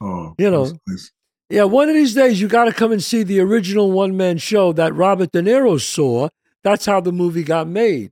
Oh 0.00 0.34
You 0.38 0.50
know. 0.50 0.72
nice. 0.86 1.12
Yeah, 1.48 1.64
one 1.64 1.88
of 1.90 1.94
these 1.94 2.14
days 2.14 2.40
you 2.40 2.48
got 2.48 2.64
to 2.64 2.72
come 2.72 2.92
and 2.92 3.02
see 3.02 3.22
the 3.22 3.40
original 3.40 3.92
one 3.92 4.16
man 4.16 4.38
show 4.38 4.72
that 4.72 4.94
Robert 4.94 5.32
De 5.32 5.42
Niro 5.42 5.78
saw. 5.78 6.28
That's 6.64 6.86
how 6.86 7.00
the 7.00 7.12
movie 7.12 7.42
got 7.42 7.68
made. 7.68 8.10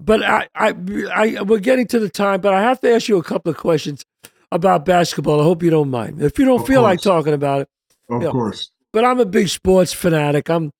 But 0.00 0.22
I, 0.24 0.48
I, 0.54 0.74
I, 1.14 1.42
we're 1.42 1.60
getting 1.60 1.86
to 1.88 1.98
the 2.00 2.08
time, 2.08 2.40
but 2.40 2.52
I 2.52 2.62
have 2.62 2.80
to 2.80 2.92
ask 2.92 3.08
you 3.08 3.18
a 3.18 3.22
couple 3.22 3.50
of 3.50 3.56
questions 3.56 4.04
about 4.56 4.84
basketball. 4.84 5.40
I 5.40 5.44
hope 5.44 5.62
you 5.62 5.70
don't 5.70 5.90
mind. 5.90 6.20
If 6.22 6.38
you 6.38 6.44
don't 6.44 6.60
Of 6.62 6.66
feel 6.66 6.82
like 6.82 7.00
talking 7.00 7.32
about 7.34 7.62
it, 7.62 7.68
Of 8.08 8.22
Yeah. 8.22 8.30
course. 8.30 8.70
but 8.92 9.04
I'm 9.04 9.20
a 9.20 9.24
big 9.24 9.48
sports 9.48 9.92
fanatic. 9.92 10.48
I'm, 10.50 10.70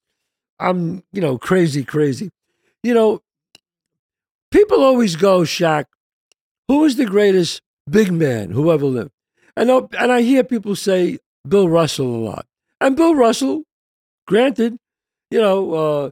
I'm, 0.59 1.03
you 1.13 1.21
know, 1.21 1.39
crazy, 1.39 1.85
crazy. 1.85 2.31
You 2.83 2.95
know, 2.95 3.23
people 4.51 4.83
always 4.83 5.17
go, 5.17 5.41
Shaq, 5.41 5.85
who 6.69 6.85
is 6.85 6.97
the 6.97 7.05
greatest 7.05 7.61
big 7.89 8.13
man 8.13 8.51
who 8.51 8.73
ever 8.73 8.87
lived? 8.87 9.11
And 9.57 9.71
I- 9.71 9.89
and 9.99 10.13
I 10.13 10.23
hear 10.23 10.45
people 10.45 10.77
say 10.77 11.19
Bill 11.49 11.69
Russell 11.69 12.07
a 12.15 12.23
lot. 12.25 12.47
And 12.81 12.97
Bill 12.97 13.15
Russell, 13.15 13.63
granted, 14.27 14.77
you 15.31 15.41
know, 15.41 15.73
uh, 15.75 16.11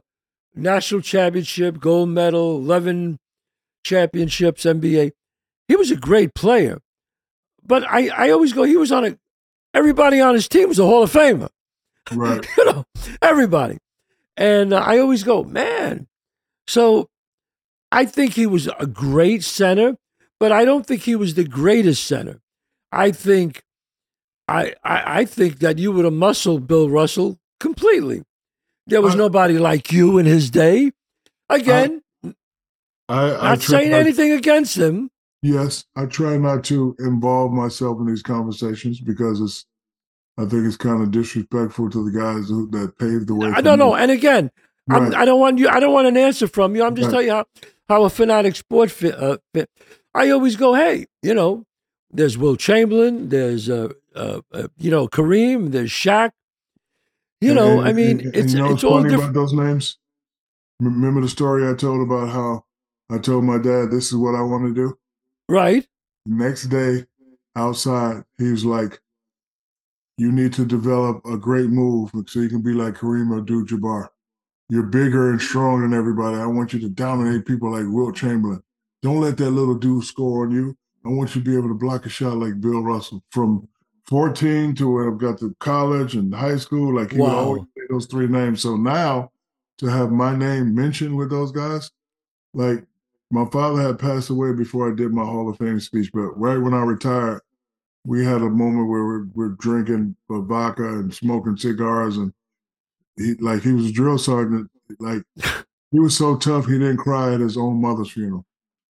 national 0.55 1.01
championship, 1.01 1.79
gold 1.79 2.09
medal, 2.09 2.57
eleven 2.57 3.19
championships, 3.83 4.65
NBA. 4.65 5.11
He 5.67 5.75
was 5.75 5.91
a 5.91 5.95
great 5.95 6.33
player, 6.33 6.79
but 7.65 7.83
I, 7.89 8.09
I 8.09 8.29
always 8.31 8.53
go. 8.53 8.63
He 8.63 8.77
was 8.77 8.91
on 8.91 9.05
a. 9.05 9.17
Everybody 9.73 10.21
on 10.21 10.33
his 10.35 10.47
team 10.47 10.69
was 10.69 10.79
a 10.79 10.85
Hall 10.85 11.03
of 11.03 11.11
Famer 11.11 11.49
Right. 12.11 12.45
you 12.57 12.65
know, 12.65 12.85
everybody. 13.21 13.77
And 14.37 14.73
uh, 14.73 14.77
I 14.77 14.99
always 14.99 15.23
go, 15.23 15.43
man. 15.43 16.07
So 16.67 17.09
I 17.91 18.05
think 18.05 18.33
he 18.33 18.45
was 18.45 18.67
a 18.79 18.85
great 18.87 19.43
center, 19.43 19.97
but 20.39 20.51
I 20.51 20.63
don't 20.65 20.85
think 20.85 21.01
he 21.01 21.15
was 21.15 21.33
the 21.35 21.43
greatest 21.43 22.05
center. 22.05 22.39
I 22.91 23.11
think, 23.11 23.63
I, 24.47 24.73
I, 24.83 25.19
I 25.21 25.25
think 25.25 25.59
that 25.59 25.77
you 25.77 25.91
would 25.91 26.05
have 26.05 26.13
muscled 26.13 26.67
Bill 26.67 26.89
Russell 26.89 27.37
completely. 27.59 28.23
There 28.87 29.01
was 29.01 29.15
I- 29.15 29.17
nobody 29.17 29.57
like 29.57 29.91
you 29.91 30.17
in 30.17 30.25
his 30.25 30.49
day. 30.49 30.91
Again, 31.49 32.01
I, 32.23 32.31
I 33.09 33.49
not 33.49 33.61
try- 33.61 33.79
saying 33.79 33.93
I- 33.93 33.99
anything 33.99 34.31
against 34.31 34.77
him. 34.77 35.09
Yes, 35.41 35.85
I 35.95 36.05
try 36.05 36.37
not 36.37 36.63
to 36.65 36.95
involve 36.99 37.51
myself 37.51 37.99
in 37.99 38.07
these 38.07 38.23
conversations 38.23 38.99
because 38.99 39.41
it's. 39.41 39.65
I 40.37 40.41
think 40.45 40.65
it's 40.65 40.75
kind 40.75 41.01
of 41.01 41.11
disrespectful 41.11 41.89
to 41.91 42.03
the 42.03 42.11
guys 42.11 42.49
who, 42.49 42.69
that 42.71 42.97
paved 42.99 43.27
the 43.27 43.35
way. 43.35 43.51
I 43.55 43.61
don't 43.61 43.79
me. 43.79 43.85
know. 43.85 43.95
And 43.95 44.11
again, 44.11 44.51
Right. 44.85 45.13
I 45.15 45.23
don't 45.23 45.39
want 45.39 45.59
you. 45.59 45.69
I 45.69 45.79
don't 45.79 45.93
want 45.93 46.07
an 46.09 46.17
answer 46.17 46.45
from 46.45 46.75
you. 46.75 46.83
I'm 46.83 46.93
just 46.93 47.05
Right. 47.05 47.11
telling 47.11 47.25
you 47.27 47.31
how, 47.31 47.45
how 47.87 48.03
a 48.03 48.09
fanatic 48.09 48.57
sport 48.57 48.91
fit, 48.91 49.15
uh, 49.15 49.37
fit. 49.53 49.69
I 50.13 50.29
always 50.31 50.57
go, 50.57 50.73
hey, 50.73 51.05
you 51.23 51.33
know, 51.33 51.65
there's 52.11 52.37
Wilt 52.37 52.59
Chamberlain, 52.59 53.29
there's 53.29 53.69
uh, 53.69 53.89
uh, 54.13 54.41
uh 54.53 54.67
you 54.77 54.91
know 54.91 55.07
Kareem, 55.07 55.71
there's 55.71 55.89
Shaq. 55.89 56.31
You 57.39 57.51
And- 57.51 57.55
know, 57.55 57.79
and- 57.79 57.87
I 57.87 57.93
mean, 57.93 58.19
and- 58.19 58.35
it's 58.35 58.51
you 58.53 58.59
know 58.59 58.73
it's 58.73 58.83
all 58.83 59.01
different. 59.03 59.23
about 59.23 59.33
those 59.33 59.53
names. 59.53 59.97
Remember 60.81 61.21
the 61.21 61.29
story 61.29 61.65
I 61.65 61.73
told 61.75 62.01
about 62.05 62.27
how 62.29 62.65
I 63.09 63.19
told 63.19 63.45
my 63.45 63.57
dad 63.57 63.89
this 63.89 64.07
is 64.07 64.15
what 64.15 64.35
I 64.35 64.41
want 64.41 64.65
to 64.65 64.73
do. 64.73 64.97
Right? 65.47 65.87
Next 66.25 66.65
day, 66.65 67.05
outside, 67.55 68.23
he 68.37 68.51
was 68.51 68.65
like, 68.65 68.99
"You 70.17 70.31
need 70.31 70.53
to 70.53 70.65
develop 70.65 71.25
a 71.25 71.37
great 71.37 71.69
move 71.69 72.11
so 72.27 72.39
you 72.39 72.49
can 72.49 72.61
be 72.61 72.73
like 72.73 72.95
Kareem 72.95 73.37
Abdul-Jabbar. 73.37 74.09
You're 74.69 74.83
bigger 74.83 75.29
and 75.29 75.41
stronger 75.41 75.87
than 75.87 75.97
everybody. 75.97 76.37
I 76.37 76.47
want 76.47 76.73
you 76.73 76.79
to 76.79 76.89
dominate 76.89 77.45
people 77.45 77.71
like 77.71 77.85
Wilt 77.87 78.15
Chamberlain. 78.15 78.63
Don't 79.03 79.21
let 79.21 79.37
that 79.37 79.51
little 79.51 79.75
dude 79.75 80.03
score 80.03 80.45
on 80.45 80.51
you. 80.51 80.75
I 81.05 81.09
want 81.09 81.35
you 81.35 81.41
to 81.41 81.49
be 81.49 81.55
able 81.55 81.67
to 81.67 81.75
block 81.75 82.07
a 82.07 82.09
shot 82.09 82.37
like 82.37 82.59
Bill 82.59 82.81
Russell 82.81 83.23
from 83.29 83.67
14 84.07 84.73
to 84.75 84.91
when 84.91 85.07
I've 85.07 85.19
got 85.19 85.39
to 85.39 85.55
college 85.59 86.15
and 86.15 86.33
high 86.33 86.57
school. 86.57 86.95
Like 86.95 87.11
he 87.11 87.19
would 87.19 87.29
always 87.29 87.63
say 87.77 87.83
those 87.89 88.07
three 88.07 88.27
names. 88.27 88.61
So 88.63 88.75
now 88.75 89.31
to 89.77 89.87
have 89.87 90.11
my 90.11 90.35
name 90.35 90.73
mentioned 90.73 91.15
with 91.15 91.29
those 91.29 91.51
guys, 91.51 91.91
like 92.55 92.83
my 93.31 93.45
father 93.51 93.81
had 93.81 93.99
passed 93.99 94.29
away 94.29 94.53
before 94.53 94.91
I 94.91 94.95
did 94.95 95.13
my 95.13 95.23
Hall 95.23 95.49
of 95.49 95.57
Fame 95.57 95.79
speech, 95.79 96.11
but 96.13 96.39
right 96.39 96.57
when 96.57 96.73
I 96.73 96.83
retired, 96.83 97.41
we 98.05 98.23
had 98.23 98.41
a 98.41 98.49
moment 98.49 98.87
where 98.87 99.03
we're, 99.03 99.25
we're 99.33 99.55
drinking 99.59 100.15
vodka 100.29 100.87
and 100.87 101.13
smoking 101.13 101.57
cigars, 101.57 102.17
and 102.17 102.31
he 103.17 103.33
like 103.35 103.63
he 103.63 103.71
was 103.71 103.87
a 103.87 103.91
drill 103.91 104.17
sergeant. 104.17 104.69
Like 104.99 105.23
he 105.91 105.99
was 105.99 106.15
so 106.15 106.37
tough, 106.37 106.67
he 106.67 106.73
didn't 106.73 106.97
cry 106.97 107.33
at 107.33 107.39
his 107.39 107.57
own 107.57 107.81
mother's 107.81 108.11
funeral. 108.11 108.45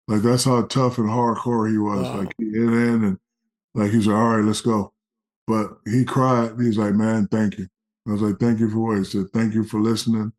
Like 0.07 0.21
that's 0.21 0.43
how 0.43 0.61
tough 0.63 0.97
and 0.97 1.09
hardcore 1.09 1.69
he 1.69 1.77
was. 1.77 2.03
Wow. 2.03 2.17
Like 2.19 2.33
he 2.37 2.45
in 2.45 2.73
in 2.73 3.03
and 3.03 3.19
like 3.73 3.91
he's 3.91 4.07
like, 4.07 4.17
all 4.17 4.37
right, 4.37 4.45
let's 4.45 4.61
go. 4.61 4.93
But 5.45 5.77
he 5.85 6.03
cried. 6.03 6.59
He's 6.59 6.77
like, 6.77 6.93
man, 6.93 7.27
thank 7.27 7.57
you. 7.57 7.67
I 8.07 8.11
was 8.11 8.21
like, 8.21 8.39
thank 8.39 8.59
you 8.59 8.69
for 8.69 8.79
what? 8.79 8.97
He 8.97 9.03
said, 9.03 9.29
thank 9.33 9.53
you 9.53 9.63
for 9.63 9.79
listening. 9.79 10.31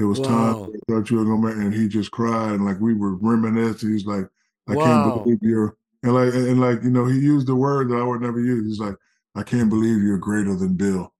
It 0.00 0.04
was 0.06 0.20
Wow. 0.20 0.26
time. 0.26 0.56
I 0.90 0.92
thought 0.92 1.10
you 1.10 1.18
were 1.18 1.24
gonna 1.24 1.48
make, 1.48 1.56
and 1.56 1.74
he 1.74 1.88
just 1.88 2.10
cried 2.10 2.52
and 2.54 2.64
like 2.64 2.80
we 2.80 2.94
were 2.94 3.16
reminiscing. 3.16 3.92
He's 3.92 4.06
like, 4.06 4.26
I 4.68 4.76
Wow. 4.76 4.82
can't 4.84 5.02
believe 5.02 5.38
you're 5.42 5.76
and 6.02 6.14
like 6.14 6.34
and 6.34 6.60
like 6.60 6.82
you 6.82 6.90
know 6.90 7.06
he 7.06 7.18
used 7.20 7.46
the 7.46 7.54
word 7.56 7.90
that 7.90 7.96
I 7.96 8.04
would 8.04 8.22
never 8.22 8.40
use. 8.40 8.66
He's 8.66 8.80
like, 8.80 8.96
I 9.36 9.42
can't 9.42 9.70
believe 9.70 10.02
you're 10.02 10.18
greater 10.18 10.56
than 10.56 10.74
Bill. 10.74 11.12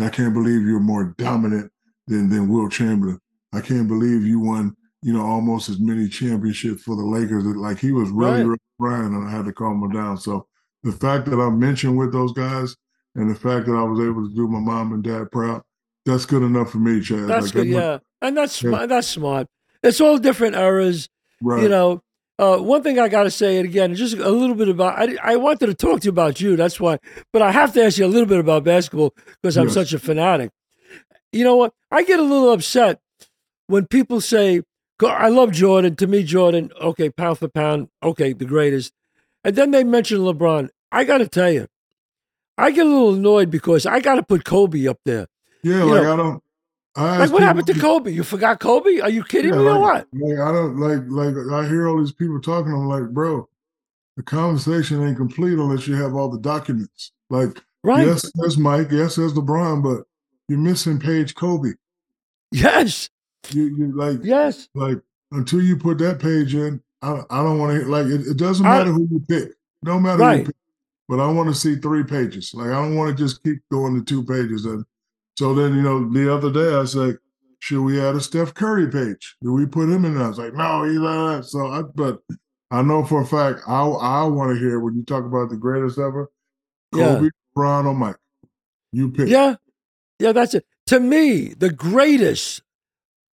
I 0.00 0.08
can't 0.08 0.34
believe 0.34 0.62
you're 0.62 0.80
more 0.80 1.14
dominant 1.18 1.72
than 2.08 2.28
than 2.30 2.48
Wilt 2.48 2.72
Chamberlain. 2.72 3.20
I 3.52 3.60
can't 3.60 3.88
believe 3.88 4.24
you 4.24 4.40
won, 4.40 4.76
you 5.02 5.12
know, 5.12 5.24
almost 5.24 5.68
as 5.68 5.78
many 5.78 6.08
championships 6.08 6.82
for 6.82 6.96
the 6.96 7.04
Lakers. 7.04 7.44
Like 7.44 7.78
he 7.78 7.92
was 7.92 8.10
really, 8.10 8.40
Right. 8.40 8.44
really 8.44 8.58
crying, 8.80 9.14
and 9.14 9.28
I 9.28 9.30
had 9.30 9.44
to 9.46 9.52
calm 9.52 9.82
him 9.84 9.92
down. 9.92 10.18
So 10.18 10.46
the 10.82 10.92
fact 10.92 11.26
that 11.26 11.38
I'm 11.40 11.58
mentioned 11.58 11.96
with 11.98 12.12
those 12.12 12.32
guys, 12.32 12.76
and 13.14 13.30
the 13.30 13.34
fact 13.34 13.66
that 13.66 13.74
I 13.76 13.82
was 13.84 14.00
able 14.00 14.28
to 14.28 14.34
do 14.34 14.48
my 14.48 14.60
mom 14.60 14.92
and 14.92 15.02
dad 15.04 15.30
proud, 15.30 15.62
that's 16.06 16.26
good 16.26 16.42
enough 16.42 16.70
for 16.70 16.78
me, 16.78 17.00
Chazz. 17.00 17.28
That's 17.28 17.46
Like, 17.46 17.52
good. 17.52 17.68
that 17.68 17.72
Yeah, 17.74 17.98
and 18.24 18.36
that's 18.36 18.62
Yeah. 18.62 18.70
smart. 18.70 18.88
That's 18.88 19.06
smart. 19.08 19.46
It's 19.82 20.00
all 20.00 20.18
different 20.18 20.56
eras. 20.56 21.08
right. 21.42 21.62
You 21.62 21.68
know, 21.68 22.02
uh, 22.38 22.56
one 22.58 22.82
thing 22.82 22.98
I 22.98 23.08
got 23.08 23.24
to 23.24 23.30
say, 23.30 23.58
and 23.58 23.68
again, 23.68 23.94
just 23.94 24.14
a 24.16 24.28
little 24.30 24.56
bit 24.56 24.68
about. 24.68 24.98
I, 24.98 25.16
I 25.22 25.36
wanted 25.36 25.66
to 25.66 25.74
talk 25.74 26.00
to 26.00 26.04
you 26.06 26.10
about 26.10 26.40
you. 26.40 26.56
That's 26.56 26.80
why, 26.80 26.98
but 27.32 27.42
I 27.42 27.52
have 27.52 27.72
to 27.74 27.84
ask 27.84 27.98
you 27.98 28.06
a 28.06 28.08
little 28.08 28.26
bit 28.26 28.40
about 28.40 28.64
basketball 28.64 29.14
because 29.40 29.56
I'm 29.56 29.66
Yes. 29.66 29.74
such 29.74 29.92
a 29.92 29.98
fanatic. 29.98 30.50
You 31.32 31.44
know 31.44 31.56
what? 31.56 31.72
I 31.90 32.02
get 32.02 32.18
a 32.18 32.22
little 32.22 32.52
upset 32.52 33.00
when 33.66 33.86
people 33.86 34.20
say, 34.20 34.62
"I 35.02 35.28
love 35.28 35.52
Jordan." 35.52 35.96
To 35.96 36.06
me, 36.06 36.22
Jordan, 36.22 36.70
okay, 36.80 37.10
pound 37.10 37.38
for 37.38 37.48
pound, 37.48 37.88
okay, 38.02 38.32
the 38.32 38.44
greatest. 38.46 38.92
And 39.44 39.54
then 39.56 39.70
they 39.70 39.84
mention 39.84 40.18
LeBron. 40.20 40.70
I 40.90 41.04
got 41.04 41.18
to 41.18 41.28
tell 41.28 41.50
you, 41.52 41.66
I 42.56 42.70
get 42.70 42.86
a 42.86 42.88
little 42.88 43.14
annoyed 43.14 43.50
because 43.50 43.84
I 43.86 44.00
got 44.00 44.14
to 44.14 44.22
put 44.22 44.44
Kobe 44.44 44.86
up 44.86 44.98
there. 45.04 45.26
yeah, 45.62 45.78
you 45.78 45.84
like 45.84 46.02
know, 46.02 46.12
I 46.12 46.16
don't. 46.16 46.42
I 46.96 47.18
Like, 47.18 47.32
what 47.32 47.42
happened 47.42 47.66
to 47.66 47.74
Kobe? 47.74 48.10
You 48.12 48.22
forgot 48.22 48.60
Kobe? 48.60 49.00
Are 49.00 49.10
you 49.10 49.24
kidding 49.24 49.52
Yeah, 49.52 49.60
me 49.60 49.66
or 49.66 49.80
what? 49.80 50.06
Like 50.12 50.38
I 50.38 50.52
don't 50.52 50.78
like 50.78 51.00
like 51.08 51.34
I 51.52 51.68
hear 51.68 51.88
all 51.88 51.98
these 51.98 52.12
people 52.12 52.40
talking. 52.40 52.72
I'm 52.72 52.86
like, 52.88 53.08
bro, 53.10 53.48
the 54.16 54.22
conversation 54.22 55.04
ain't 55.06 55.16
complete 55.16 55.54
unless 55.54 55.88
you 55.88 55.96
have 55.96 56.14
all 56.14 56.28
the 56.28 56.38
documents. 56.38 57.10
Like, 57.30 57.60
Right? 57.82 58.06
yes, 58.06 58.30
there's 58.36 58.56
Mike, 58.56 58.88
yes, 58.92 59.16
there's 59.16 59.34
LeBron, 59.34 59.82
but 59.82 60.04
you're 60.48 60.58
missing 60.58 60.98
Page 61.00 61.34
Kobe. 61.34 61.72
Yes. 62.52 63.10
You 63.50 63.64
you 63.64 63.92
like 63.96 64.20
Yes. 64.22 64.68
like 64.74 64.98
until 65.32 65.60
you 65.62 65.76
put 65.76 65.98
that 65.98 66.20
page 66.20 66.54
in, 66.54 66.80
I 67.02 67.22
I 67.28 67.42
don't 67.42 67.58
want 67.58 67.78
to 67.80 67.88
like 67.88 68.06
it, 68.06 68.22
it 68.26 68.36
doesn't 68.36 68.64
I- 68.64 68.78
matter 68.78 68.92
who 68.92 69.08
you 69.10 69.20
pick. 69.28 69.52
No 69.82 69.98
matter 70.00 70.18
who 70.18 70.22
Right. 70.22 70.38
you 70.40 70.46
pick. 70.46 70.56
But 71.08 71.20
I 71.20 71.26
want 71.30 71.48
to 71.50 71.54
see 71.54 71.76
three 71.76 72.04
pages. 72.04 72.54
Like 72.54 72.68
I 72.68 72.74
don't 72.80 72.94
want 72.96 73.10
to 73.16 73.22
just 73.22 73.42
keep 73.42 73.58
going 73.70 73.94
to 73.98 74.04
two 74.04 74.22
pages. 74.24 74.64
And 74.64 74.84
so 75.36 75.54
then, 75.54 75.74
you 75.74 75.82
know, 75.82 76.08
the 76.10 76.32
other 76.32 76.50
day 76.52 76.74
I 76.74 76.78
was 76.80 76.94
like, 76.96 77.16
should 77.60 77.82
we 77.82 78.00
add 78.00 78.14
a 78.14 78.20
Steph 78.20 78.54
Curry 78.54 78.90
page? 78.90 79.36
Do 79.42 79.52
we 79.52 79.66
put 79.66 79.88
him 79.88 80.04
in 80.04 80.14
there? 80.14 80.24
I 80.24 80.28
was 80.28 80.38
like, 80.38 80.54
no, 80.54 80.84
he's 80.84 80.98
not. 80.98 81.36
that. 81.38 81.44
So 81.44 81.66
I 81.68 81.82
but 81.82 82.20
I 82.70 82.82
know 82.82 83.04
for 83.04 83.22
a 83.22 83.26
fact 83.26 83.60
I 83.66 83.82
I 83.82 84.24
want 84.24 84.52
to 84.52 84.58
hear 84.58 84.80
when 84.80 84.94
you 84.96 85.04
talk 85.04 85.24
about 85.24 85.48
the 85.50 85.56
greatest 85.56 85.98
ever, 85.98 86.30
Yeah. 86.94 87.16
Kobe, 87.16 87.30
Bron, 87.54 87.86
or 87.86 87.94
Mike. 87.94 88.16
You 88.92 89.10
pick. 89.10 89.28
Yeah. 89.28 89.56
Yeah, 90.18 90.32
that's 90.32 90.54
it. 90.54 90.64
To 90.86 91.00
me, 91.00 91.48
the 91.48 91.70
greatest, 91.72 92.62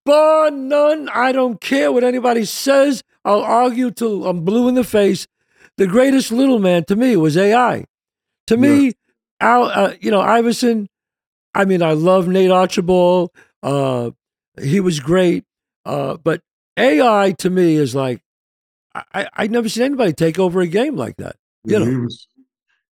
bar 0.05 0.49
none. 0.49 1.09
I 1.09 1.31
don't 1.31 1.59
care 1.61 1.91
what 1.91 2.03
anybody 2.03 2.45
says. 2.45 3.03
I'll 3.23 3.41
argue 3.43 3.91
till 3.91 4.25
I'm 4.25 4.43
blue 4.43 4.67
in 4.67 4.75
the 4.75 4.83
face. 4.83 5.27
The 5.77 5.85
greatest 5.87 6.31
little 6.31 6.59
man 6.59 6.85
to 6.85 6.95
me 6.95 7.15
was 7.17 7.37
AI. 7.37 7.85
To 8.47 8.57
me, 8.57 8.93
Al, 9.39 9.65
uh, 9.65 9.93
you 9.99 10.09
know, 10.09 10.21
Iverson. 10.21 10.87
I 11.53 11.65
mean, 11.65 11.81
I 11.81 11.93
love 11.93 12.27
Nate 12.27 12.51
Archibald. 12.51 13.31
Uh, 13.61 14.11
he 14.61 14.79
was 14.79 14.99
great. 14.99 15.43
Uh, 15.85 16.17
but 16.17 16.41
AI 16.77 17.33
to 17.39 17.49
me 17.49 17.75
is 17.75 17.95
like, 17.95 18.21
I, 18.93 19.03
I 19.13 19.27
I 19.33 19.47
never 19.47 19.69
seen 19.69 19.83
anybody 19.83 20.13
take 20.13 20.39
over 20.39 20.61
a 20.61 20.67
game 20.67 20.95
like 20.95 21.17
that. 21.17 21.35
Yeah, 21.63 21.79
you 21.79 21.85
know. 21.85 21.91
he 21.91 21.97
was 21.97 22.27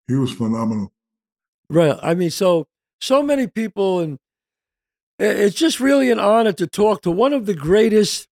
he 0.07 0.16
was 0.16 0.32
phenomenal. 0.32 0.91
Right. 1.70 1.97
I 2.01 2.16
mean, 2.16 2.32
so 2.32 2.68
so 2.99 3.22
many 3.22 3.47
people, 3.47 3.99
and 3.99 4.18
it's 5.20 5.55
just 5.55 5.80
really 5.80 6.12
an 6.12 6.20
honor 6.20 6.53
to 6.53 6.68
talk 6.68 7.01
to 7.03 7.12
one 7.12 7.34
of 7.34 7.45
the 7.45 7.53
greatest, 7.53 8.28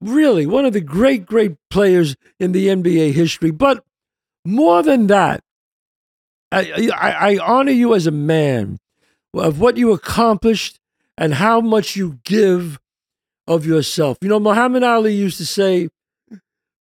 really 0.00 0.46
one 0.46 0.64
of 0.64 0.72
the 0.72 0.80
great, 0.80 1.26
great 1.26 1.56
players 1.70 2.16
in 2.40 2.52
the 2.52 2.68
NBA 2.68 3.12
history. 3.12 3.50
But 3.50 3.84
more 4.44 4.82
than 4.82 5.06
that, 5.08 5.40
I, 6.50 6.90
I, 6.94 7.10
I 7.10 7.38
honor 7.38 7.72
you 7.72 7.94
as 7.94 8.06
a 8.06 8.12
man 8.12 8.78
of 9.34 9.60
what 9.60 9.76
you 9.76 9.92
accomplished 9.92 10.78
and 11.16 11.34
how 11.34 11.60
much 11.60 11.96
you 11.96 12.18
give 12.24 12.78
of 13.46 13.66
yourself. 13.66 14.18
You 14.20 14.28
know, 14.28 14.40
Muhammad 14.40 14.82
Ali 14.82 15.14
used 15.14 15.38
to 15.38 15.46
say, 15.46 15.88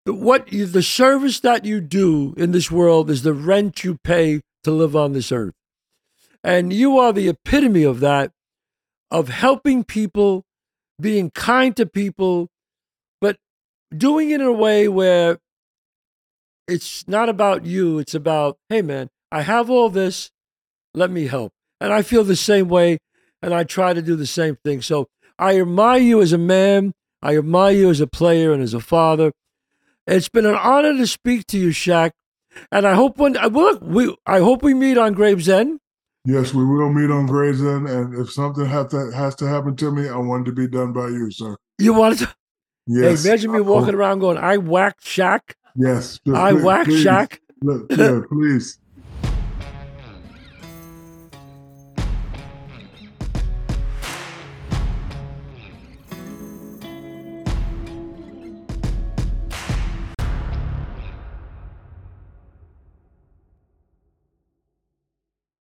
what 0.05 0.51
you, 0.51 0.65
the 0.65 0.83
service 0.83 1.39
that 1.41 1.65
you 1.65 1.79
do 1.79 2.33
in 2.37 2.51
this 2.51 2.69
world 2.69 3.09
is 3.09 3.23
the 3.23 3.33
rent 3.33 3.83
you 3.83 3.97
pay 4.03 4.41
to 4.63 4.71
live 4.71 4.95
on 4.95 5.13
this 5.13 5.31
earth. 5.31 5.53
And 6.43 6.73
you 6.73 6.97
are 6.99 7.13
the 7.13 7.29
epitome 7.29 7.83
of 7.83 8.01
that, 8.01 8.31
of 9.09 9.29
helping 9.29 9.83
people, 9.83 10.43
being 10.99 11.31
kind 11.31 11.75
to 11.77 11.85
people, 11.85 12.49
but 13.21 13.37
doing 13.95 14.31
it 14.31 14.41
in 14.41 14.47
a 14.47 14.51
way 14.51 14.87
where 14.87 15.39
it's 16.67 17.07
not 17.07 17.29
about 17.29 17.65
you. 17.65 17.99
It's 17.99 18.15
about, 18.15 18.57
hey, 18.69 18.81
man, 18.81 19.09
I 19.31 19.41
have 19.43 19.69
all 19.69 19.89
this. 19.89 20.31
Let 20.93 21.11
me 21.11 21.27
help. 21.27 21.53
And 21.83 21.91
I 21.91 22.01
feel 22.01 22.23
the 22.23 22.37
same 22.37 22.69
way. 22.69 22.99
And 23.41 23.53
I 23.53 23.65
try 23.65 23.93
to 23.93 24.01
do 24.01 24.15
the 24.15 24.25
same 24.25 24.55
thing. 24.63 24.81
So 24.81 25.09
I 25.37 25.59
admire 25.59 25.99
you 25.99 26.21
as 26.21 26.31
a 26.31 26.37
man. 26.37 26.93
I 27.21 27.37
admire 27.37 27.73
you 27.73 27.89
as 27.89 27.99
a 27.99 28.07
player 28.07 28.53
and 28.53 28.63
as 28.63 28.73
a 28.73 28.79
father. 28.79 29.33
It's 30.07 30.29
been 30.29 30.45
an 30.45 30.55
honor 30.55 30.95
to 30.95 31.05
speak 31.05 31.47
to 31.47 31.59
you, 31.59 31.69
Shaq. 31.69 32.11
And 32.71 32.87
I 32.87 32.93
hope 32.93 33.17
when, 33.17 33.33
well, 33.33 33.51
look, 33.51 33.81
we, 33.81 34.15
I 34.25 34.39
hope 34.39 34.63
we 34.63 34.73
meet 34.73 34.97
on 34.97 35.11
Gravesend. 35.11 35.81
Yes, 36.25 36.53
we 36.53 36.63
will 36.63 36.93
meet 36.93 37.11
on 37.11 37.25
Gray's 37.25 37.61
End, 37.61 37.89
and 37.89 38.17
if 38.17 38.31
something 38.31 38.65
have 38.65 38.87
to, 38.89 39.11
has 39.11 39.35
to 39.35 39.45
happen 39.45 39.75
to 39.75 39.91
me, 39.91 40.07
I 40.07 40.15
want 40.15 40.47
it 40.47 40.51
to 40.51 40.55
be 40.55 40.69
done 40.69 40.93
by 40.93 41.07
you, 41.07 41.29
sir. 41.31 41.57
You 41.79 41.93
want 41.93 42.19
to? 42.19 42.33
Yes. 42.87 43.23
Hey, 43.23 43.29
imagine 43.29 43.51
me 43.51 43.59
walking 43.59 43.95
oh. 43.95 43.97
around 43.97 44.19
going, 44.19 44.37
I 44.37 44.55
whacked 44.55 45.03
Shaq. 45.03 45.41
Yes. 45.75 46.21
I 46.33 46.51
please- 46.51 46.63
whacked 46.63 46.85
please. 46.85 47.05
Shaq. 47.05 47.39
Look, 47.61 47.91
yeah, 47.91 48.21
please. 48.29 48.79